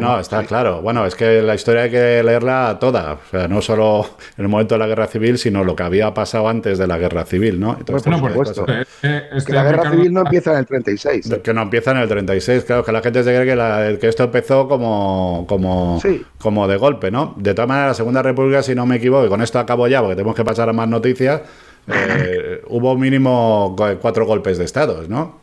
no, 0.00 0.20
está 0.20 0.44
claro. 0.44 0.82
Bueno, 0.82 1.06
es 1.06 1.14
que 1.14 1.42
la 1.42 1.54
historia 1.54 1.82
hay 1.82 1.90
que 1.90 2.22
leerla 2.22 2.78
toda, 2.80 3.14
o 3.14 3.30
sea, 3.30 3.48
no 3.48 3.62
solo 3.62 4.04
en 4.36 4.44
el 4.44 4.48
momento 4.48 4.74
de 4.74 4.78
la 4.80 4.86
guerra 4.86 5.06
civil, 5.06 5.38
sino 5.38 5.64
lo 5.64 5.74
que 5.76 5.82
había 5.82 6.12
pasado 6.12 6.48
antes 6.48 6.78
de 6.78 6.86
la 6.86 6.98
guerra 6.98 7.24
civil, 7.24 7.58
¿no? 7.58 7.76
Entonces, 7.78 8.02
por 8.02 8.30
supuesto. 8.30 8.66
Es 9.02 9.44
que 9.44 9.52
la 9.52 9.64
guerra 9.64 9.90
civil 9.90 10.12
no 10.12 10.20
empieza 10.20 10.52
en 10.52 10.58
el 10.58 10.66
36. 10.66 11.34
Que 11.42 11.54
no 11.54 11.62
empieza 11.62 11.92
en 11.92 11.98
el 11.98 12.08
36, 12.08 12.64
claro, 12.64 12.84
que 12.84 12.92
la 12.92 13.00
gente 13.00 13.22
se 13.24 13.34
cree 13.34 13.46
que, 13.46 13.56
la, 13.56 13.96
que 13.98 14.08
esto 14.08 14.24
empezó 14.24 14.68
como, 14.68 15.46
como, 15.48 16.00
como 16.38 16.68
de 16.68 16.76
golpe, 16.76 17.10
¿no? 17.10 17.34
De 17.38 17.54
todas 17.54 17.68
maneras, 17.68 17.88
la 17.90 17.94
Segunda 17.94 18.22
República, 18.22 18.62
si 18.62 18.74
no 18.74 18.86
me 18.86 18.96
equivoco, 18.96 19.26
y 19.26 19.28
con 19.28 19.40
esto 19.40 19.58
acabo 19.58 19.86
ya, 19.88 20.00
porque 20.00 20.16
tenemos 20.16 20.36
que 20.36 20.44
pasar 20.44 20.68
a 20.68 20.72
más 20.72 20.88
noticias, 20.88 21.42
eh, 21.86 22.62
hubo 22.68 22.96
mínimo 22.96 23.74
cuatro 24.00 24.26
golpes 24.26 24.58
de 24.58 24.64
estados, 24.64 25.08
¿no? 25.08 25.40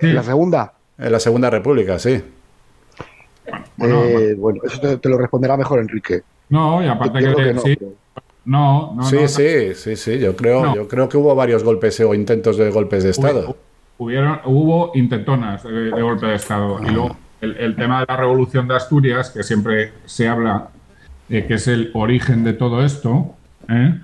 ¿En 0.00 0.14
la 0.14 0.22
Segunda? 0.22 0.72
En 0.98 1.12
la 1.12 1.20
Segunda 1.20 1.50
República, 1.50 1.98
sí. 1.98 2.22
Eh, 3.78 4.34
bueno, 4.38 4.60
eso 4.64 4.98
te, 4.98 5.08
lo 5.08 5.18
responderá 5.18 5.56
mejor 5.56 5.80
Enrique. 5.80 6.22
No, 6.48 6.82
y 6.82 6.86
aparte 6.86 7.18
que, 7.18 7.54
no, 7.54 7.60
sí. 7.60 7.78
No, 8.44 8.94
no, 8.94 9.02
sí, 9.04 9.28
sí, 9.28 9.74
sí, 9.74 9.96
sí, 9.96 10.18
yo 10.18 10.34
creo, 10.34 10.74
yo 10.74 10.88
creo 10.88 11.08
que 11.08 11.16
hubo 11.16 11.34
varios 11.34 11.62
golpes 11.62 12.00
o 12.00 12.14
intentos 12.14 12.56
de 12.56 12.70
golpes 12.70 13.04
de 13.04 13.10
Estado. 13.10 13.56
Hubo, 13.98 14.10
hubo 14.46 14.92
intentonas 14.94 15.62
de, 15.62 15.90
golpe 15.90 16.26
de 16.26 16.34
Estado. 16.34 16.80
Y 16.82 16.90
luego 16.90 17.16
el, 17.40 17.76
tema 17.76 18.00
de 18.00 18.06
la 18.08 18.16
revolución 18.16 18.68
de 18.68 18.76
Asturias, 18.76 19.30
que 19.30 19.42
siempre 19.42 19.92
se 20.04 20.28
habla 20.28 20.68
de 21.28 21.46
que 21.46 21.54
es 21.54 21.68
el 21.68 21.90
origen 21.94 22.44
de 22.44 22.52
todo 22.52 22.84
esto, 22.84 23.34
¿eh? 23.68 23.98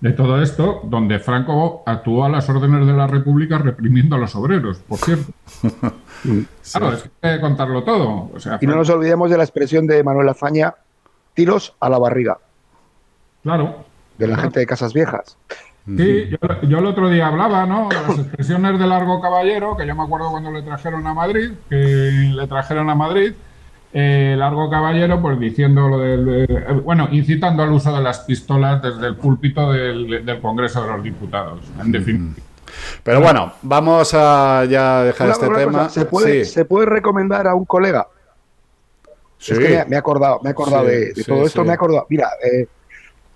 de 0.00 0.12
todo 0.12 0.42
esto, 0.42 0.80
donde 0.84 1.18
Franco 1.18 1.82
actuó 1.86 2.24
a 2.24 2.28
las 2.28 2.48
órdenes 2.48 2.86
de 2.86 2.92
la 2.92 3.06
República 3.06 3.58
reprimiendo 3.58 4.16
a 4.16 4.18
los 4.18 4.34
obreros, 4.34 4.78
por 4.78 4.98
cierto. 4.98 5.32
Claro, 6.72 6.92
es 6.92 7.02
que 7.02 7.10
hay 7.22 7.36
que 7.36 7.40
contarlo 7.40 7.84
todo. 7.84 8.30
y 8.60 8.66
no 8.66 8.76
nos 8.76 8.88
olvidemos 8.90 9.30
de 9.30 9.36
la 9.36 9.44
expresión 9.44 9.86
de 9.86 10.02
Manuel 10.02 10.28
Azaña, 10.28 10.74
tiros 11.34 11.74
a 11.80 11.88
la 11.88 11.98
barriga. 11.98 12.38
Claro. 13.42 13.84
De 14.18 14.26
la 14.26 14.38
gente 14.38 14.60
de 14.60 14.66
Casas 14.66 14.92
Viejas. 14.92 15.36
Sí, 15.86 16.30
yo, 16.62 16.78
el 16.78 16.86
otro 16.86 17.10
día 17.10 17.26
hablaba, 17.26 17.66
¿no? 17.66 17.90
De 17.90 17.96
las 17.96 18.18
expresiones 18.18 18.78
de 18.78 18.86
Largo 18.86 19.20
Caballero, 19.20 19.76
que 19.76 19.86
yo 19.86 19.94
me 19.94 20.02
acuerdo 20.02 20.30
cuando 20.30 20.50
le 20.50 20.62
trajeron 20.62 21.06
a 21.06 21.12
Madrid, 21.12 21.52
que 21.68 21.76
le 22.34 22.46
trajeron 22.46 22.88
a 22.88 22.94
Madrid, 22.94 23.34
eh, 23.92 24.34
Largo 24.38 24.70
Caballero, 24.70 25.20
pues 25.20 25.38
diciendo 25.38 25.86
lo 25.88 25.98
del. 25.98 26.80
bueno, 26.82 27.08
incitando 27.12 27.62
al 27.62 27.70
uso 27.70 27.94
de 27.94 28.02
las 28.02 28.20
pistolas 28.20 28.80
desde 28.80 29.08
el 29.08 29.16
púlpito 29.16 29.72
del, 29.72 30.38
Congreso 30.40 30.82
de 30.82 30.90
los 30.90 31.02
Diputados, 31.02 31.60
en 31.78 31.92
definitiva. 31.92 32.46
Pero 33.02 33.20
bueno, 33.20 33.52
vamos 33.62 34.12
a 34.14 34.64
ya 34.64 35.04
dejar 35.04 35.30
este 35.30 35.48
tema. 35.48 35.88
¿se, 35.88 36.04
puede, 36.04 36.44
¿Se 36.44 36.64
puede 36.64 36.86
recomendar 36.86 37.46
a 37.46 37.54
un 37.54 37.64
colega? 37.64 38.08
Sí. 39.38 39.52
Es 39.52 39.58
que 39.58 39.84
me, 39.86 39.96
he 39.96 39.98
acordado, 39.98 40.40
me 40.42 40.50
he 40.50 40.52
acordado 40.52 40.84
de, 40.84 41.12
todo 41.26 41.46
esto, 41.46 41.64
me 41.64 41.70
he 41.70 41.74
acordado. 41.74 42.06
Mira, 42.08 42.30
eh, 42.42 42.66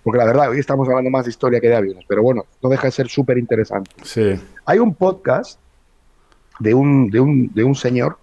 porque 0.03 0.19
la 0.19 0.25
verdad, 0.25 0.51
hoy 0.51 0.59
estamos 0.59 0.89
hablando 0.89 1.11
más 1.11 1.27
de 1.27 1.31
historia 1.31 1.61
que 1.61 1.69
de 1.69 1.77
aviones, 1.77 2.05
pero 2.09 2.23
bueno, 2.23 2.47
no 2.63 2.71
deja 2.71 2.87
de 2.87 2.93
ser 2.93 3.09
súper 3.09 3.37
interesante. 3.37 3.91
Sí. 4.03 4.41
Hay 4.65 4.79
un 4.79 4.95
podcast 4.95 5.61
de 6.61 6.75
un, 6.75 7.11
de, 7.11 7.21
un, 7.21 7.53
de 7.53 7.65
un 7.65 7.75
señor, 7.75 8.19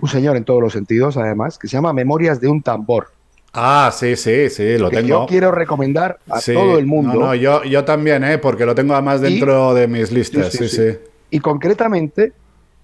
un 0.00 0.08
señor 0.08 0.36
en 0.36 0.44
todos 0.44 0.60
los 0.60 0.72
sentidos, 0.72 1.16
además, 1.16 1.58
que 1.58 1.68
se 1.68 1.76
llama 1.76 1.92
Memorias 1.92 2.40
de 2.40 2.48
un 2.48 2.62
tambor. 2.62 3.12
Ah, 3.54 3.90
sí, 3.94 4.16
sí, 4.16 4.48
sí, 4.48 4.78
lo 4.78 4.90
tengo. 4.90 5.08
Yo 5.08 5.26
quiero 5.26 5.52
recomendar 5.52 6.18
a 6.28 6.40
todo 6.40 6.78
el 6.78 6.86
mundo. 6.86 7.14
No, 7.14 7.20
no, 7.26 7.34
yo, 7.34 7.64
yo 7.64 7.84
también, 7.84 8.24
¿eh? 8.24 8.38
porque 8.38 8.64
lo 8.64 8.74
tengo 8.74 8.94
además 8.94 9.20
dentro 9.20 9.74
de 9.74 9.86
mis 9.88 10.10
listas. 10.10 10.52
Sí 10.52 10.68
sí, 10.68 10.98
Y 11.30 11.38
concretamente, 11.40 12.32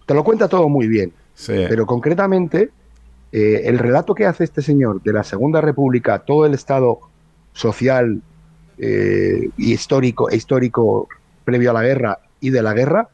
te 0.04 0.14
lo 0.14 0.22
cuenta 0.22 0.48
todo 0.48 0.68
muy 0.68 0.86
bien. 0.86 1.12
Pero 1.46 1.86
concretamente, 1.86 2.70
eh, 3.32 3.62
el 3.64 3.78
relato 3.78 4.14
que 4.14 4.26
hace 4.26 4.44
este 4.44 4.60
señor 4.60 5.02
de 5.02 5.12
la 5.12 5.24
Segunda 5.24 5.60
República, 5.60 6.18
todo 6.18 6.44
el 6.44 6.52
estado 6.52 7.00
social 7.52 8.20
eh, 8.76 9.48
y 9.56 9.72
histórico, 9.72 10.28
e 10.30 10.36
histórico 10.36 11.08
previo 11.44 11.70
a 11.70 11.74
la 11.74 11.82
guerra 11.82 12.18
y 12.40 12.50
de 12.50 12.62
la 12.62 12.74
guerra, 12.74 13.08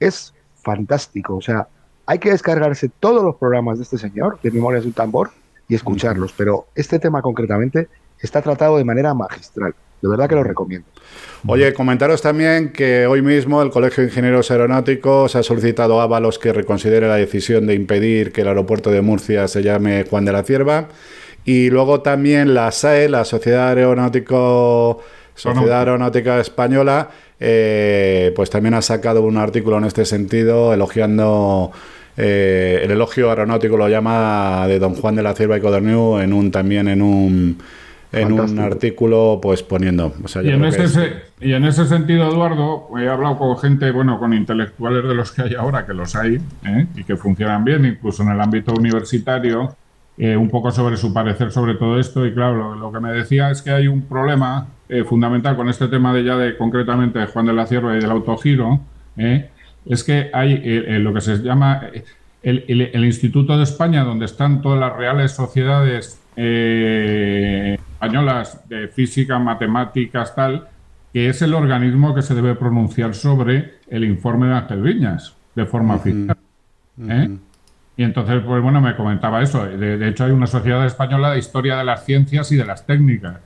es 0.00 0.34
fantástico. 0.62 1.36
O 1.36 1.42
sea, 1.42 1.68
hay 2.06 2.18
que 2.18 2.30
descargarse 2.30 2.88
todos 2.88 3.22
los 3.22 3.36
programas 3.36 3.78
de 3.78 3.84
este 3.84 3.98
señor, 3.98 4.40
de 4.42 4.50
Memorias 4.50 4.82
de 4.82 4.88
un 4.88 4.94
Tambor, 4.94 5.30
y 5.68 5.74
escucharlos. 5.74 6.32
Pero 6.36 6.66
este 6.74 6.98
tema 6.98 7.22
concretamente 7.22 7.88
está 8.20 8.42
tratado 8.42 8.78
de 8.78 8.84
manera 8.84 9.14
magistral. 9.14 9.74
De 10.02 10.08
verdad 10.08 10.28
que 10.28 10.34
lo 10.34 10.44
recomiendo. 10.44 10.86
Oye, 11.46 11.72
comentaros 11.72 12.20
también 12.20 12.72
que 12.72 13.06
hoy 13.06 13.22
mismo 13.22 13.62
el 13.62 13.70
Colegio 13.70 14.02
de 14.02 14.10
Ingenieros 14.10 14.50
Aeronáuticos 14.50 15.36
ha 15.36 15.42
solicitado 15.42 16.00
a 16.00 16.04
Ábalos 16.04 16.38
que 16.38 16.52
reconsidere 16.52 17.08
la 17.08 17.16
decisión 17.16 17.66
de 17.66 17.74
impedir 17.74 18.32
que 18.32 18.42
el 18.42 18.48
aeropuerto 18.48 18.90
de 18.90 19.00
Murcia 19.00 19.48
se 19.48 19.62
llame 19.62 20.04
Juan 20.08 20.24
de 20.24 20.32
la 20.32 20.42
Cierva. 20.42 20.88
Y 21.44 21.70
luego 21.70 22.02
también 22.02 22.54
la 22.54 22.70
SAE, 22.72 23.08
la 23.08 23.24
Sociedad 23.24 23.68
Aeronáutico 23.68 25.02
Sociedad 25.36 25.80
Aeronáutica 25.80 26.40
Española, 26.40 27.10
eh, 27.38 28.32
pues 28.34 28.48
también 28.48 28.74
ha 28.74 28.82
sacado 28.82 29.22
un 29.22 29.36
artículo 29.36 29.76
en 29.76 29.84
este 29.84 30.06
sentido 30.06 30.72
elogiando 30.72 31.72
eh, 32.16 32.80
el 32.82 32.90
elogio 32.90 33.28
aeronáutico 33.28 33.76
lo 33.76 33.88
llama 33.88 34.66
de 34.66 34.78
Don 34.78 34.94
Juan 34.94 35.16
de 35.16 35.22
la 35.22 35.34
Cierva 35.34 35.58
y 35.58 35.60
Coderniu 35.60 36.18
en 36.18 36.32
un 36.32 36.50
también 36.50 36.88
en 36.88 37.02
un 37.02 37.58
en 38.12 38.32
un 38.32 38.58
artículo 38.58 39.38
pues 39.42 39.62
poniendo. 39.62 40.14
y, 40.42 40.48
en 40.48 40.64
ese, 40.64 41.12
y, 41.40 41.52
en 41.52 41.64
ese, 41.64 41.84
sentido, 41.86 42.28
Eduardo, 42.28 42.88
he 42.98 43.08
hablado 43.08 43.36
con 43.36 43.58
gente, 43.58 43.90
bueno, 43.90 44.18
con 44.18 44.32
intelectuales 44.32 45.04
de 45.04 45.14
los 45.14 45.32
que 45.32 45.42
hay 45.42 45.54
ahora, 45.54 45.84
que 45.84 45.92
los 45.92 46.16
hay, 46.16 46.36
¿eh? 46.64 46.86
y 46.94 47.04
que 47.04 47.16
funcionan 47.16 47.64
bien, 47.64 47.84
incluso 47.84 48.22
en 48.22 48.30
el 48.30 48.40
ámbito 48.40 48.72
universitario, 48.72 49.76
eh, 50.16 50.36
un 50.36 50.48
poco 50.48 50.70
sobre 50.70 50.96
su 50.96 51.12
parecer 51.12 51.50
sobre 51.50 51.74
todo 51.74 51.98
esto. 51.98 52.24
Y 52.24 52.32
claro, 52.32 52.74
lo, 52.74 52.90
que 52.90 53.00
me 53.00 53.12
decía 53.12 53.50
es 53.50 53.60
que 53.60 53.70
hay 53.70 53.86
un 53.88 54.02
problema 54.02 54.68
fundamental 55.08 55.56
con 55.56 55.68
este 55.68 55.88
tema 55.88 56.14
de 56.14 56.22
ya 56.22 56.36
de 56.36 56.56
concretamente 56.56 57.18
de 57.18 57.26
Juan 57.26 57.44
de 57.44 57.52
la 57.52 57.66
Cierva 57.66 57.96
y 57.96 58.00
del 58.00 58.10
autogiro, 58.10 58.80
¿eh? 59.16 59.50
Es 59.86 60.04
que 60.04 60.30
hay 60.32 60.52
eh, 60.54 60.84
eh, 60.96 60.98
lo 60.98 61.14
que 61.14 61.20
se 61.20 61.38
llama 61.38 61.82
eh, 61.92 62.04
el, 62.42 63.04
Instituto 63.04 63.56
de 63.56 63.62
España, 63.64 64.04
donde 64.04 64.24
están 64.26 64.62
todas 64.62 64.78
las 64.78 64.94
reales 64.96 65.32
sociedades 65.32 66.20
españolas 67.88 68.68
de 68.68 68.88
física, 68.88 69.38
matemáticas, 69.38 70.34
tal, 70.34 70.68
que 71.12 71.28
es 71.30 71.40
el 71.42 71.54
organismo 71.54 72.14
que 72.14 72.22
se 72.22 72.34
debe 72.34 72.54
pronunciar 72.54 73.14
sobre 73.14 73.76
el 73.88 74.04
informe 74.04 74.48
de 74.48 74.54
Ángel 74.54 74.82
Viñas, 74.82 75.34
de 75.54 75.66
forma 75.66 75.96
oficial. 75.96 76.36
Y 77.96 78.02
entonces, 78.02 78.42
pues 78.44 78.62
bueno, 78.62 78.80
me 78.82 78.94
comentaba 78.94 79.42
eso. 79.42 79.66
De, 79.66 80.08
hecho, 80.08 80.24
hay 80.24 80.32
una 80.32 80.46
sociedad 80.46 80.84
española 80.84 81.32
de 81.32 81.38
historia 81.38 81.78
de 81.78 81.84
las 81.84 82.04
ciencias 82.04 82.52
y 82.52 82.56
de 82.56 82.66
las 82.66 82.86
técnicas. 82.86 83.38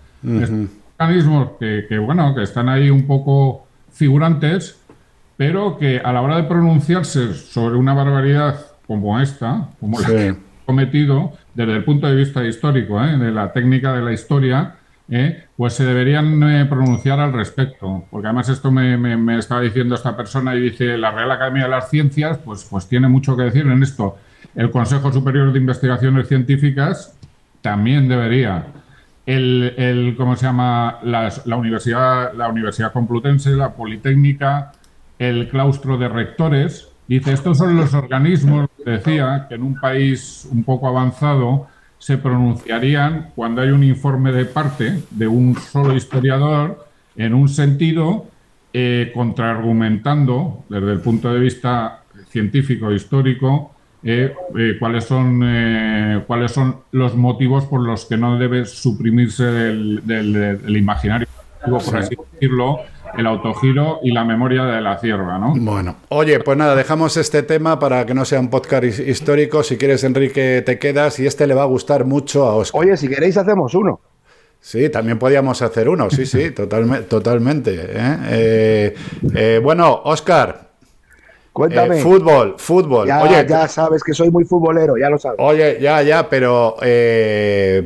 organismos 0.98 1.52
que, 1.58 1.86
que, 1.88 1.98
bueno, 1.98 2.34
que 2.34 2.42
están 2.42 2.68
ahí 2.68 2.90
un 2.90 3.06
poco 3.06 3.66
figurantes, 3.92 4.79
pero 5.40 5.78
que 5.78 6.02
a 6.04 6.12
la 6.12 6.20
hora 6.20 6.36
de 6.36 6.42
pronunciarse 6.42 7.32
sobre 7.32 7.78
una 7.78 7.94
barbaridad 7.94 8.60
como 8.86 9.18
esta, 9.18 9.70
como 9.80 9.98
la 9.98 10.06
que 10.06 10.28
he 10.28 10.36
cometido, 10.66 11.32
desde 11.54 11.76
el 11.76 11.82
punto 11.82 12.06
de 12.06 12.14
vista 12.14 12.44
histórico, 12.44 13.02
¿eh? 13.02 13.16
de 13.16 13.30
la 13.30 13.50
técnica 13.50 13.94
de 13.94 14.02
la 14.02 14.12
historia, 14.12 14.74
¿eh? 15.08 15.46
pues 15.56 15.72
se 15.72 15.86
deberían 15.86 16.42
eh, 16.42 16.66
pronunciar 16.66 17.20
al 17.20 17.32
respecto. 17.32 18.04
Porque 18.10 18.26
además 18.26 18.50
esto 18.50 18.70
me, 18.70 19.38
estaba 19.38 19.62
diciendo 19.62 19.94
esta 19.94 20.14
persona 20.14 20.54
y 20.54 20.60
dice, 20.60 20.98
la 20.98 21.10
Real 21.10 21.30
Academia 21.30 21.62
de 21.62 21.70
las 21.70 21.88
Ciencias, 21.88 22.36
pues, 22.44 22.66
pues 22.68 22.86
tiene 22.86 23.08
mucho 23.08 23.34
que 23.34 23.44
decir 23.44 23.66
en 23.66 23.82
esto. 23.82 24.18
El 24.54 24.70
Consejo 24.70 25.10
Superior 25.10 25.54
de 25.54 25.58
Investigaciones 25.58 26.28
Científicas 26.28 27.16
también 27.62 28.08
debería. 28.08 28.66
El, 29.24 29.72
el 29.78 30.16
¿cómo 30.18 30.36
se 30.36 30.44
llama? 30.44 30.98
la, 31.02 31.32
universidad, 31.56 32.34
la 32.34 32.46
Universidad 32.50 32.92
Complutense, 32.92 33.52
la 33.52 33.72
Politécnica, 33.72 34.72
el 35.20 35.48
claustro 35.48 35.98
de 35.98 36.08
rectores. 36.08 36.88
Dice, 37.06 37.32
estos 37.32 37.58
son 37.58 37.76
los 37.76 37.92
organismos, 37.92 38.70
decía, 38.84 39.46
que 39.48 39.56
en 39.56 39.62
un 39.62 39.78
país 39.78 40.48
un 40.50 40.64
poco 40.64 40.88
avanzado 40.88 41.68
se 41.98 42.16
pronunciarían 42.16 43.30
cuando 43.36 43.60
hay 43.60 43.68
un 43.68 43.84
informe 43.84 44.32
de 44.32 44.46
parte 44.46 45.02
de 45.10 45.28
un 45.28 45.54
solo 45.56 45.94
historiador 45.94 46.86
en 47.16 47.34
un 47.34 47.48
sentido 47.50 48.26
eh, 48.72 49.10
contraargumentando 49.12 50.64
desde 50.70 50.92
el 50.92 51.00
punto 51.00 51.34
de 51.34 51.40
vista 51.40 52.04
científico 52.30 52.90
histórico 52.90 53.74
eh, 54.02 54.32
eh, 54.56 54.76
cuáles 54.78 55.04
son 55.04 55.40
cuáles 56.26 56.52
son 56.52 56.76
los 56.92 57.14
motivos 57.16 57.66
por 57.66 57.82
los 57.82 58.06
que 58.06 58.16
no 58.16 58.38
debe 58.38 58.64
suprimirse 58.64 59.44
del, 59.44 60.76
imaginario 60.76 61.28
por 61.66 61.96
así 61.98 62.16
decirlo 62.32 62.80
el 63.16 63.26
autogiro 63.26 64.00
y 64.02 64.12
la 64.12 64.24
memoria 64.24 64.64
de 64.64 64.80
la 64.80 64.98
cierva, 64.98 65.38
¿no? 65.38 65.54
Bueno, 65.56 65.96
oye, 66.08 66.40
pues 66.40 66.56
nada, 66.56 66.74
dejamos 66.74 67.16
este 67.16 67.42
tema 67.42 67.78
para 67.78 68.06
que 68.06 68.14
no 68.14 68.24
sea 68.24 68.40
un 68.40 68.50
podcast 68.50 68.84
histórico. 68.84 69.62
Si 69.62 69.76
quieres, 69.76 70.04
Enrique, 70.04 70.62
te 70.64 70.78
quedas 70.78 71.18
y 71.20 71.26
este 71.26 71.46
le 71.46 71.54
va 71.54 71.62
a 71.62 71.66
gustar 71.66 72.04
mucho 72.04 72.46
a 72.46 72.56
Oscar. 72.56 72.80
Oye, 72.80 72.96
si 72.96 73.08
queréis, 73.08 73.36
hacemos 73.36 73.74
uno. 73.74 74.00
Sí, 74.60 74.90
también 74.90 75.18
podíamos 75.18 75.62
hacer 75.62 75.88
uno, 75.88 76.10
sí, 76.10 76.26
sí, 76.26 76.50
totalmente. 76.54 77.04
totalmente 77.04 77.74
¿eh? 77.74 78.16
Eh, 78.28 78.94
eh, 79.34 79.60
bueno, 79.62 80.02
Oscar. 80.04 80.68
Cuéntame. 81.52 82.00
fútbol, 82.00 82.54
fútbol. 82.58 83.08
Ya, 83.08 83.22
oye, 83.22 83.44
ya 83.48 83.66
sabes 83.66 84.04
que 84.04 84.14
soy 84.14 84.30
muy 84.30 84.44
futbolero, 84.44 84.96
ya 84.96 85.10
lo 85.10 85.18
sabes. 85.18 85.38
Oye, 85.42 85.78
ya, 85.80 86.00
ya, 86.00 86.28
pero 86.28 86.76
te, 86.80 87.82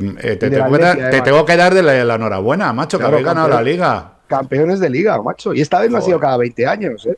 tengo 1.23 1.45
que 1.45 1.57
dar 1.57 1.73
de 1.73 1.81
la, 1.81 2.15
enhorabuena, 2.15 2.71
macho, 2.73 2.99
que 2.99 3.05
habéis 3.05 3.25
ganado 3.25 3.49
la 3.49 3.63
liga 3.63 4.14
campeones 4.27 4.79
de 4.79 4.89
liga, 4.89 5.21
macho. 5.21 5.53
Y 5.53 5.61
esta 5.61 5.79
vez 5.79 5.91
no 5.91 5.97
ha 5.97 6.01
sido 6.01 6.19
cada 6.19 6.37
20 6.37 6.67
años, 6.67 7.05
¿eh? 7.05 7.17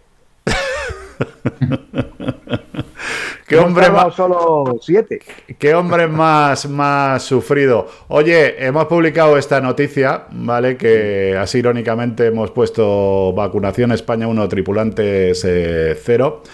qué 3.48 3.58
hombre 3.58 3.90
más 3.90 4.16
solo 4.16 4.78
siete. 4.82 5.22
Qué 5.58 5.74
hombre 5.74 6.08
más 6.08 6.70
más 6.70 7.24
sufrido. 7.24 7.88
Oye, 8.10 8.66
hemos 8.66 8.86
publicado 8.86 9.38
esta 9.38 9.62
noticia, 9.62 10.26
¿vale? 10.32 10.78
Que 10.78 11.38
así 11.40 11.60
irónicamente 11.60 12.28
hemos 12.28 12.52
puesto 12.52 13.34
vacunación 13.34 13.92
España 13.92 14.28
1 14.28 14.50
tripulantes 14.50 15.42
0. 15.42 16.44
Eh, 16.44 16.50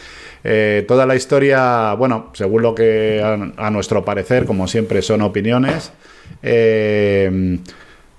eh, 0.46 0.84
toda 0.88 1.06
la 1.06 1.16
historia, 1.16 1.94
bueno, 1.94 2.32
según 2.34 2.64
lo 2.64 2.76
que 2.76 3.22
a, 3.58 3.70
nuestro 3.70 4.04
parecer, 4.04 4.46
como 4.46 4.68
siempre, 4.68 5.02
son 5.02 5.22
opiniones. 5.22 5.92
Eh, 6.42 7.60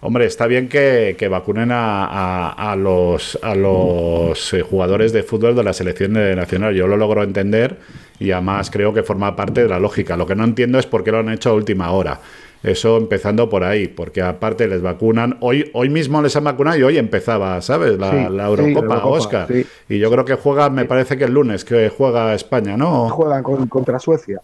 Hombre, 0.07 0.27
está 0.27 0.47
bien 0.47 0.69
que, 0.69 1.29
vacunen 1.31 1.71
a, 1.73 2.77
los, 2.79 3.39
a 3.43 3.55
los 3.55 4.53
eh, 4.53 4.61
jugadores 4.61 5.15
de 5.15 5.23
fútbol 5.23 5.57
de 5.57 5.65
la 5.65 5.73
selección 5.73 6.13
nacional. 6.13 6.75
Yo 6.75 6.87
lo 6.87 6.99
logro 6.99 7.23
entender 7.23 7.79
y 8.21 8.31
además 8.31 8.71
creo 8.71 8.93
que 8.93 9.03
forma 9.03 9.35
parte 9.35 9.63
de 9.63 9.69
la 9.71 9.79
lógica. 9.79 10.19
Lo 10.19 10.27
que 10.27 10.35
no 10.37 10.45
entiendo 10.45 10.79
es 10.79 10.85
por 10.85 11.05
qué 11.05 11.11
lo 11.11 11.21
han 11.21 11.31
hecho 11.31 11.49
a 11.49 11.53
última 11.55 11.91
hora. 11.91 12.21
Eso 12.63 12.99
empezando 12.99 13.49
por 13.49 13.65
ahí, 13.65 13.89
porque 13.89 14.21
aparte 14.21 14.69
les 14.69 14.83
vacunan. 14.83 15.39
Hoy, 15.41 15.71
hoy 15.73 15.89
mismo 15.89 16.21
les 16.21 16.37
han 16.37 16.45
vacunado 16.45 16.77
y 16.77 16.83
hoy 16.83 16.99
empezaba, 16.99 17.63
¿sabes? 17.63 17.99
La, 17.99 18.47
Eurocopa, 18.47 19.07
Oscar. 19.07 19.49
Y 19.89 19.99
yo 19.99 20.11
creo 20.11 20.27
que 20.27 20.35
juega, 20.35 20.69
me 20.69 20.85
parece 20.85 21.17
que 21.17 21.25
el 21.25 21.33
lunes 21.33 21.65
que 21.65 21.89
juega 21.89 22.35
España, 22.35 22.77
¿no? 22.77 23.09
Juegan 23.09 23.43
contra 23.43 23.99
Suecia 23.99 24.39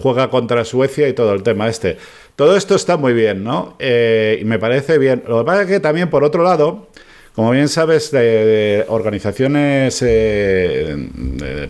juega 0.00 0.30
contra 0.30 0.64
Suecia 0.64 1.08
y 1.08 1.12
todo 1.12 1.32
el 1.34 1.42
tema 1.42 1.68
este. 1.68 1.98
Todo 2.36 2.56
esto 2.56 2.74
está 2.74 2.96
muy 2.96 3.12
bien, 3.12 3.44
¿no? 3.44 3.76
Eh, 3.78 4.38
y 4.40 4.44
me 4.44 4.58
parece 4.58 4.98
bien. 4.98 5.22
Lo 5.28 5.40
que 5.40 5.44
pasa 5.44 5.62
es 5.62 5.68
que 5.68 5.80
también, 5.80 6.08
por 6.08 6.24
otro 6.24 6.42
lado, 6.42 6.88
como 7.34 7.50
bien 7.50 7.68
sabes, 7.68 8.10
de, 8.10 8.84
organizaciones 8.88 10.02
eh, 10.02 10.96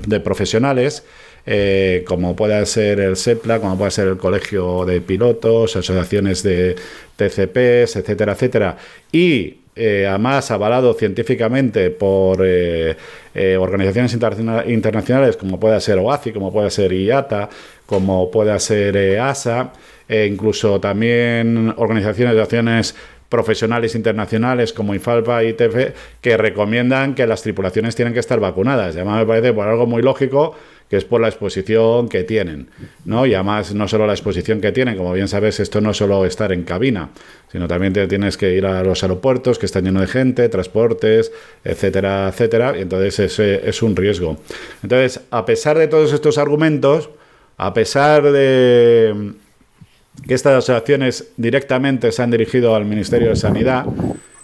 de, 0.06 0.20
profesionales, 0.20 1.04
eh, 1.46 2.04
como 2.06 2.36
pueda 2.36 2.64
ser 2.66 3.00
el 3.00 3.16
SEPLA, 3.16 3.60
como 3.60 3.76
pueda 3.76 3.90
ser 3.90 4.06
el 4.08 4.18
Colegio 4.18 4.84
de 4.84 5.00
Pilotos, 5.00 5.74
asociaciones 5.74 6.44
de 6.44 6.76
TCPs, 7.16 7.96
etcétera, 7.96 8.32
etcétera, 8.32 8.76
y 9.10 9.58
además 9.74 10.50
avalado 10.50 10.92
científicamente 10.92 11.88
por 11.90 12.46
organizaciones 13.58 14.12
internacionales 14.12 15.36
como 15.38 15.58
pueda 15.58 15.80
ser 15.80 15.98
OACI, 15.98 16.32
como 16.32 16.52
pueda 16.52 16.68
ser 16.68 16.92
IATA, 16.92 17.48
como 17.92 18.30
puede 18.30 18.58
ser 18.58 18.96
eh, 18.96 19.20
ASA, 19.20 19.74
e 20.08 20.24
incluso 20.24 20.80
también 20.80 21.74
organizaciones 21.76 22.34
de 22.34 22.40
acciones 22.40 22.94
profesionales 23.28 23.94
internacionales 23.94 24.72
como 24.72 24.94
IFALPA 24.94 25.44
y 25.44 25.48
ITF 25.48 25.76
que 26.22 26.38
recomiendan 26.38 27.14
que 27.14 27.26
las 27.26 27.42
tripulaciones 27.42 27.94
tienen 27.94 28.14
que 28.14 28.20
estar 28.20 28.40
vacunadas. 28.40 28.96
además 28.96 29.18
me 29.20 29.26
parece 29.26 29.52
por 29.52 29.68
algo 29.68 29.86
muy 29.86 30.00
lógico 30.00 30.54
que 30.88 30.96
es 30.96 31.04
por 31.04 31.20
la 31.20 31.28
exposición 31.28 32.08
que 32.08 32.22
tienen, 32.24 32.68
¿no? 33.06 33.24
Y 33.24 33.34
además 33.34 33.74
no 33.74 33.88
solo 33.88 34.06
la 34.06 34.12
exposición 34.12 34.60
que 34.60 34.72
tienen, 34.72 34.96
como 34.96 35.12
bien 35.14 35.28
sabes, 35.28 35.60
esto 35.60 35.80
no 35.80 35.90
es 35.90 35.96
solo 35.96 36.26
estar 36.26 36.52
en 36.52 36.64
cabina, 36.64 37.08
sino 37.50 37.66
también 37.66 37.94
te 37.94 38.06
tienes 38.08 38.36
que 38.36 38.54
ir 38.54 38.66
a 38.66 38.82
los 38.82 39.02
aeropuertos 39.02 39.58
que 39.58 39.64
están 39.64 39.84
llenos 39.84 40.02
de 40.02 40.08
gente, 40.08 40.48
transportes, 40.50 41.32
etcétera, 41.64 42.28
etcétera, 42.28 42.74
y 42.76 42.82
entonces 42.82 43.18
ese 43.20 43.66
es 43.66 43.82
un 43.82 43.96
riesgo. 43.96 44.36
Entonces, 44.82 45.22
a 45.30 45.46
pesar 45.46 45.78
de 45.78 45.88
todos 45.88 46.12
estos 46.12 46.36
argumentos, 46.36 47.08
a 47.66 47.72
pesar 47.72 48.30
de 48.32 49.32
que 50.26 50.34
estas 50.34 50.68
acciones 50.68 51.32
directamente 51.36 52.10
se 52.10 52.22
han 52.22 52.30
dirigido 52.30 52.74
al 52.74 52.84
Ministerio 52.84 53.28
de 53.28 53.36
Sanidad 53.36 53.86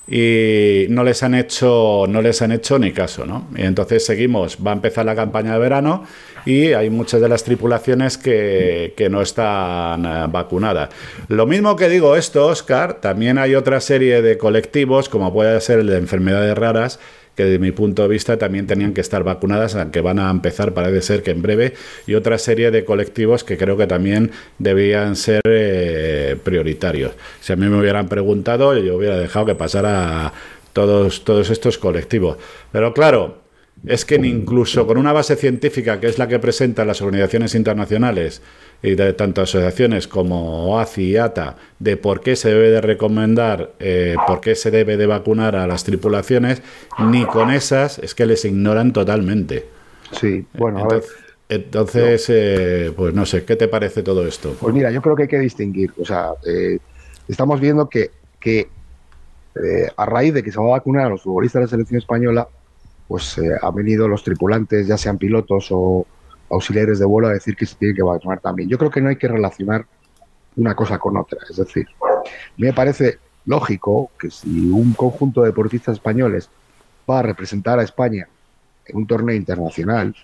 y 0.07 0.87
no 0.89 1.05
les 1.05 1.23
han 1.23 1.35
hecho 1.35 2.07
no 2.09 2.23
les 2.23 2.41
han 2.41 2.53
hecho 2.53 2.79
ni 2.79 2.93
caso, 2.93 3.27
¿no? 3.27 3.49
Y 3.57 3.63
entonces 3.63 4.07
seguimos, 4.07 4.59
va 4.65 4.71
a 4.71 4.75
empezar 4.75 5.05
la 5.05 5.17
campaña 5.17 5.53
de 5.53 5.59
verano 5.59 6.05
y 6.47 6.73
hay 6.73 6.91
muchas 6.91 7.21
de 7.21 7.29
las 7.29 7.43
tripulaciones 7.43 8.17
que, 8.17 8.95
que 8.97 9.11
no 9.11 9.21
están 9.21 10.07
eh, 10.07 10.27
vacunadas. 10.31 10.91
Lo 11.27 11.45
mismo 11.47 11.75
que 11.75 11.89
digo 11.89 12.17
esto, 12.17 12.47
Oscar, 12.47 13.01
también 13.01 13.37
hay 13.37 13.57
otra 13.57 13.81
serie 13.81 14.23
de 14.23 14.39
colectivos, 14.39 15.09
como 15.09 15.33
puede 15.33 15.61
ser 15.61 15.81
el 15.81 15.89
de 15.89 15.99
enfermedades 15.99 16.57
raras, 16.57 17.01
que 17.39 17.45
desde 17.45 17.61
mi 17.61 17.71
punto 17.71 18.03
de 18.03 18.09
vista 18.09 18.37
también 18.37 18.67
tenían 18.67 18.93
que 18.93 19.01
estar 19.01 19.23
vacunadas, 19.23 19.77
aunque 19.77 20.01
van 20.01 20.19
a 20.19 20.29
empezar, 20.29 20.75
parece 20.75 21.03
ser 21.03 21.23
que 21.23 21.31
en 21.31 21.41
breve, 21.41 21.75
y 22.05 22.15
otra 22.15 22.37
serie 22.37 22.73
de 22.73 22.85
colectivos 22.85 23.45
que 23.45 23.57
creo 23.57 23.77
que 23.77 23.87
también 23.87 24.33
debían 24.59 25.15
ser 25.15 25.43
eh, 25.45 26.37
prioritarios. 26.43 27.13
Si 27.41 27.53
a 27.53 27.57
mí 27.57 27.67
me 27.69 27.79
hubieran 27.79 28.09
preguntado, 28.09 28.77
yo 28.77 28.97
hubiera 28.97 29.17
dejado 29.17 29.47
que 29.47 29.55
pasara 29.55 30.33
todos, 30.73 31.23
todos 31.23 31.49
estos 31.51 31.79
colectivos. 31.79 32.39
Pero 32.73 32.93
claro, 32.93 33.39
es 33.87 34.05
que 34.05 34.17
incluso 34.17 34.85
con 34.89 34.99
una 34.99 35.13
base 35.13 35.37
científica 35.37 36.01
que 36.01 36.09
es 36.09 36.19
la 36.19 36.27
que 36.27 36.41
presentan 36.41 36.89
las 36.89 37.01
organizaciones 37.03 37.55
internacionales 37.55 38.43
de 38.83 39.13
tanto 39.13 39.43
asociaciones 39.43 40.07
como 40.07 40.73
OACI 40.73 41.03
y 41.03 41.17
ATA 41.17 41.57
de 41.79 41.97
por 41.97 42.21
qué 42.21 42.37
se 42.37 42.51
debe 42.51 42.71
de 42.71 42.81
recomendar, 42.81 43.73
eh, 43.81 44.15
por 44.27 44.41
qué 44.41 44.55
se 44.55 44.71
debe 44.71 44.97
de 44.97 45.07
vacunar 45.07 45.57
a 45.57 45.67
las 45.67 45.83
tripulaciones, 45.83 46.63
ni 46.99 47.25
con 47.27 47.51
esas 47.51 47.99
es 47.99 48.15
que 48.15 48.25
les 48.25 48.45
ignoran 48.45 48.93
totalmente. 48.93 49.67
Sí, 50.13 50.47
bueno, 50.55 50.81
entonces, 50.83 51.11
a 51.11 51.15
ver. 51.15 51.29
Entonces, 51.51 52.27
eh, 52.29 52.93
pues 52.97 53.15
no 53.15 53.27
sé, 53.27 53.45
¿qué 53.45 53.57
te 53.57 53.69
parece 53.69 54.03
todo 54.03 54.27
esto? 54.27 54.55
Pues 54.61 54.75
mira, 54.75 54.91
yo 54.91 55.03
creo 55.03 55.17
que 55.17 55.23
hay 55.23 55.29
que 55.29 55.39
distinguir. 55.39 55.93
O 55.99 56.05
sea, 56.05 56.33
eh, 56.47 56.79
estamos 57.27 57.61
viendo 57.61 57.89
que, 57.89 58.11
que 58.39 58.69
a 59.97 60.07
raíz 60.07 60.33
de 60.35 60.45
que 60.45 60.53
se 60.53 60.61
va 60.61 60.67
a 60.67 60.71
vacunar 60.71 61.07
a 61.07 61.09
los 61.09 61.23
futbolistas 61.23 61.61
de 61.61 61.67
la 61.67 61.71
selección 61.71 61.99
española, 61.99 62.47
pues 63.09 63.41
han 63.61 63.75
venido 63.75 64.07
los 64.07 64.23
tripulantes, 64.23 64.87
ya 64.87 64.97
sean 64.97 65.19
pilotos 65.19 65.69
o, 65.71 66.07
auxiliares 66.51 66.99
de 66.99 67.05
vuelo 67.05 67.29
a 67.29 67.33
decir 67.33 67.57
que 67.57 67.67
se 67.67 67.77
tiene 67.77 67.95
que 67.95 68.03
vacunar 68.03 68.41
también. 68.41 68.69
Yo 68.69 68.79
creo 68.79 68.91
que 68.91 69.01
no 69.01 69.09
hay 69.09 69.17
que 69.17 69.29
relacionar 69.29 69.87
una 70.57 70.75
cosa 70.75 70.99
con 70.99 71.17
otra. 71.17 71.39
Es 71.49 71.57
decir, 71.57 71.87
me 72.57 72.73
parece 72.73 73.19
lógico 73.47 74.11
que 74.19 74.31
si 74.31 74.71
un 74.71 74.93
conjunto 74.93 75.43
de 75.43 75.49
deportistas 75.49 75.95
españoles 75.95 76.51
va 77.09 77.21
a 77.21 77.23
representar 77.23 77.79
a 77.79 77.83
España 77.83 78.29
en 78.85 78.97
un 78.97 79.07
torneo 79.07 79.35
internacional, 79.35 80.15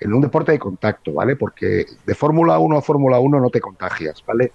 en 0.00 0.14
un 0.14 0.20
deporte 0.20 0.52
de 0.52 0.58
contacto, 0.58 1.12
¿vale? 1.12 1.36
Porque 1.36 1.86
de 2.04 2.14
Fórmula 2.14 2.58
1 2.58 2.76
a 2.76 2.82
Fórmula 2.82 3.18
1 3.18 3.40
no 3.40 3.50
te 3.50 3.60
contagias, 3.60 4.22
¿vale? 4.26 4.52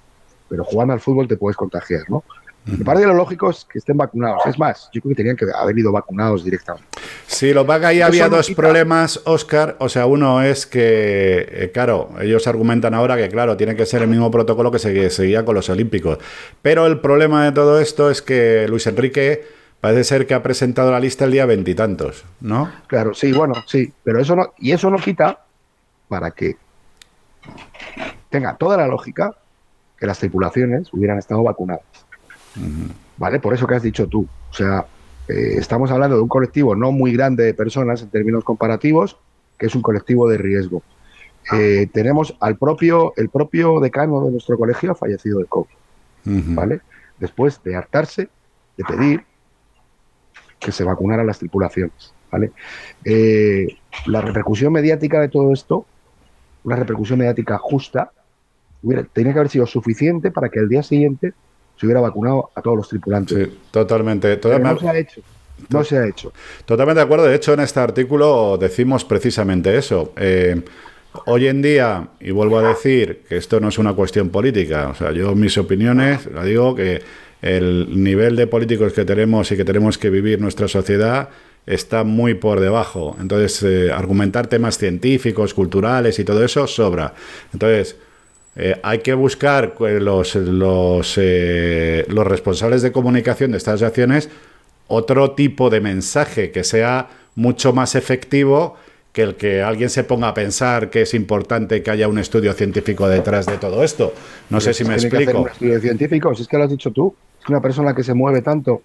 Pero 0.47 0.63
jugando 0.63 0.93
al 0.93 0.99
fútbol 0.99 1.27
te 1.27 1.38
puedes 1.38 1.58
contagiar, 1.58 2.10
¿no? 2.10 2.23
Me 2.63 2.86
parece 2.86 3.08
lo 3.08 3.15
lógico 3.15 3.50
es 3.50 3.65
que 3.65 3.80
estén 3.80 3.97
vacunados. 3.97 4.43
Es 4.45 4.60
más, 4.60 4.89
yo 4.93 5.02
creo 5.02 5.12
que 5.12 5.15
tenían 5.15 5.36
que 5.36 5.45
haber 5.54 5.78
ido 5.78 5.91
vacunados 5.91 6.43
directamente. 6.43 6.88
Sí, 7.26 7.54
lo 7.54 7.65
que 7.65 7.74
ahí 7.74 8.02
había 8.02 8.30
dos 8.30 8.52
problemas, 8.52 9.21
Oscar. 9.26 9.78
O 9.80 9.89
sea, 9.89 10.06
uno 10.06 10.43
es 10.43 10.67
que, 10.67 11.47
eh, 11.50 11.71
claro, 11.74 12.12
ellos 12.21 12.45
argumentan 12.45 12.93
ahora 12.93 13.17
que, 13.17 13.30
claro, 13.30 13.58
tiene 13.58 13.76
que 13.76 13.86
ser 13.88 14.04
el 14.04 14.10
mismo 14.10 14.30
protocolo 14.30 14.69
que 14.69 14.78
se 14.78 15.10
seguía 15.10 15.43
con 15.43 15.56
los 15.56 15.69
Olímpicos. 15.69 16.19
Pero 16.62 16.86
el 16.86 17.00
problema 17.00 17.45
de 17.45 17.52
todo 17.52 17.80
esto 17.80 18.12
es 18.12 18.21
que 18.21 18.67
Luis 18.67 18.86
Enrique 18.86 19.43
parece 19.80 20.04
ser 20.04 20.28
que 20.28 20.36
ha 20.36 20.43
presentado 20.43 20.91
la 20.91 21.00
lista 21.00 21.26
el 21.26 21.32
día 21.32 21.47
veintitantos, 21.47 22.24
¿no? 22.41 22.71
Claro, 22.86 23.15
sí, 23.15 23.32
bueno, 23.32 23.56
sí. 23.65 23.91
Pero 24.04 24.19
eso 24.19 24.36
no, 24.36 24.54
y 24.60 24.71
eso 24.71 24.91
no 24.91 24.97
quita 24.97 25.39
para 26.08 26.30
que 26.30 26.58
tenga 28.30 28.56
toda 28.56 28.78
la 28.78 28.86
lógica 28.86 29.34
que 29.97 30.06
las 30.06 30.19
tripulaciones 30.19 30.89
hubieran 30.93 31.17
estado 31.17 31.41
vacunadas. 31.41 31.82
¿Vale? 33.18 33.40
Por 33.40 33.54
eso 33.54 33.68
que 33.68 33.76
has 33.76 33.84
dicho 33.84 34.08
tú. 34.08 34.28
O 34.50 34.54
sea, 34.54 34.86
eh, 35.28 35.56
estamos 35.58 35.92
hablando 35.92 36.16
de 36.16 36.22
un 36.22 36.28
colectivo 36.28 36.76
no 36.76 36.92
muy 36.92 37.14
grande 37.14 37.44
de 37.44 37.54
personas 37.54 38.02
en 38.02 38.10
términos 38.10 38.44
comparativos, 38.44 39.18
que 39.58 39.68
es 39.68 39.76
un 39.76 39.82
colectivo 39.82 40.28
de 40.28 40.38
riesgo. 40.38 40.84
Eh, 41.54 41.88
tenemos 41.92 42.36
al 42.40 42.58
propio, 42.58 43.14
el 43.18 43.30
propio 43.30 43.80
decano 43.80 44.24
de 44.26 44.32
nuestro 44.32 44.58
colegio 44.58 44.92
ha 44.92 44.96
fallecido 44.96 45.40
de 45.40 45.46
COVID, 45.46 45.76
¿vale? 46.56 46.82
Después 47.20 47.62
de 47.64 47.76
hartarse 47.76 48.30
de 48.78 48.84
pedir 48.84 49.24
que 50.60 50.72
se 50.72 50.84
vacunaran 50.84 51.26
las 51.26 51.40
tripulaciones, 51.40 52.14
¿vale? 52.32 52.52
Eh, 53.04 53.68
la 54.06 54.22
repercusión 54.22 54.72
mediática 54.72 55.20
de 55.20 55.30
todo 55.30 55.52
esto, 55.52 55.86
una 56.64 56.76
repercusión 56.76 57.20
mediática 57.20 57.58
justa, 57.58 58.12
hubiera, 58.84 59.04
tenía 59.04 59.34
que 59.34 59.40
haber 59.40 59.52
sido 59.52 59.66
suficiente 59.66 60.30
para 60.30 60.50
que 60.50 60.60
el 60.60 60.70
día 60.70 60.84
siguiente 60.84 61.34
se 61.82 61.88
hubiera 61.88 62.00
vacunado 62.00 62.52
a 62.54 62.62
todos 62.62 62.78
los 62.78 62.89
tripulantes. 62.89 63.36
Sí, 63.36 63.58
totalmente. 63.72 64.39
no 64.60 64.80
se 64.80 64.88
ha 64.88 64.98
hecho. 65.00 65.22
No 65.70 65.84
se 65.84 65.98
ha 65.98 66.08
hecho. 66.08 66.32
Totalmente 66.63 67.00
de 67.00 67.06
acuerdo. 67.06 67.26
De 67.26 67.36
hecho, 67.36 67.54
en 67.54 67.62
este 67.62 67.80
artículo 67.80 68.56
decimos 68.60 69.04
precisamente 69.04 69.76
eso. 69.76 70.13
Eh, 70.15 70.62
hoy 71.26 71.48
en 71.48 71.63
día, 71.63 72.10
y 72.20 72.30
vuelvo 72.30 72.60
a 72.60 72.70
decir 72.70 73.24
que 73.28 73.38
esto 73.38 73.60
no 73.60 73.70
es 73.70 73.80
una 73.80 73.94
cuestión 73.94 74.30
política, 74.30 74.89
o 74.89 74.94
sea, 74.94 75.12
yo 75.12 75.34
mis 75.34 75.58
opiniones, 75.58 76.28
la 76.28 76.44
digo 76.44 76.76
que 76.76 77.02
el 77.41 78.04
nivel 78.04 78.36
de 78.36 78.46
políticos 78.46 78.94
que 78.94 79.04
tenemos 79.04 79.52
y 79.52 79.58
que 79.58 79.65
tenemos 79.65 79.98
que 79.98 80.12
vivir 80.12 80.39
nuestra 80.39 80.67
sociedad 80.67 81.30
está 81.65 82.04
muy 82.04 82.36
por 82.36 82.60
debajo. 82.60 83.17
Entonces, 83.20 83.63
eh, 83.63 83.91
argumentar 83.91 84.46
temas 84.46 84.78
científicos, 84.78 85.56
culturales 85.56 86.20
y 86.20 86.24
todo 86.26 86.46
eso 86.46 86.67
sobra. 86.67 87.15
Entonces, 87.54 87.96
eh, 88.56 88.80
hay 88.84 89.00
que 89.00 89.14
buscar 89.14 89.74
los, 89.80 90.36
los, 90.36 91.18
eh, 91.18 92.06
los 92.10 92.28
responsables 92.28 92.82
de 92.82 92.92
comunicación 92.92 93.52
de 93.52 93.58
estas 93.58 93.82
acciones 93.82 94.30
otro 94.88 95.32
tipo 95.32 95.70
de 95.70 95.80
mensaje 95.80 96.52
que 96.52 96.64
sea 96.64 97.08
mucho 97.36 97.72
más 97.72 97.96
efectivo 97.96 98.76
que 99.14 99.24
el 99.24 99.36
que 99.36 99.62
alguien 99.62 99.90
se 99.90 100.04
ponga 100.04 100.30
a 100.30 100.34
pensar 100.34 100.90
que 100.90 101.02
es 101.02 101.14
importante 101.14 101.84
que 101.84 101.92
haya 101.92 102.08
un 102.08 102.18
estudio 102.18 102.54
científico 102.54 103.08
detrás 103.08 103.46
de 103.46 103.58
todo 103.58 103.84
esto. 103.84 104.14
No 104.50 104.62
sé 104.62 104.74
si 104.74 104.84
me 104.84 104.96
explico. 104.96 105.42
un 105.42 105.50
estudio 105.50 105.80
científico, 105.80 106.34
si 106.36 106.44
es 106.44 106.48
que 106.48 106.58
lo 106.58 106.64
has 106.64 106.70
dicho 106.70 106.92
tú, 106.92 107.16
es 107.42 107.50
una 107.50 107.62
persona 107.62 107.94
que 107.94 108.04
se 108.04 108.14
mueve 108.14 108.42
tanto 108.42 108.82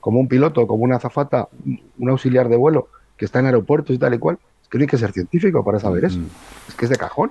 como 0.00 0.20
un 0.20 0.28
piloto, 0.28 0.66
como 0.66 0.84
una 0.84 0.96
azafata, 0.96 1.48
un 1.98 2.10
auxiliar 2.10 2.48
de 2.48 2.56
vuelo, 2.56 2.88
que 3.16 3.24
está 3.24 3.38
en 3.38 3.46
aeropuertos 3.46 3.94
y 3.94 3.98
tal 3.98 4.14
y 4.14 4.18
cual, 4.18 4.38
es 4.62 4.68
que 4.68 4.78
no 4.78 4.82
hay 4.82 4.88
que 4.88 4.98
ser 4.98 5.12
científico 5.12 5.64
para 5.64 5.78
saber 5.78 6.04
eso. 6.06 6.18
Mm. 6.18 6.26
Es 6.68 6.74
que 6.74 6.86
es 6.86 6.90
de 6.90 6.96
cajón. 6.96 7.30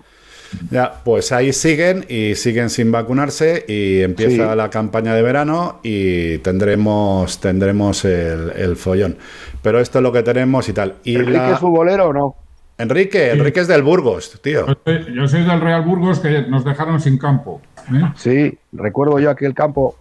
Ya, 0.70 1.02
pues 1.04 1.32
ahí 1.32 1.54
siguen 1.54 2.06
y 2.10 2.36
siguen 2.36 2.70
sin 2.70 2.92
vacunarse 2.92 3.66
y 3.68 4.02
empieza 4.02 4.56
la 4.56 4.70
campaña 4.70 5.14
de 5.14 5.22
verano 5.22 5.80
y 5.84 6.40
tendremos 6.40 7.40
tendremos 7.40 8.06
el, 8.06 8.76
follón. 8.76 9.18
Pero 9.62 9.80
esto 9.80 10.00
es 10.00 10.04
lo 10.04 10.12
que 10.12 10.24
tenemos 10.24 10.68
y 10.70 10.74
tal. 10.74 10.96
Y 11.04 11.16
¿Enrique 11.16 11.52
es 11.54 11.60
futbolero 11.60 12.08
o 12.08 12.14
no? 12.14 12.36
Enrique, 12.78 13.32
Enrique 13.32 13.60
es 13.60 13.68
del 13.68 13.84
Burgos, 13.84 14.40
tío. 14.42 14.66
Yo 15.14 15.28
soy, 15.28 15.44
del 15.44 15.62
Real 15.62 15.84
Burgos 15.84 16.20
que 16.20 16.42
nos 16.44 16.66
dejaron 16.66 17.00
sin 17.00 17.18
campo. 17.18 17.62
¿eh? 17.94 18.12
Sí, 18.16 18.58
recuerdo 18.72 19.20
yo 19.20 19.30
aquel 19.30 19.54
campo. 19.54 19.96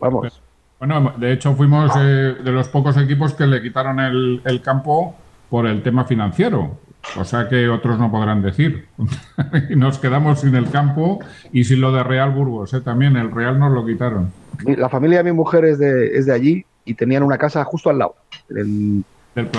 Vamos. 0.00 0.40
Bueno, 0.78 1.14
de 1.16 1.32
hecho 1.32 1.54
fuimos 1.54 1.90
eh, 1.98 2.34
de 2.44 2.52
los 2.52 2.68
pocos 2.68 2.96
equipos 2.98 3.32
que 3.32 3.46
le 3.46 3.62
quitaron 3.62 3.98
el, 4.00 4.42
el 4.44 4.60
campo 4.60 5.16
por 5.48 5.66
el 5.66 5.82
tema 5.82 6.04
financiero 6.04 6.78
cosa 7.14 7.48
que 7.48 7.68
otros 7.68 7.98
no 7.98 8.10
podrán 8.10 8.42
decir. 8.42 8.86
nos 9.76 9.98
quedamos 9.98 10.40
sin 10.40 10.54
el 10.54 10.70
campo 10.70 11.20
y 11.52 11.64
sin 11.64 11.80
lo 11.80 11.92
de 11.92 12.02
Real 12.02 12.30
Burgos, 12.30 12.74
¿eh? 12.74 12.80
también 12.80 13.16
el 13.16 13.30
Real 13.30 13.58
nos 13.58 13.72
lo 13.72 13.84
quitaron. 13.84 14.32
La 14.64 14.88
familia 14.88 15.18
de 15.18 15.24
mi 15.24 15.32
mujer 15.32 15.64
es 15.64 15.78
de, 15.78 16.16
es 16.16 16.26
de 16.26 16.32
allí 16.32 16.64
y 16.84 16.94
tenían 16.94 17.22
una 17.22 17.38
casa 17.38 17.64
justo 17.64 17.90
al 17.90 17.98
lado, 17.98 18.16
del 18.48 19.04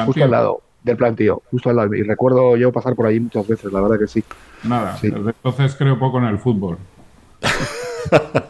justo 0.06 0.24
al 0.24 0.32
lado 0.32 0.62
del 0.84 0.98
plantío, 0.98 1.42
justo 1.52 1.70
al 1.70 1.76
lado. 1.76 1.94
Y 1.94 2.04
recuerdo 2.04 2.56
yo 2.56 2.72
pasar 2.72 2.96
por 2.96 3.06
allí 3.06 3.20
muchas 3.20 3.48
veces, 3.48 3.72
la 3.72 3.82
verdad 3.82 4.00
que 4.00 4.08
sí. 4.08 4.24
Nada, 4.64 4.98
entonces 5.02 5.76
creo 5.76 6.00
poco 6.00 6.18
en 6.18 6.26
el 6.26 6.40
fútbol. 6.40 6.78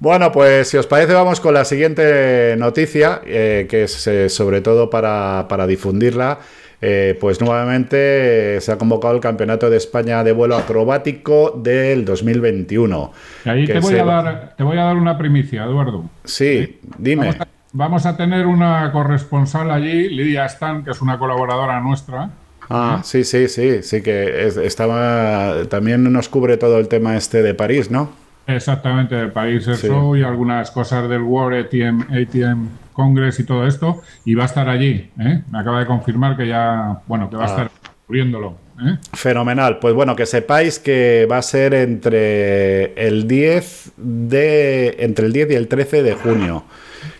Bueno, 0.00 0.32
pues 0.32 0.68
si 0.68 0.78
os 0.78 0.86
parece 0.86 1.12
vamos 1.12 1.40
con 1.40 1.52
la 1.52 1.66
siguiente 1.66 2.56
noticia, 2.56 3.20
eh, 3.26 3.66
que 3.68 3.82
es 3.82 4.06
eh, 4.06 4.30
sobre 4.30 4.62
todo 4.62 4.88
para, 4.88 5.44
para 5.46 5.66
difundirla. 5.66 6.38
Eh, 6.82 7.16
pues 7.20 7.40
nuevamente 7.40 8.58
se 8.60 8.72
ha 8.72 8.78
convocado 8.78 9.14
el 9.14 9.20
Campeonato 9.20 9.68
de 9.68 9.76
España 9.76 10.24
de 10.24 10.32
vuelo 10.32 10.56
acrobático 10.56 11.50
del 11.62 12.04
2021. 12.04 13.12
ahí 13.44 13.66
te 13.66 13.80
voy, 13.80 13.98
a 13.98 14.04
dar, 14.04 14.54
te 14.56 14.62
voy 14.62 14.78
a 14.78 14.84
dar 14.84 14.96
una 14.96 15.18
primicia, 15.18 15.64
Eduardo. 15.64 16.04
Sí, 16.24 16.80
dime. 16.98 17.36
Vamos 17.72 18.06
a, 18.06 18.16
tener 18.16 18.46
una 18.46 18.90
corresponsal 18.92 19.70
allí, 19.70 20.08
Lidia 20.08 20.46
Stan, 20.46 20.82
que 20.82 20.90
es 20.90 21.00
una 21.00 21.18
colaboradora 21.18 21.80
nuestra, 21.80 22.30
Ah, 22.72 23.00
sí, 23.02 23.24
sí, 23.24 23.48
sí, 23.48 23.82
sí 23.82 24.00
que 24.00 24.46
estaba 24.46 25.64
también 25.68 26.04
nos 26.12 26.28
cubre 26.28 26.56
todo 26.56 26.78
el 26.78 26.86
tema 26.86 27.16
este 27.16 27.42
de 27.42 27.52
París, 27.52 27.90
¿no? 27.90 28.12
Exactamente, 28.56 29.14
de 29.14 29.28
París 29.28 29.66
eso 29.68 30.16
y 30.16 30.22
algunas 30.22 30.70
cosas 30.70 31.08
del 31.08 31.22
World 31.22 31.66
ATM, 31.66 32.02
ATM 32.12 32.68
Congress 32.92 33.40
y 33.40 33.44
todo 33.44 33.66
esto, 33.66 34.02
y 34.24 34.34
va 34.34 34.44
a 34.44 34.46
estar 34.46 34.68
allí. 34.68 35.10
¿eh? 35.18 35.42
Me 35.50 35.58
acaba 35.58 35.80
de 35.80 35.86
confirmar 35.86 36.36
que 36.36 36.46
ya, 36.46 37.00
bueno, 37.06 37.30
que 37.30 37.36
va 37.36 37.44
a 37.44 37.46
ah. 37.46 37.50
estar 37.50 37.70
cubriéndolo. 38.06 38.56
¿eh? 38.80 38.98
Fenomenal. 39.12 39.78
Pues 39.78 39.94
bueno, 39.94 40.16
que 40.16 40.26
sepáis 40.26 40.78
que 40.78 41.26
va 41.30 41.38
a 41.38 41.42
ser 41.42 41.74
entre 41.74 42.94
el 43.06 43.26
10 43.26 43.92
de 43.96 44.96
entre 45.00 45.26
el 45.26 45.32
10 45.32 45.50
y 45.50 45.54
el 45.54 45.68
13 45.68 46.02
de 46.02 46.14
junio. 46.14 46.64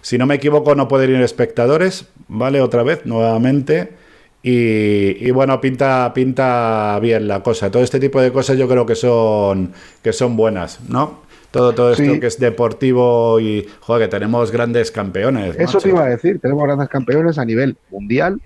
Si 0.03 0.19
no 0.19 0.27
me 0.27 0.35
equivoco, 0.35 0.75
no 0.75 0.89
pueden 0.89 1.11
ir 1.11 1.23
espectadores, 1.23 2.09
¿vale? 2.29 2.61
Otra 2.61 2.83
vez, 2.83 3.07
nuevamente. 3.07 4.00
Y, 4.43 5.31
bueno, 5.33 5.61
pinta, 5.61 6.13
pinta 6.15 6.99
bien 7.01 7.29
la 7.29 7.43
cosa. 7.43 7.71
Todo 7.71 7.83
este 7.83 8.01
tipo 8.01 8.21
de 8.21 8.33
cosas 8.33 8.57
yo 8.57 8.67
creo 8.69 8.87
que 8.87 8.95
son, 8.95 9.73
que 10.03 10.13
son 10.13 10.37
buenas, 10.37 10.81
¿no? 10.89 11.21
Todo, 11.51 11.75
todo 11.75 11.93
esto 11.93 12.21
que 12.21 12.29
es 12.29 12.39
deportivo 12.39 13.41
y, 13.41 13.69
joder, 13.81 14.09
que 14.09 14.17
tenemos 14.17 14.51
grandes 14.51 14.91
campeones. 14.91 15.57
Eso 15.59 15.79
te 15.79 15.89
iba 15.89 16.05
a 16.05 16.09
decir, 16.09 16.39
tenemos 16.41 16.63
grandes 16.63 16.89
campeones 16.89 17.39
a 17.39 17.45
nivel 17.45 17.77
mundial 17.91 18.41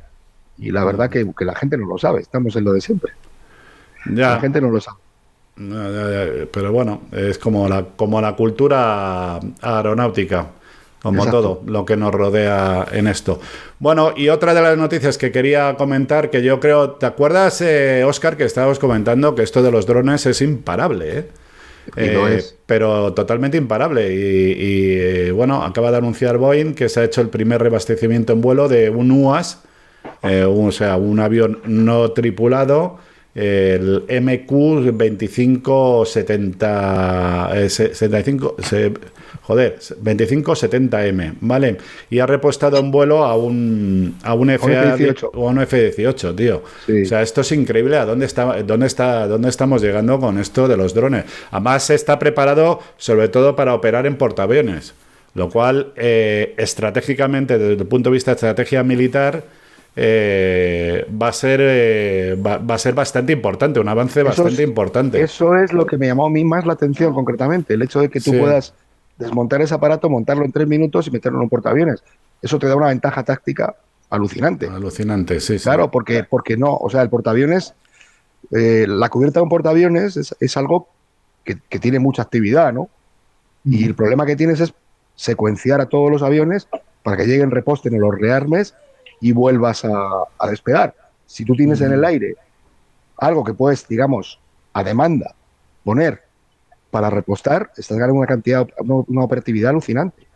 y 0.59 0.71
la 0.71 0.85
verdad 0.85 1.11
que, 1.11 1.27
la 1.41 1.55
gente 1.55 1.77
no 1.77 1.87
lo 1.87 1.99
sabe, 1.99 2.23
estamos 2.23 2.57
en 2.57 2.65
lo 2.65 2.73
de 2.73 2.81
siempre. 2.81 3.13
Ya. 4.07 4.31
La 4.31 4.41
gente 4.41 4.61
no 4.61 4.71
lo 4.71 4.81
sabe. 4.81 4.99
Pero 5.57 6.73
bueno, 6.73 7.03
es 7.13 7.39
como 7.39 7.69
la, 7.69 7.85
como 7.97 8.21
la 8.21 8.35
cultura 8.35 9.39
aeronáutica 9.61 10.49
como 11.05 11.31
todo 11.31 11.61
lo 11.67 11.85
que 11.85 11.99
nos 11.99 12.15
rodea 12.15 12.87
en 12.91 13.07
esto. 13.07 13.39
Bueno, 13.79 14.15
y 14.17 14.31
otra 14.31 14.55
de 14.55 14.63
las 14.63 14.79
noticias 14.79 15.19
que 15.19 15.31
quería 15.31 15.75
comentar, 15.77 16.31
que 16.31 16.43
yo 16.43 16.61
creo, 16.61 16.93
¿te 16.93 17.05
acuerdas, 17.05 17.63
Oscar, 18.07 18.33
eh, 18.33 18.37
que 18.39 18.45
estábamos 18.45 18.79
comentando 18.79 19.35
que 19.35 19.43
esto 19.43 19.63
de 19.63 19.71
los 19.71 19.85
drones 19.85 20.25
es 20.25 20.41
imparable? 20.41 21.19
¿eh? 21.19 21.29
eh 21.97 22.43
pero 22.65 23.13
totalmente 23.13 23.59
imparable. 23.59 24.15
Y, 24.15 24.95
eh, 24.95 25.31
bueno, 25.33 25.63
acaba 25.63 25.91
de 25.91 25.99
anunciar 25.99 26.39
Boeing 26.39 26.73
que 26.73 26.89
se 26.89 27.01
ha 27.01 27.05
hecho 27.05 27.21
el 27.21 27.29
primer 27.29 27.63
rebastecimiento 27.63 28.33
en 28.33 28.41
vuelo 28.41 28.67
de 28.69 28.89
un 28.89 29.11
UAS, 29.11 29.61
o 30.23 30.73
sea, 30.73 30.97
un 30.97 31.21
avión 31.21 31.61
no 31.67 32.13
tripulado 32.13 32.99
el 33.35 34.05
MQ 34.09 34.51
2570 34.93 37.69
75 37.69 38.57
joder 39.43 39.79
2570M 39.79 41.35
vale 41.41 41.77
y 42.11 42.21
ha 42.21 42.27
repostado 42.27 42.79
en 42.79 42.93
vuelo 42.93 43.25
a 43.25 43.37
un 43.37 44.17
a 44.23 44.35
un 44.35 44.51
F18 44.51 45.31
o 45.35 45.49
a 45.49 45.51
un 45.51 45.59
F18 45.59 46.37
tío. 46.37 46.63
O 46.89 47.05
sea 47.07 47.23
esto 47.23 47.41
es 47.41 47.51
increíble. 47.53 47.97
A 47.97 48.05
dónde 48.05 48.27
está 48.27 48.63
dónde 48.63 48.87
está 48.87 49.27
dónde 49.27 49.49
estamos 49.49 49.83
llegando 49.83 50.21
con 50.21 50.39
esto 50.39 50.69
de 50.69 50.77
los 50.77 50.95
drones 50.95 51.25
además 51.51 51.91
está 51.91 52.17
preparado 52.19 52.81
sobre 52.97 53.29
todo 53.29 53.57
para 53.57 53.75
operar 53.75 54.07
en 54.07 54.17
portaaviones 54.17 54.95
lo 55.35 55.51
cual 55.51 55.93
eh, 55.97 56.55
estratégicamente 56.57 57.59
desde 57.59 57.83
el 57.83 57.89
punto 57.89 58.11
de 58.11 58.15
vista 58.15 58.31
de 58.31 58.37
estrategia 58.37 58.85
militar 58.85 59.43
eh, 59.97 61.07
va, 61.23 61.29
a 61.29 61.33
ser, 61.33 61.61
eh, 61.63 62.35
va, 62.35 62.75
a 62.75 62.79
ser 62.79 62.95
bastante 62.95 63.33
importante, 63.33 63.79
un 63.79 63.89
avance 63.89 64.23
bastante 64.23 64.63
importante. 64.63 65.21
Eso 65.23 65.57
es 65.57 65.73
lo 65.73 65.87
que 65.87 65.97
me 65.97 66.07
llamó 66.07 66.27
a 66.27 66.31
mí 66.31 66.45
más 66.45 66.67
la 66.67 66.73
atención 66.73 67.15
concretamente, 67.15 67.75
el 67.75 67.83
hecho 67.83 68.01
de 68.01 68.09
que 68.09 68.21
tú 68.21 68.37
puedas 68.39 68.75
desmontar 69.19 69.63
ese 69.63 69.75
aparato, 69.75 70.11
montarlo 70.11 70.45
en 70.45 70.51
tres 70.51 70.67
minutos 70.67 71.07
y 71.07 71.11
meterlo 71.13 71.39
en 71.39 71.45
un 71.45 71.49
portaaviones. 71.49 72.03
Eso 72.43 72.59
te 72.59 72.67
da 72.67 72.75
una 72.75 72.89
ventaja 72.89 73.23
táctica 73.23 73.77
alucinante. 74.11 74.67
Alucinante, 74.67 75.41
sí. 75.41 75.59
Claro, 75.59 75.91
porque, 75.91 76.25
porque 76.25 76.57
no, 76.57 76.75
o 76.75 76.91
sea, 76.91 77.03
el 77.03 77.09
portaaviones, 77.09 77.75
eh, 78.51 78.87
la 78.89 79.09
cubierta 79.09 79.39
de 79.39 79.45
un 79.45 79.49
portaaviones 79.49 80.35
es, 80.41 80.57
algo 80.57 80.89
que, 81.45 81.57
tiene 81.79 82.01
mucha 82.01 82.23
actividad, 82.23 82.73
¿no? 82.73 82.89
Y 83.65 83.85
el 83.85 83.95
problema 83.95 84.27
que 84.27 84.37
tienes 84.37 84.61
es 84.61 84.75
secuenciar 85.15 85.81
a 85.81 85.87
todos 85.87 86.11
los 86.11 86.23
aviones 86.23 86.69
para 87.03 87.17
que 87.17 87.27
lleguen, 87.27 87.51
reposten 87.51 87.95
en 87.95 88.01
los 88.01 88.15
rearmes 88.15 88.75
y 89.25 89.33
vuelvas 89.33 89.87
a, 89.87 90.47
despegar. 90.51 90.95
Si 91.25 91.47
tú 91.47 91.55
tienes 91.55 91.81
en 91.81 91.95
el 91.95 92.05
aire 92.05 92.35
algo 93.17 93.43
que 93.43 93.55
puedes, 93.55 93.89
digamos, 93.89 94.39
a 94.75 94.85
demanda 94.85 95.35
poner 95.83 96.25
para 96.91 97.09
repostar, 97.09 97.71
estás 97.75 97.97
ganando 97.97 98.19
una 98.19 98.27
cantidad, 98.27 98.69
una, 98.79 99.25
operatividad 99.25 99.71
alucinante. 99.71 100.27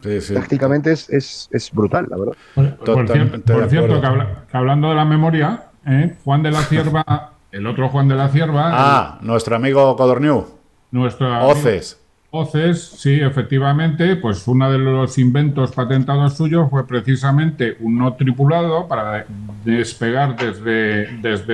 Prácticamente 0.00 0.92
es, 0.92 1.48
es, 1.50 1.70
brutal, 1.72 2.06
la 2.08 2.16
verdad. 2.16 2.34
Por, 2.54 3.68
cierto, 3.68 4.00
que, 4.00 4.56
hablando 4.56 4.90
de 4.90 4.94
la 4.94 5.04
memoria, 5.04 5.64
¿eh? 5.84 6.14
Juan 6.22 6.44
de 6.44 6.52
la 6.52 6.62
Cierva, 6.70 7.32
el 7.50 7.66
otro 7.66 7.88
Juan 7.88 8.06
de 8.06 8.14
la 8.14 8.28
Cierva. 8.28 8.70
Ah, 8.72 9.18
nuestro 9.22 9.56
amigo 9.56 9.96
Codorniu. 9.96 10.46
Nuestro 10.92 11.48
Oces. 11.48 12.00
Entonces, 12.42 12.82
sí, 12.98 13.18
efectivamente, 13.20 14.16
pues 14.16 14.46
uno 14.46 14.70
de 14.70 14.76
los 14.76 15.16
inventos 15.16 15.72
patentados 15.72 16.36
suyos 16.36 16.68
fue 16.68 16.86
precisamente 16.86 17.78
un 17.80 17.96
no 17.96 18.12
tripulado 18.12 18.86
para 18.86 19.24
despegar 19.64 20.36
desde, 20.36 21.16
desde 21.22 21.46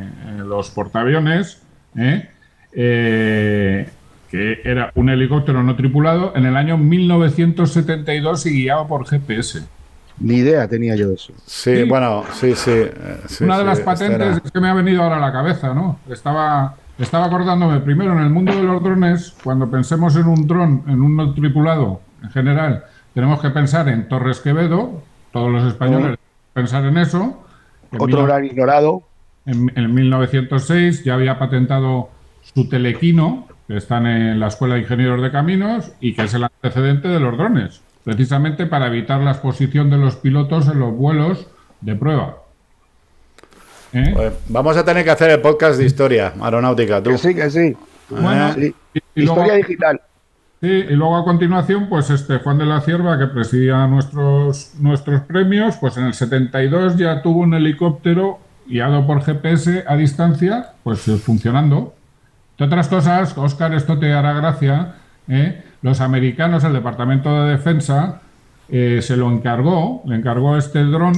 eh, 0.00 0.04
los 0.44 0.70
portaaviones, 0.70 1.62
¿eh? 1.96 2.28
Eh, 2.72 3.88
que 4.28 4.60
era 4.64 4.90
un 4.96 5.08
helicóptero 5.08 5.62
no 5.62 5.76
tripulado 5.76 6.32
en 6.34 6.46
el 6.46 6.56
año 6.56 6.76
1972 6.76 8.46
y 8.46 8.62
guiado 8.62 8.88
por 8.88 9.06
GPS. 9.06 9.62
Ni 10.18 10.38
idea 10.38 10.66
tenía 10.66 10.96
yo 10.96 11.08
de 11.08 11.14
eso. 11.14 11.32
Sí, 11.46 11.84
bueno, 11.84 12.24
sí, 12.32 12.56
sí. 12.56 12.72
Una 13.40 13.58
de 13.58 13.64
las 13.64 13.80
patentes 13.80 14.40
es 14.44 14.50
que 14.50 14.60
me 14.60 14.68
ha 14.68 14.74
venido 14.74 15.00
ahora 15.00 15.18
a 15.18 15.20
la 15.20 15.32
cabeza, 15.32 15.72
¿no? 15.72 16.00
Estaba 16.10 16.74
estaba 16.98 17.26
acordándome 17.26 17.80
primero 17.80 18.12
en 18.12 18.20
el 18.20 18.30
mundo 18.30 18.54
de 18.54 18.62
los 18.62 18.82
drones, 18.82 19.34
cuando 19.42 19.70
pensemos 19.70 20.16
en 20.16 20.26
un 20.26 20.46
dron, 20.46 20.82
en 20.86 21.00
un 21.00 21.34
tripulado 21.34 22.00
en 22.22 22.30
general, 22.30 22.84
tenemos 23.14 23.40
que 23.40 23.50
pensar 23.50 23.88
en 23.88 24.08
Torres 24.08 24.40
Quevedo, 24.40 25.02
todos 25.32 25.50
los 25.50 25.64
españoles 25.64 26.18
pensar 26.52 26.84
en 26.84 26.98
eso. 26.98 27.44
Otro 27.96 28.24
gran 28.24 28.44
ignorado. 28.44 29.02
En, 29.46 29.70
en, 29.76 29.94
1906 29.94 31.04
ya 31.04 31.14
había 31.14 31.38
patentado 31.38 32.10
su 32.42 32.68
telequino, 32.68 33.46
que 33.66 33.76
está 33.76 33.98
en 33.98 34.40
la 34.40 34.48
Escuela 34.48 34.74
de 34.74 34.80
Ingenieros 34.80 35.22
de 35.22 35.30
Caminos 35.30 35.92
y 36.00 36.14
que 36.14 36.22
es 36.22 36.34
el 36.34 36.44
antecedente 36.44 37.08
de 37.08 37.20
los 37.20 37.36
drones, 37.36 37.80
precisamente 38.04 38.66
para 38.66 38.88
evitar 38.88 39.20
la 39.20 39.30
exposición 39.30 39.90
de 39.90 39.98
los 39.98 40.16
pilotos 40.16 40.68
en 40.68 40.80
los 40.80 40.92
vuelos 40.94 41.46
de 41.80 41.94
prueba. 41.94 42.36
¿Eh? 43.92 44.10
Pues 44.14 44.32
vamos 44.48 44.76
a 44.76 44.84
tener 44.84 45.04
que 45.04 45.10
hacer 45.10 45.30
el 45.30 45.40
podcast 45.40 45.78
de 45.78 45.86
historia 45.86 46.34
aeronáutica, 46.40 47.02
tú. 47.02 47.10
Que 47.10 47.18
sí, 47.18 47.34
que 47.34 47.50
sí. 47.50 47.76
Bueno, 48.10 48.54
historia 49.14 49.54
digital. 49.54 50.00
Sí, 50.60 50.66
y 50.66 50.94
luego 50.94 51.16
a 51.16 51.24
continuación, 51.24 51.88
pues 51.88 52.10
este 52.10 52.38
Juan 52.38 52.58
de 52.58 52.66
la 52.66 52.80
Cierva, 52.80 53.18
que 53.18 53.26
presidía 53.26 53.86
nuestros, 53.86 54.72
nuestros 54.80 55.20
premios, 55.22 55.76
pues 55.76 55.96
en 55.96 56.04
el 56.06 56.14
72 56.14 56.96
ya 56.96 57.22
tuvo 57.22 57.40
un 57.40 57.54
helicóptero 57.54 58.40
guiado 58.66 59.06
por 59.06 59.22
GPS 59.22 59.84
a 59.86 59.96
distancia, 59.96 60.72
pues 60.82 61.06
eh, 61.06 61.16
funcionando. 61.16 61.94
De 62.58 62.64
otras 62.64 62.88
cosas, 62.88 63.38
Oscar, 63.38 63.72
esto 63.72 63.98
te 64.00 64.12
hará 64.12 64.32
gracia, 64.32 64.96
¿eh? 65.28 65.62
los 65.80 66.00
americanos, 66.00 66.64
el 66.64 66.72
Departamento 66.72 67.44
de 67.44 67.52
Defensa, 67.52 68.20
se 68.68 69.16
lo 69.16 69.30
encargó, 69.30 70.02
le 70.04 70.16
encargó 70.16 70.58
este 70.58 70.82
dron 70.82 71.14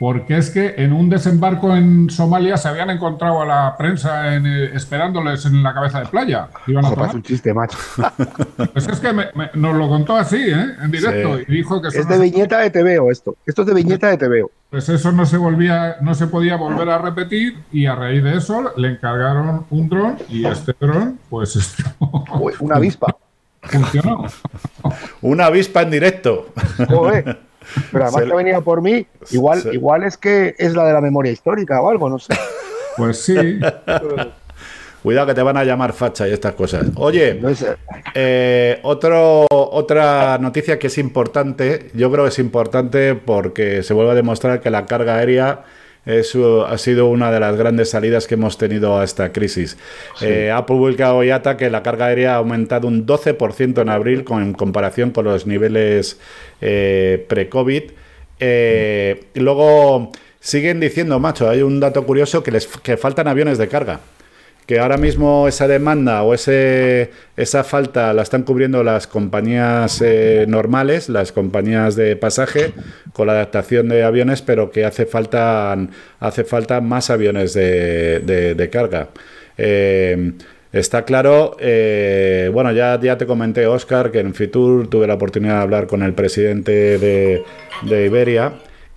porque 0.00 0.38
es 0.38 0.48
que 0.48 0.76
en 0.78 0.94
un 0.94 1.10
desembarco 1.10 1.76
en 1.76 2.08
Somalia 2.08 2.56
se 2.56 2.68
habían 2.68 2.88
encontrado 2.88 3.42
a 3.42 3.44
la 3.44 3.76
prensa 3.76 4.34
eh, 4.34 4.70
esperándoles 4.72 5.44
en 5.44 5.62
la 5.62 5.74
cabeza 5.74 6.00
de 6.00 6.06
playa. 6.06 6.48
Iban 6.66 6.86
a 6.86 6.88
un 6.88 7.22
chiste, 7.22 7.52
macho. 7.52 7.76
Pues 8.72 8.88
es 8.88 8.98
que 8.98 9.12
nos 9.54 9.76
lo 9.76 9.88
contó 9.88 10.16
así, 10.16 10.38
¿eh? 10.38 10.74
En 10.82 10.90
directo. 10.90 11.38
Y 11.40 11.52
dijo 11.52 11.82
que 11.82 11.88
es 11.88 12.08
de 12.08 12.18
viñeta 12.18 12.60
de 12.60 12.70
TVO 12.70 13.10
esto. 13.10 13.36
Esto 13.44 13.60
es 13.60 13.68
de 13.68 13.74
viñeta 13.74 14.08
de 14.08 14.16
TVO. 14.16 14.50
Pues 14.70 14.88
eso 14.88 15.12
no 15.12 15.26
se 15.26 15.36
volvía, 15.36 15.98
no 16.00 16.14
se 16.14 16.28
podía 16.28 16.56
volver 16.56 16.88
a 16.88 16.96
repetir 16.96 17.58
y 17.70 17.84
a 17.84 17.94
raíz 17.94 18.24
de 18.24 18.38
eso 18.38 18.72
le 18.78 18.92
encargaron 18.92 19.66
un 19.68 19.88
dron 19.90 20.16
y 20.30 20.46
este 20.46 20.74
dron, 20.80 21.18
pues 21.28 21.56
esto... 21.56 21.84
Una 22.60 22.76
avispa. 22.76 23.14
Funcionó. 23.60 24.24
Una 25.20 25.46
avispa 25.46 25.82
en 25.82 25.90
directo. 25.90 26.46
Joder. 26.88 27.49
Pero 27.92 28.04
además 28.04 28.24
que 28.24 28.36
venía 28.36 28.60
por 28.60 28.82
mí, 28.82 29.06
igual, 29.30 29.62
igual 29.72 30.04
es 30.04 30.16
que 30.16 30.54
es 30.58 30.74
la 30.74 30.84
de 30.84 30.92
la 30.92 31.00
memoria 31.00 31.32
histórica 31.32 31.80
o 31.80 31.90
algo, 31.90 32.08
no 32.08 32.18
sé. 32.18 32.34
Pues 32.96 33.22
sí. 33.22 33.34
Cuidado 35.02 35.28
que 35.28 35.34
te 35.34 35.42
van 35.42 35.56
a 35.56 35.64
llamar 35.64 35.94
facha 35.94 36.28
y 36.28 36.32
estas 36.32 36.54
cosas. 36.54 36.88
Oye, 36.96 37.40
eh, 38.14 38.78
otro, 38.82 39.46
otra 39.50 40.36
noticia 40.38 40.78
que 40.78 40.88
es 40.88 40.98
importante, 40.98 41.90
yo 41.94 42.10
creo 42.10 42.24
que 42.24 42.28
es 42.28 42.38
importante 42.38 43.14
porque 43.14 43.82
se 43.82 43.94
vuelve 43.94 44.12
a 44.12 44.14
demostrar 44.14 44.60
que 44.60 44.68
la 44.68 44.84
carga 44.84 45.16
aérea 45.16 45.64
eso 46.06 46.66
ha 46.66 46.78
sido 46.78 47.08
una 47.08 47.30
de 47.30 47.40
las 47.40 47.56
grandes 47.56 47.90
salidas 47.90 48.26
que 48.26 48.34
hemos 48.34 48.56
tenido 48.56 48.98
a 48.98 49.04
esta 49.04 49.32
crisis. 49.32 49.76
Eh, 50.22 50.50
ha 50.50 50.64
publicado 50.66 51.22
IATA 51.22 51.56
que 51.56 51.70
la 51.70 51.82
carga 51.82 52.06
aérea 52.06 52.34
ha 52.34 52.36
aumentado 52.36 52.88
un 52.88 53.06
12% 53.06 53.82
en 53.82 53.88
abril 53.88 54.24
con, 54.24 54.42
en 54.42 54.52
comparación 54.52 55.10
con 55.10 55.26
los 55.26 55.46
niveles 55.46 56.18
eh, 56.60 57.24
pre-COVID. 57.28 57.82
Eh, 58.38 59.24
luego, 59.34 60.10
siguen 60.40 60.80
diciendo, 60.80 61.18
macho, 61.18 61.48
hay 61.50 61.62
un 61.62 61.80
dato 61.80 62.04
curioso 62.06 62.42
que 62.42 62.50
les 62.50 62.66
que 62.66 62.96
faltan 62.96 63.28
aviones 63.28 63.58
de 63.58 63.68
carga 63.68 64.00
que 64.70 64.78
ahora 64.78 64.98
mismo 64.98 65.48
esa 65.48 65.66
demanda 65.66 66.22
o 66.22 66.32
ese, 66.32 67.10
esa 67.36 67.64
falta 67.64 68.12
la 68.12 68.22
están 68.22 68.44
cubriendo 68.44 68.84
las 68.84 69.08
compañías 69.08 70.00
eh, 70.00 70.44
normales, 70.46 71.08
las 71.08 71.32
compañías 71.32 71.96
de 71.96 72.14
pasaje, 72.14 72.72
con 73.12 73.26
la 73.26 73.32
adaptación 73.32 73.88
de 73.88 74.04
aviones, 74.04 74.42
pero 74.42 74.70
que 74.70 74.84
hace 74.84 75.06
falta, 75.06 75.76
hace 76.20 76.44
falta 76.44 76.80
más 76.80 77.10
aviones 77.10 77.52
de, 77.52 78.68
carga. 78.70 79.08
Eh, 79.58 80.34
está 80.72 81.04
claro, 81.04 81.56
eh, 81.58 82.48
bueno, 82.54 82.70
ya, 82.70 82.96
ya 83.02 83.18
te 83.18 83.26
comenté, 83.26 83.66
Oscar, 83.66 84.12
que 84.12 84.20
en 84.20 84.34
Fitur 84.34 84.86
tuve 84.88 85.08
la 85.08 85.14
oportunidad 85.14 85.56
de 85.56 85.62
hablar 85.62 85.88
con 85.88 86.04
el 86.04 86.12
presidente 86.12 86.96
de, 86.96 87.42
de 87.82 88.06
Iberia 88.06 88.52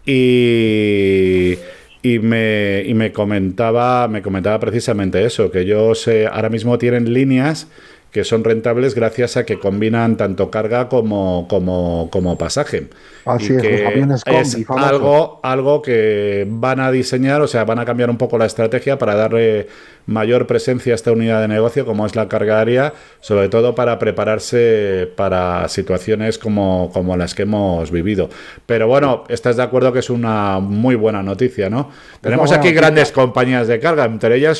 y 0.05 1.57
y 2.03 2.19
me, 2.19 2.83
y 2.85 2.93
me 2.93 3.11
comentaba 3.11 4.07
me 4.07 4.21
comentaba 4.21 4.59
precisamente 4.59 5.25
eso 5.25 5.49
que 5.49 5.61
ellos 5.61 6.07
ahora 6.31 6.49
mismo 6.49 6.77
tienen 6.77 7.11
líneas 7.13 7.67
que 8.13 8.23
son 8.23 8.43
rentables 8.43 8.93
gracias 8.93 9.37
a 9.37 9.43
que 9.43 9.57
combinan 9.57 10.17
tanto 10.17 10.51
carga 10.51 10.87
como, 10.87 11.47
como, 11.49 12.09
como 12.11 12.37
pasaje. 12.37 12.87
Así 13.25 13.55
es, 13.55 13.63
los 13.63 13.81
aviones 13.81 14.23
es 14.23 14.69
algo, 14.69 15.39
algo 15.41 15.81
que 15.81 16.45
van 16.47 16.79
a 16.79 16.91
diseñar, 16.91 17.41
o 17.41 17.47
sea, 17.47 17.65
van 17.65 17.79
a 17.79 17.85
cambiar 17.85 18.11
un 18.11 18.19
poco 18.19 18.37
la 18.37 18.45
estrategia 18.45 18.99
para 18.99 19.15
darle 19.15 19.67
mayor 20.05 20.45
presencia 20.45 20.93
a 20.93 20.95
esta 20.95 21.11
unidad 21.11 21.41
de 21.41 21.47
negocio 21.47 21.87
como 21.87 22.05
es 22.05 22.15
la 22.15 22.27
carga 22.27 22.59
aérea, 22.59 22.93
sobre 23.19 23.49
todo 23.49 23.73
para 23.73 23.97
prepararse 23.97 25.09
para 25.15 25.67
situaciones 25.67 26.37
como, 26.37 26.91
como 26.93 27.17
las 27.17 27.33
que 27.33 27.43
hemos 27.43 27.89
vivido. 27.89 28.29
Pero 28.67 28.87
bueno, 28.87 29.23
estás 29.27 29.57
de 29.57 29.63
acuerdo 29.63 29.91
que 29.91 29.99
es 29.99 30.11
una 30.11 30.59
muy 30.59 30.93
buena 30.93 31.23
noticia, 31.23 31.67
¿no? 31.67 31.89
Tenemos 32.21 32.51
aquí 32.51 32.73
grandes 32.73 33.11
compañías 33.11 33.67
de 33.67 33.79
carga, 33.79 34.05
entre 34.05 34.35
ellas 34.35 34.59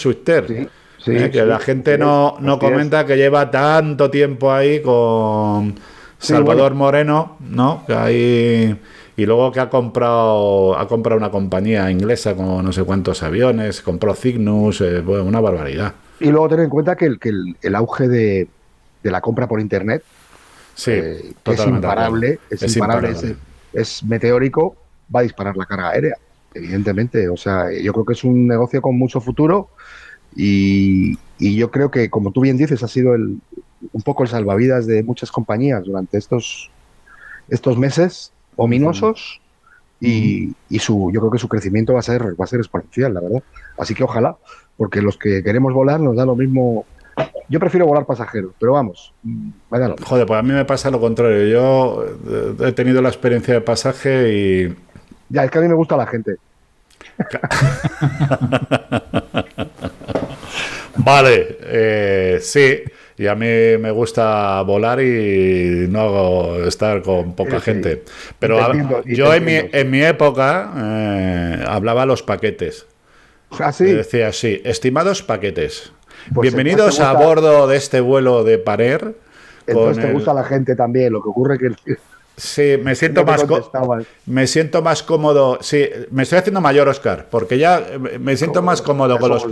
Swister. 1.04 1.28
¿eh? 1.28 1.32
que 1.32 1.46
la 1.46 1.60
gente 1.60 1.98
no, 1.98 2.38
no 2.40 2.60
comenta 2.60 3.06
que 3.06 3.18
lleva 3.18 3.52
tanto 3.52 4.10
tiempo 4.10 4.52
ahí 4.52 4.82
con 4.82 5.76
Salvador 6.18 6.74
Moreno, 6.76 7.38
¿no? 7.42 7.84
Que 7.86 7.94
ahí 7.94 8.80
y 9.16 9.26
luego 9.26 9.52
que 9.52 9.60
ha 9.60 9.70
comprado 9.70 10.78
ha 10.78 10.88
comprado 10.88 11.18
una 11.18 11.30
compañía 11.30 11.92
inglesa 11.92 12.36
con 12.36 12.64
no 12.64 12.72
sé 12.72 12.84
cuántos 12.84 13.22
aviones, 13.22 13.82
compró 13.82 14.16
Cygnus, 14.16 14.82
eh, 14.82 15.00
una 15.02 15.40
barbaridad. 15.40 15.94
Y 16.20 16.30
luego 16.30 16.50
tener 16.50 16.66
en 16.66 16.70
cuenta 16.70 16.96
que 16.96 17.06
el, 17.06 17.20
que 17.20 17.32
el, 17.62 17.76
auge 17.76 18.08
de, 18.08 18.48
la 19.04 19.20
compra 19.20 19.48
por 19.48 19.60
internet 19.60 20.04
sí, 20.74 20.92
eh, 20.92 21.34
es 21.46 21.68
imparable, 21.68 22.40
es, 22.50 22.76
imparable, 22.76 23.36
es, 23.74 24.04
meteórico, 24.04 24.76
va 25.14 25.20
a 25.20 25.24
disparar 25.24 25.58
la 25.58 25.66
carga 25.66 25.90
aérea, 25.90 26.16
evidentemente. 26.54 27.28
O 27.30 27.38
sea, 27.38 27.72
yo 27.72 27.92
creo 27.92 28.06
que 28.06 28.14
es 28.14 28.24
un 28.24 28.48
negocio 28.48 28.82
con 28.82 28.98
mucho 28.98 29.20
futuro 29.20 29.70
y, 30.36 31.18
yo 31.40 31.72
creo 31.72 31.92
que, 31.92 32.10
como 32.10 32.32
tú 32.32 32.42
bien 32.42 32.58
dices, 32.58 32.84
ha 32.84 32.88
sido 32.88 33.16
el, 33.16 33.40
un 33.92 34.02
poco 34.02 34.24
el 34.24 34.30
salvavidas 34.30 34.88
de 34.88 35.04
muchas 35.04 35.32
compañías 35.32 35.84
durante 35.84 36.18
estos, 36.18 36.72
estos 37.50 37.78
meses 37.78 38.32
ominosos 38.56 39.42
y, 40.00 40.56
su, 40.80 41.12
yo 41.14 41.22
creo 41.22 41.32
que 41.32 41.40
su 41.40 41.48
crecimiento 41.48 41.94
va 41.94 42.00
a, 42.00 42.04
ser, 42.04 42.40
va 42.40 42.44
a 42.44 42.48
ser 42.48 42.60
exponencial, 42.60 43.14
la 43.14 43.22
verdad. 43.22 43.44
Así 43.78 43.94
que 43.94 44.04
ojalá, 44.04 44.36
porque 44.78 45.02
los 45.02 45.18
que 45.18 45.44
queremos 45.44 45.74
volar 45.74 46.00
nos 46.00 46.16
da 46.16 46.26
lo 46.26 46.36
mismo. 46.36 46.86
Yo 47.48 47.60
prefiero 47.60 47.86
volar 47.86 48.06
pasajeros, 48.06 48.54
pero 48.60 48.74
vamos, 48.74 49.14
vaya 49.70 49.94
Joder, 50.04 50.26
pues 50.26 50.40
a 50.40 50.44
mí 50.44 50.52
me 50.52 50.66
pasa 50.66 50.90
lo 50.90 51.00
contrario. 51.00 51.48
Yo 51.48 52.06
he 52.66 52.72
tenido 52.72 53.02
la 53.02 53.10
experiencia 53.10 53.54
de 53.54 53.62
pasaje 53.62 54.34
y... 54.34 54.76
Ya, 55.30 55.44
es 55.44 55.52
que 55.52 55.60
a 55.60 55.62
mí 55.62 55.68
me 55.68 55.76
gusta 55.76 55.96
la 55.96 56.08
gente. 56.08 56.38
Vale, 60.98 61.58
eh, 61.62 62.40
sí. 62.42 62.84
Y 63.18 63.28
a 63.28 63.36
mí 63.36 63.78
me 63.80 63.92
gusta 63.92 64.62
volar 64.64 65.00
y 65.02 65.88
no 65.90 66.02
hago 66.02 66.64
estar 66.64 67.02
con 67.04 67.36
poca 67.36 67.60
gente. 67.60 68.04
Pero 68.40 68.58
yo 69.06 69.34
en 69.34 69.46
mi, 69.46 69.60
en 69.72 69.92
mi, 69.92 70.04
época 70.04 70.74
eh, 70.76 71.64
hablaba 71.68 72.06
los 72.06 72.24
paquetes. 72.24 72.88
¿Ah, 73.60 73.72
sí? 73.72 73.86
Decía 73.86 74.30
así, 74.30 74.62
estimados 74.66 75.22
paquetes. 75.22 75.94
Pues 76.34 76.54
bienvenidos 76.54 77.00
a 77.00 77.14
bordo 77.14 77.68
de 77.68 77.78
este 77.78 78.02
vuelo 78.02 78.44
de 78.44 78.58
Parer. 78.58 79.16
Entonces 79.68 80.04
te 80.04 80.12
gusta 80.12 80.34
la 80.34 80.44
gente 80.44 80.76
también, 80.76 81.14
lo 81.14 81.22
que 81.22 81.30
ocurre 81.30 81.58
que... 81.58 81.70
Sí, 82.36 82.78
me 82.82 82.96
siento 82.96 83.24
más 83.24 83.46
me 84.26 84.48
siento 84.48 84.82
más 84.82 85.04
cómodo. 85.04 85.60
Sí, 85.62 85.88
me 86.12 86.24
estoy 86.24 86.40
haciendo 86.40 86.62
mayor, 86.62 86.88
Oscar, 86.88 87.28
porque 87.30 87.58
ya 87.58 87.86
me 88.20 88.36
siento 88.38 88.62
más 88.62 88.82
cómodo 88.82 89.20
con 89.20 89.30
los, 89.30 89.46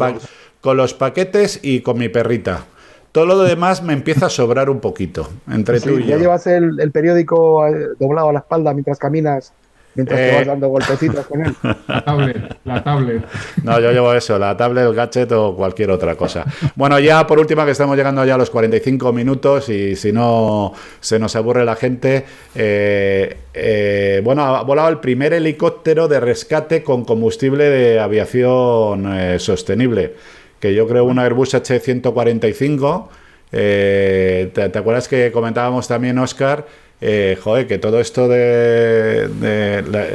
con 0.61 0.77
los 0.77 0.93
paquetes 0.93 1.59
y 1.61 1.81
con 1.81 1.97
mi 1.97 2.09
perrita. 2.09 2.65
Todo 3.11 3.25
lo 3.25 3.39
demás 3.39 3.83
me 3.83 3.93
empieza 3.93 4.27
a 4.27 4.29
sobrar 4.29 4.69
un 4.69 4.79
poquito 4.79 5.27
entre 5.51 5.81
tú 5.81 5.99
y 5.99 6.05
ya 6.05 6.17
llevas 6.17 6.47
el, 6.47 6.79
el, 6.79 6.91
periódico 6.91 7.67
eh, 7.67 7.89
doblado 7.99 8.29
a 8.29 8.33
la 8.33 8.39
espalda 8.39 8.73
mientras 8.73 8.97
caminas 8.99 9.51
mientras 9.95 10.19
te 10.19 10.31
vas 10.31 10.41
eh. 10.41 10.45
dando 10.45 10.67
golpecitos 10.69 11.25
con 11.27 11.45
él. 11.45 11.55
La 11.87 12.05
tablet, 12.05 12.57
la 12.63 12.83
tablet. 12.83 13.25
No, 13.63 13.79
yo 13.79 13.91
llevo 13.91 14.13
eso, 14.13 14.39
la 14.39 14.55
tablet, 14.55 14.85
el 14.85 14.93
gadget 14.93 15.31
o 15.33 15.55
cualquier 15.55 15.91
otra 15.91 16.15
cosa. 16.15 16.45
Bueno, 16.75 16.99
ya 16.99 17.27
por 17.27 17.39
último, 17.39 17.65
que 17.65 17.71
estamos 17.71 17.97
llegando 17.97 18.23
ya 18.23 18.35
a 18.35 18.37
los 18.37 18.49
45 18.49 19.11
minutos 19.11 19.69
y 19.69 19.95
si 19.95 20.11
no 20.11 20.73
se 20.99 21.19
nos 21.19 21.35
aburre 21.35 21.65
la 21.65 21.75
gente, 21.75 22.25
eh, 22.55 23.37
eh, 23.53 24.21
bueno, 24.23 24.43
ha 24.43 24.63
volado 24.63 24.89
el 24.89 24.99
primer 24.99 25.33
helicóptero 25.33 26.07
de 26.07 26.19
rescate 26.19 26.83
con 26.83 27.03
combustible 27.03 27.65
de 27.65 27.99
aviación 27.99 29.39
sostenible, 29.39 30.15
que 30.59 30.73
yo 30.73 30.87
creo 30.87 31.03
un 31.05 31.19
Airbus 31.19 31.53
H145. 31.55 33.07
¿te, 33.51 34.49
¿te, 34.53 34.79
acuerdas 34.79 35.07
que 35.07 35.31
comentábamos 35.31 35.87
también, 35.87 36.17
Oscar? 36.19 36.65
Eh, 37.03 37.35
joder, 37.41 37.65
que 37.65 37.79
todo 37.79 37.99
esto 37.99 38.27
de, 38.27 39.27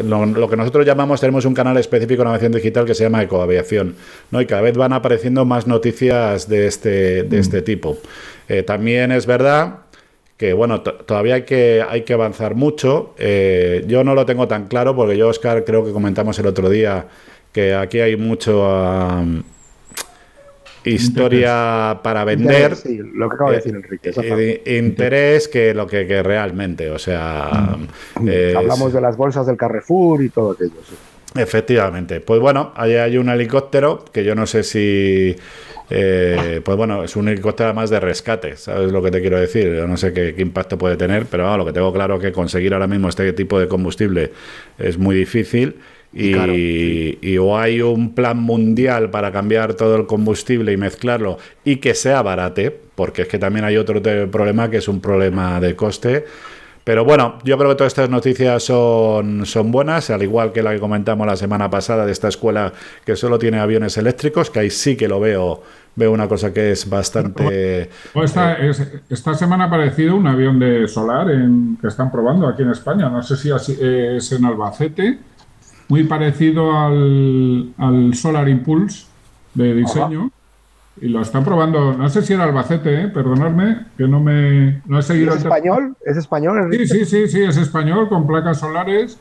lo, 0.05 0.49
que 0.49 0.57
nosotros 0.57 0.87
llamamos, 0.87 1.21
tenemos 1.21 1.45
un 1.45 1.53
canal 1.53 1.77
específico 1.79 2.23
en 2.23 2.29
aviación 2.29 2.53
digital 2.53 2.85
que 2.87 2.95
se 2.95 3.03
llama 3.03 3.25
Ecoaviación, 3.25 3.97
¿no? 4.31 4.41
Y 4.41 4.47
cada 4.47 4.63
vez 4.63 4.77
van 4.77 4.93
apareciendo 4.93 5.45
más 5.45 5.67
noticias 5.67 6.49
de 6.49 6.69
este, 6.69 7.25
de 7.25 7.39
este 7.41 7.63
tipo. 7.63 7.99
Eh, 8.49 8.63
también 8.63 9.11
es 9.11 9.27
verdad 9.27 9.79
que, 10.37 10.53
bueno, 10.53 10.83
todavía 10.83 11.35
hay 11.35 11.43
que, 11.43 11.85
hay 11.89 12.03
que 12.03 12.13
avanzar 12.13 12.55
mucho. 12.55 13.15
Eh, 13.19 13.85
yo 13.89 14.05
no 14.05 14.15
lo 14.15 14.25
tengo 14.25 14.47
tan 14.47 14.69
claro 14.69 14.95
porque 14.95 15.17
yo, 15.17 15.27
Oscar, 15.27 15.65
creo 15.65 15.85
que 15.85 15.91
comentamos 15.91 16.39
el 16.39 16.47
otro 16.47 16.71
día 16.71 17.09
que 17.53 17.75
aquí 17.75 17.99
hay 17.99 18.17
mucho 18.17 18.65
historia 20.91 22.01
para 22.03 22.25
vender. 22.25 22.77
lo 23.15 23.29
que 23.29 23.35
acaba 23.35 23.51
de 23.51 23.57
decir 23.57 23.75
Enrique. 23.75 24.11
Eh, 24.23 24.79
interés 24.79 25.49
que 25.49 25.75
lo 25.75 25.87
que, 25.87 26.23
realmente, 26.23 26.91
o 26.91 26.99
sea. 26.99 27.77
Mm. 28.21 28.57
Hablamos 28.57 28.93
de 28.93 29.01
las 29.01 29.17
bolsas 29.17 29.47
del 29.47 29.57
Carrefour 29.57 30.23
y 30.23 30.29
todo 30.31 30.53
aquello. 30.53 30.73
Efectivamente. 31.35 32.21
Pues 32.21 32.41
bueno, 32.41 32.73
ahí 32.77 32.95
hay 32.95 33.19
un 33.19 33.29
helicóptero 33.29 34.05
que 34.13 34.25
yo 34.25 34.35
no 34.35 34.47
sé 34.47 34.63
si. 34.63 35.37
Eh, 35.89 36.61
pues 36.65 36.77
bueno, 36.77 37.05
es 37.05 37.15
un 37.15 37.29
helicóptero 37.29 37.69
además 37.69 37.91
de 37.91 38.01
rescate, 38.01 38.57
¿sabes 38.57 38.91
lo 38.91 39.01
que 39.03 39.13
te 39.13 39.21
quiero 39.21 39.39
decir? 39.39 39.73
Yo 39.73 39.87
no 39.87 39.97
sé 39.97 40.13
qué, 40.13 40.35
impacto 40.39 40.77
puede 40.77 40.97
tener, 40.97 41.27
pero 41.27 41.57
lo 41.57 41.65
que 41.65 41.73
tengo 41.73 41.93
claro 41.93 42.17
es 42.17 42.23
que 42.23 42.33
conseguir 42.33 42.75
ahora 42.75 42.89
mismo 42.89 43.09
este 43.09 43.33
tipo 43.35 43.61
de 43.61 43.69
combustible 43.69 44.33
es 44.79 44.99
muy 44.99 45.15
difícil 45.15 45.77
y, 46.17 47.39
o 47.39 47.59
hay 47.59 47.83
un 47.83 48.15
plan 48.15 48.39
mundial 48.39 49.11
para 49.11 49.31
cambiar 49.33 49.75
todo 49.75 49.97
el 49.97 50.07
combustible 50.07 50.73
y 50.73 50.77
mezclarlo 50.77 51.39
y 51.65 51.77
que 51.77 51.95
sea 51.95 52.23
barate, 52.23 52.75
porque 52.95 53.23
es 53.23 53.29
que 53.29 53.39
también 53.39 53.65
hay 53.65 53.77
otro 53.77 54.01
problema 54.31 54.71
que 54.71 54.79
es 54.79 54.89
un 54.89 55.01
problema 55.01 55.61
de 55.61 55.77
coste. 55.77 56.25
Pero 56.85 57.05
bueno, 57.05 57.39
yo 57.43 57.59
creo 57.59 57.71
que 57.71 57.75
todas 57.75 57.93
estas 57.93 58.09
noticias 58.09 58.63
son, 58.63 59.45
son 59.45 59.73
buenas, 59.73 60.09
al 60.11 60.23
igual 60.23 60.53
que 60.53 60.63
la 60.63 60.73
que 60.73 60.79
comentamos 60.79 61.27
la 61.27 61.35
semana 61.35 61.69
pasada 61.69 62.07
de 62.07 62.13
esta 62.13 62.29
escuela 62.29 62.73
que 63.05 63.17
solo 63.17 63.41
tiene 63.41 63.59
aviones 63.59 63.99
eléctricos, 63.99 64.51
que 64.51 64.61
ahí 64.61 64.71
sí 64.71 64.97
que 64.97 65.09
lo 65.09 65.19
veo, 65.19 65.65
veo 65.97 66.13
una 66.13 66.29
cosa 66.29 66.55
que 66.55 66.71
es 66.71 66.89
bastante... 66.89 67.91
Pues 68.13 68.31
esta, 68.31 68.65
eh, 68.65 68.71
esta 69.11 69.35
semana 69.35 69.65
ha 69.65 69.67
aparecido 69.67 70.15
un 70.15 70.29
avión 70.29 70.61
de 70.61 70.87
solar 70.87 71.29
en, 71.33 71.77
que 71.81 71.89
están 71.89 72.13
probando 72.13 72.47
aquí 72.47 72.63
en 72.63 72.71
España, 72.71 73.11
no 73.11 73.21
sé 73.21 73.37
si 73.37 73.51
es 73.51 74.31
en 74.31 74.45
Albacete 74.45 75.19
muy 75.89 76.05
parecido 76.05 76.79
al, 76.79 77.73
al 77.79 78.15
Solar 78.15 78.49
Impulse 78.49 79.07
de 79.55 79.75
diseño. 79.75 80.31
Y 80.99 81.09
lo 81.09 81.21
están 81.21 81.45
probando, 81.45 81.93
no 81.93 82.09
sé 82.09 82.23
si 82.23 82.33
era 82.33 82.45
Albacete, 82.45 83.03
¿eh? 83.03 83.09
perdonadme, 83.09 83.81
que 83.99 84.09
no 84.09 84.19
me 84.19 84.81
no 84.87 84.99
he 84.99 85.03
seguido. 85.03 85.35
¿Es 85.35 85.43
español? 85.43 85.95
¿Es 86.03 86.17
español? 86.17 86.71
Sí, 86.73 86.87
sí, 86.87 87.05
sí, 87.05 87.29
sí, 87.29 87.43
es 87.43 87.59
español, 87.59 88.09
con 88.09 88.27
placas 88.27 88.61
solares. 88.61 89.19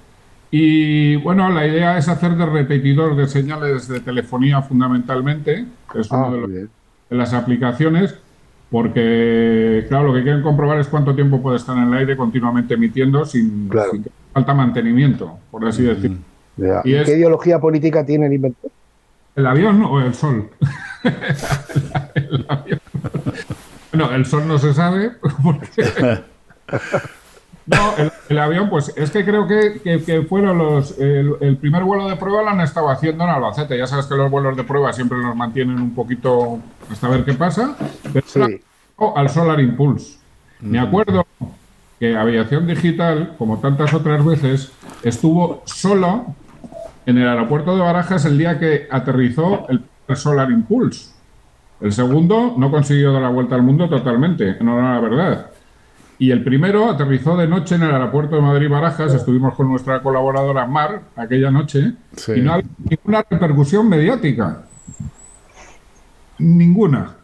Y 0.51 1.17
bueno, 1.17 1.49
la 1.49 1.67
idea 1.67 1.97
es 1.97 2.07
hacer 2.07 2.37
de 2.37 2.45
repetidor 2.45 3.17
de 3.17 3.27
señales 3.27 3.89
de 3.89 3.99
telefonía 3.99 4.61
fundamentalmente, 4.61 5.65
que 5.91 5.99
es 5.99 6.09
una 6.11 6.27
ah, 6.27 6.47
de, 6.47 6.69
las 7.09 7.33
aplicaciones, 7.33 8.15
porque 8.71 9.85
claro, 9.89 10.07
lo 10.07 10.13
que 10.13 10.23
quieren 10.23 10.43
comprobar 10.43 10.79
es 10.79 10.87
cuánto 10.87 11.13
tiempo 11.13 11.41
puede 11.41 11.57
estar 11.57 11.75
en 11.75 11.83
el 11.83 11.93
aire 11.93 12.15
continuamente 12.15 12.75
emitiendo 12.75 13.25
sin, 13.25 13.69
falta 14.31 14.53
mantenimiento, 14.53 15.39
por 15.51 15.67
así 15.67 15.83
decirlo. 15.83 16.19
¿Y 16.57 17.03
qué 17.03 17.17
ideología 17.17 17.59
política 17.59 18.05
tiene 18.05 18.27
el 18.27 18.33
inventor? 18.33 18.71
¿El 19.35 19.47
avión 19.47 19.83
o 19.83 19.99
el 19.99 20.13
sol? 20.13 20.49
el, 22.15 22.45
avión. 22.47 22.79
Bueno, 23.91 24.11
el 24.13 24.25
sol 24.25 24.47
no 24.47 24.57
se 24.57 24.73
sabe. 24.73 25.11
No, 27.67 27.95
el, 28.29 28.37
avión, 28.37 28.69
pues 28.69 28.93
es 28.95 29.09
que 29.09 29.25
creo 29.25 29.47
que, 29.47 30.25
fueron 30.29 30.59
los. 30.59 30.99
El, 30.99 31.57
primer 31.57 31.83
vuelo 31.83 32.07
de 32.07 32.15
prueba 32.15 32.43
lo 32.43 32.49
han 32.49 32.61
estado 32.61 32.89
haciendo 32.89 33.23
en 33.23 33.31
Albacete. 33.31 33.75
Ya 33.75 33.87
sabes 33.87 34.05
que 34.05 34.13
los 34.13 34.29
vuelos 34.29 34.55
de 34.55 34.63
prueba 34.63 34.93
siempre 34.93 35.17
nos 35.17 35.35
mantienen 35.35 35.79
un 35.81 35.95
poquito 35.95 36.59
hasta 36.91 37.09
ver 37.09 37.25
qué 37.25 37.33
pasa. 37.33 37.75
sí. 38.25 38.61
Al 39.15 39.29
Solar 39.29 39.59
Impulse. 39.59 40.19
Me 40.61 40.79
acuerdo 40.79 41.25
que 41.99 42.15
Aviación 42.15 42.67
Digital, 42.67 43.35
como 43.37 43.59
tantas 43.59 43.93
otras 43.93 44.23
veces, 44.23 44.71
estuvo 45.03 45.63
solo 45.65 46.35
en 47.05 47.17
el 47.17 47.27
aeropuerto 47.27 47.75
de 47.75 47.81
Barajas 47.81 48.25
el 48.25 48.37
día 48.37 48.59
que 48.59 48.87
aterrizó 48.89 49.67
el 49.69 49.83
Solar 50.15 50.51
Impulse. 50.51 51.13
El 51.81 51.91
segundo 51.91 52.55
no 52.57 52.71
consiguió 52.71 53.11
dar 53.11 53.21
la 53.21 53.29
vuelta 53.29 53.55
al 53.55 53.61
mundo 53.61 53.89
totalmente, 53.89 54.57
no 54.61 54.79
era 54.79 54.95
la 54.95 54.99
verdad. 55.01 55.51
Y 56.17 56.31
el 56.31 56.43
primero 56.43 56.89
aterrizó 56.89 57.35
de 57.35 57.47
noche 57.47 57.75
en 57.75 57.83
el 57.83 57.91
aeropuerto 57.91 58.37
de 58.37 58.41
Madrid-Barajas. 58.41 59.13
Estuvimos 59.13 59.53
con 59.55 59.67
nuestra 59.67 60.01
colaboradora 60.01 60.65
Mar 60.65 61.01
aquella 61.17 61.51
noche 61.51 61.93
y 62.33 62.39
no 62.39 62.53
había 62.53 62.69
ninguna 62.89 63.25
repercusión 63.29 63.89
mediática. 63.89 64.63
Ninguna. 66.39 67.15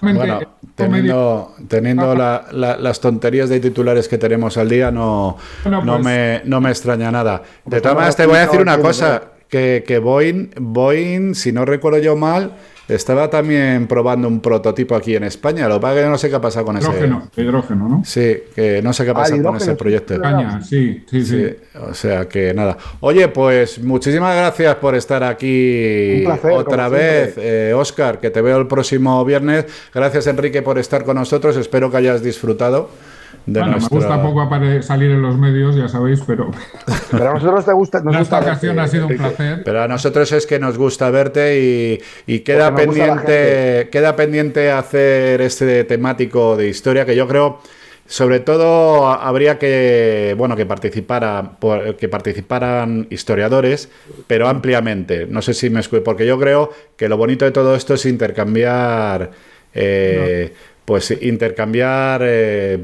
Bueno, 0.00 0.40
teniendo, 0.74 1.54
teniendo 1.68 2.14
las 2.14 3.00
tonterías 3.00 3.48
de 3.48 3.60
titulares 3.60 4.08
que 4.08 4.18
tenemos 4.18 4.56
al 4.56 4.68
día, 4.68 4.90
no, 4.90 5.36
no, 5.64 5.84
pues 5.84 6.04
me, 6.04 6.42
no 6.44 6.60
me 6.60 6.70
extraña 6.70 7.10
nada. 7.10 7.42
De 7.64 7.80
todas 7.80 7.94
maneras, 7.94 8.16
te 8.16 8.26
voy 8.26 8.36
a 8.36 8.40
decir 8.40 8.60
una 8.60 8.78
cosa, 8.78 9.22
que, 9.50 9.84
que 9.86 9.98
Boeing, 9.98 10.50
Boeing, 10.58 11.34
si 11.34 11.52
no 11.52 11.64
recuerdo 11.64 11.98
yo 11.98 12.16
mal, 12.16 12.52
estaba 12.88 13.30
también 13.30 13.86
probando 13.86 14.26
un 14.26 14.40
prototipo 14.40 14.94
aquí 14.94 15.14
en 15.14 15.24
España. 15.24 15.68
Lo 15.68 15.76
que 15.76 15.80
pasa 15.80 15.96
es 15.96 16.04
que 16.04 16.10
no 16.10 16.18
sé 16.18 16.28
qué 16.28 16.36
ha 16.36 16.40
pasado 16.40 16.66
con 16.66 16.76
hidrógeno, 16.76 17.28
ese. 17.30 17.42
Hidrógeno, 17.42 17.88
¿no? 17.88 18.02
Sí, 18.04 18.36
que 18.54 18.82
no 18.82 18.92
sé 18.92 19.04
qué 19.04 19.10
ha 19.10 19.12
ah, 19.12 19.16
pasado 19.16 19.42
con 19.42 19.56
ese 19.56 19.74
proyecto. 19.76 20.14
España, 20.14 20.62
sí, 20.62 21.04
sí, 21.08 21.24
sí, 21.24 21.46
O 21.88 21.94
sea 21.94 22.28
que 22.28 22.52
nada. 22.54 22.76
Oye, 23.00 23.28
pues 23.28 23.82
muchísimas 23.82 24.36
gracias 24.36 24.74
por 24.76 24.94
estar 24.94 25.22
aquí 25.22 26.24
otra 26.52 26.88
vez, 26.88 27.34
eh, 27.36 27.72
Oscar, 27.74 28.18
que 28.18 28.30
te 28.30 28.40
veo 28.40 28.58
el 28.58 28.66
próximo 28.66 29.24
viernes. 29.24 29.66
Gracias, 29.94 30.26
Enrique, 30.26 30.62
por 30.62 30.78
estar 30.78 31.04
con 31.04 31.16
nosotros. 31.16 31.56
Espero 31.56 31.90
que 31.90 31.96
hayas 31.98 32.22
disfrutado 32.22 32.90
bueno, 33.52 33.78
me 33.78 33.88
gusta 33.88 34.22
poco 34.22 34.48
salir 34.82 35.10
en 35.10 35.22
los 35.22 35.36
medios, 35.36 35.76
ya 35.76 35.88
sabéis, 35.88 36.20
pero. 36.26 36.50
Pero 37.10 37.30
a 37.30 37.34
nosotros 37.34 37.64
te 37.64 37.72
gusta. 37.72 38.00
Nos 38.00 38.16
esta 38.16 38.38
ocasión 38.38 38.78
ha 38.78 38.86
sido 38.86 39.08
un 39.08 39.16
placer. 39.16 39.62
Pero 39.64 39.82
a 39.82 39.88
nosotros 39.88 40.30
es 40.32 40.46
que 40.46 40.58
nos 40.58 40.78
gusta 40.78 41.10
verte 41.10 42.00
y, 42.26 42.40
queda 42.40 42.74
pendiente, 42.74 43.88
queda 43.90 44.14
pendiente 44.14 44.70
hacer 44.70 45.40
este 45.40 45.84
temático 45.84 46.56
de 46.56 46.68
historia 46.68 47.04
que 47.04 47.16
yo 47.16 47.26
creo. 47.26 47.60
Sobre 48.06 48.40
todo 48.40 49.06
habría 49.06 49.58
que 49.58 50.34
bueno 50.36 50.56
que 50.56 50.66
participara 50.66 51.52
que 51.98 52.08
participaran 52.08 53.06
historiadores, 53.10 53.88
pero 54.26 54.48
ampliamente. 54.48 55.26
No 55.26 55.42
sé 55.42 55.54
si 55.54 55.70
me 55.70 55.80
escucho, 55.80 56.02
porque 56.02 56.26
yo 56.26 56.38
creo 56.38 56.72
que 56.96 57.08
lo 57.08 57.16
bonito 57.16 57.44
de 57.44 57.52
todo 57.52 57.76
esto 57.76 57.94
es 57.94 58.06
intercambiar 58.06 59.30
eh, 59.72 60.52
pues 60.84 61.16
intercambiar... 61.22 62.22
Eh, 62.24 62.78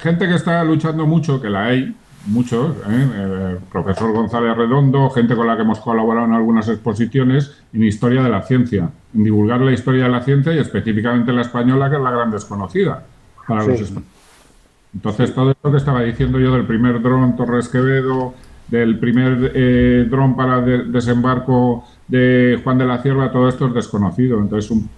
gente, 0.00 0.28
que 0.28 0.34
está 0.34 0.62
luchando 0.64 1.06
mucho, 1.06 1.40
que 1.40 1.50
la 1.50 1.66
hay, 1.66 1.94
muchos, 2.26 2.76
¿eh? 2.88 3.52
el 3.52 3.58
profesor 3.70 4.12
González 4.12 4.56
Redondo, 4.56 5.10
gente 5.10 5.34
con 5.36 5.46
la 5.46 5.56
que 5.56 5.62
hemos 5.62 5.80
colaborado 5.80 6.26
en 6.26 6.32
algunas 6.32 6.68
exposiciones, 6.68 7.52
en 7.72 7.84
historia 7.84 8.22
de 8.22 8.30
la 8.30 8.42
ciencia, 8.42 8.90
en 9.14 9.24
divulgar 9.24 9.60
la 9.60 9.72
historia 9.72 10.04
de 10.04 10.10
la 10.10 10.22
ciencia 10.22 10.52
y 10.52 10.58
específicamente 10.58 11.32
la 11.32 11.42
española, 11.42 11.90
que 11.90 11.96
es 11.96 12.02
la 12.02 12.10
gran 12.10 12.30
desconocida 12.30 13.04
para 13.46 13.64
los 13.64 13.92
Entonces, 14.94 15.34
todo 15.34 15.50
esto 15.50 15.70
que 15.70 15.76
estaba 15.76 16.02
diciendo 16.02 16.38
yo 16.38 16.52
del 16.52 16.66
primer 16.66 17.02
dron 17.02 17.36
Torres 17.36 17.68
Quevedo, 17.68 18.34
del 18.68 18.98
primer 18.98 19.52
eh, 19.54 20.06
dron 20.08 20.36
para 20.36 20.60
desembarco 20.60 21.84
de 22.08 22.60
Juan 22.64 22.78
de 22.78 22.86
la 22.86 22.98
Cierva, 23.02 23.30
todo 23.30 23.48
esto 23.48 23.66
es 23.68 23.74
desconocido. 23.74 24.38
Entonces, 24.38 24.70
un 24.70 24.88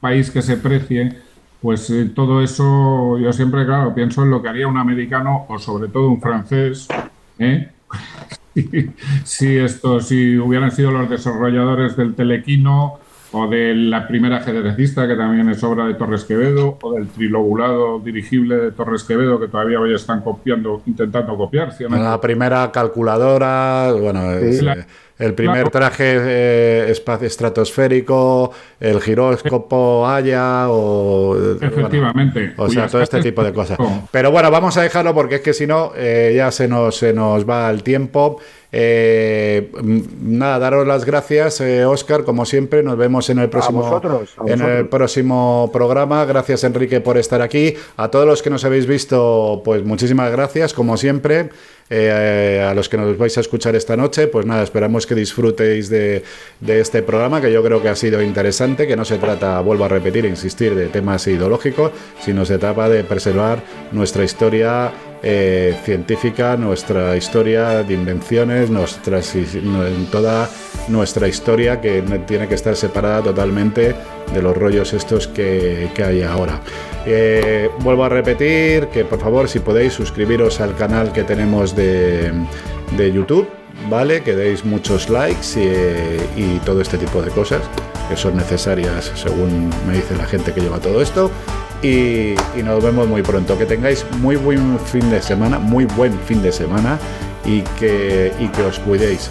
país 0.00 0.30
que 0.30 0.40
se 0.40 0.56
precie 0.56 1.18
pues 1.60 1.90
eh, 1.90 2.10
todo 2.14 2.42
eso, 2.42 3.18
yo 3.18 3.32
siempre, 3.32 3.66
claro, 3.66 3.94
pienso 3.94 4.22
en 4.22 4.30
lo 4.30 4.42
que 4.42 4.48
haría 4.48 4.66
un 4.66 4.78
americano 4.78 5.46
o 5.48 5.58
sobre 5.58 5.88
todo 5.88 6.08
un 6.08 6.20
francés, 6.20 6.88
¿eh? 7.38 7.68
si, 9.24 9.56
esto, 9.58 10.00
si 10.00 10.38
hubieran 10.38 10.70
sido 10.70 10.90
los 10.90 11.08
desarrolladores 11.08 11.96
del 11.96 12.14
telequino 12.14 12.98
o 13.32 13.46
de 13.46 13.74
la 13.74 14.08
primera 14.08 14.38
ajedrecista, 14.38 15.06
que 15.06 15.14
también 15.14 15.48
es 15.50 15.62
obra 15.62 15.86
de 15.86 15.94
Torres 15.94 16.24
Quevedo, 16.24 16.78
o 16.82 16.94
del 16.94 17.08
trilobulado 17.08 18.00
dirigible 18.00 18.56
de 18.56 18.72
Torres 18.72 19.04
Quevedo, 19.04 19.38
que 19.38 19.46
todavía 19.46 19.78
hoy 19.78 19.94
están 19.94 20.20
copiando, 20.22 20.82
intentando 20.86 21.36
copiar. 21.36 21.72
La 21.90 22.20
primera 22.20 22.72
calculadora, 22.72 23.92
bueno, 23.92 24.20
el 25.20 25.34
primer 25.34 25.68
traje 25.68 26.16
eh, 26.18 26.94
estratosférico, 27.20 28.52
el 28.80 29.00
giróscopo 29.00 30.08
Haya 30.08 30.70
o... 30.70 31.36
Efectivamente. 31.60 32.54
o 32.56 32.68
sea, 32.70 32.88
todo 32.88 33.02
este 33.02 33.20
tipo 33.22 33.44
de 33.44 33.52
cosas. 33.52 33.78
Pero 34.10 34.30
bueno, 34.30 34.50
vamos 34.50 34.76
a 34.78 34.82
dejarlo 34.82 35.14
porque 35.14 35.36
es 35.36 35.40
que 35.42 35.52
si 35.52 35.66
no, 35.66 35.92
eh, 35.94 36.32
ya 36.34 36.50
se 36.50 36.66
nos, 36.66 36.96
se 36.96 37.12
nos 37.12 37.48
va 37.48 37.70
el 37.70 37.82
tiempo. 37.82 38.40
Eh, 38.72 39.70
nada, 40.22 40.58
daros 40.60 40.86
las 40.86 41.04
gracias, 41.04 41.60
Oscar, 41.60 42.24
como 42.24 42.46
siempre. 42.46 42.82
Nos 42.82 42.96
vemos 42.96 43.28
en 43.28 43.40
el 43.40 43.50
próximo, 43.50 44.00
en 44.46 44.60
el 44.62 44.88
próximo 44.88 45.68
programa. 45.72 46.24
Gracias, 46.24 46.64
Enrique, 46.64 47.00
por 47.00 47.18
estar 47.18 47.42
aquí. 47.42 47.74
A 47.96 48.08
todos 48.08 48.26
los 48.26 48.42
que 48.42 48.48
nos 48.48 48.64
habéis 48.64 48.86
visto, 48.86 49.60
pues 49.64 49.84
muchísimas 49.84 50.30
gracias, 50.32 50.72
como 50.72 50.96
siempre. 50.96 51.50
Eh, 51.92 52.64
a 52.64 52.72
los 52.72 52.88
que 52.88 52.96
nos 52.96 53.18
vais 53.18 53.36
a 53.36 53.40
escuchar 53.40 53.74
esta 53.74 53.96
noche, 53.96 54.28
pues 54.28 54.46
nada, 54.46 54.62
esperamos 54.62 55.08
que 55.08 55.16
disfrutéis 55.16 55.88
de, 55.88 56.22
este 56.64 57.02
programa, 57.02 57.40
que 57.40 57.52
yo 57.52 57.64
creo 57.64 57.82
que 57.82 57.88
ha 57.88 57.96
sido 57.96 58.22
interesante, 58.22 58.86
que 58.86 58.94
no 58.94 59.04
se 59.04 59.18
trata, 59.18 59.60
vuelvo 59.60 59.86
a 59.86 59.88
repetir, 59.88 60.24
insistir, 60.24 60.76
de 60.76 60.86
temas 60.86 61.26
ideológicos, 61.26 61.90
sino 62.20 62.44
se 62.44 62.58
trata 62.58 62.88
de 62.88 63.02
preservar 63.02 63.60
nuestra 63.90 64.22
historia 64.22 64.92
eh, 65.22 65.76
científica, 65.84 66.56
nuestra 66.56 67.16
historia 67.16 67.82
de 67.82 67.94
invenciones, 67.94 68.70
toda 70.10 70.48
nuestra 70.88 71.28
historia 71.28 71.80
que 71.80 72.02
tiene 72.26 72.48
que 72.48 72.54
estar 72.54 72.76
separada 72.76 73.22
totalmente 73.22 73.94
de 74.32 74.42
los 74.42 74.56
rollos 74.56 74.92
estos 74.92 75.28
que, 75.28 75.90
que 75.94 76.04
hay 76.04 76.22
ahora. 76.22 76.60
Eh, 77.06 77.70
vuelvo 77.80 78.04
a 78.04 78.08
repetir 78.08 78.88
que 78.88 79.04
por 79.04 79.18
favor 79.18 79.48
si 79.48 79.60
podéis 79.60 79.94
suscribiros 79.94 80.60
al 80.60 80.76
canal 80.76 81.12
que 81.12 81.24
tenemos 81.24 81.74
de, 81.74 82.32
YouTube, 82.98 83.48
¿vale? 83.88 84.22
Que 84.22 84.36
deis 84.36 84.64
muchos 84.64 85.08
likes 85.08 85.56
y, 86.36 86.58
todo 86.64 86.82
este 86.82 86.98
tipo 86.98 87.22
de 87.22 87.30
cosas 87.30 87.62
que 88.08 88.16
son 88.16 88.36
necesarias 88.36 89.12
según 89.14 89.70
me 89.86 89.94
dice 89.94 90.16
la 90.16 90.26
gente 90.26 90.52
que 90.52 90.60
lleva 90.60 90.78
todo 90.78 91.00
esto. 91.00 91.30
Y, 91.82 92.34
nos 92.62 92.82
vemos 92.82 93.08
muy 93.08 93.22
pronto. 93.22 93.56
Que 93.56 93.66
tengáis 93.66 94.04
muy 94.18 94.36
buen 94.36 94.78
fin 94.80 95.10
de 95.10 95.22
semana, 95.22 95.58
muy 95.58 95.84
buen 95.84 96.18
fin 96.20 96.42
de 96.42 96.52
semana 96.52 96.98
y 97.44 97.62
que, 97.78 98.32
y 98.38 98.48
que 98.48 98.62
os 98.62 98.78
cuidéis. 98.80 99.30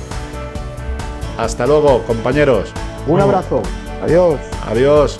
Hasta 1.37 1.65
luego, 1.65 2.03
compañeros. 2.03 2.73
Un 3.07 3.21
abrazo. 3.21 3.61
Adiós. 4.03 4.39
Adiós. 4.67 5.19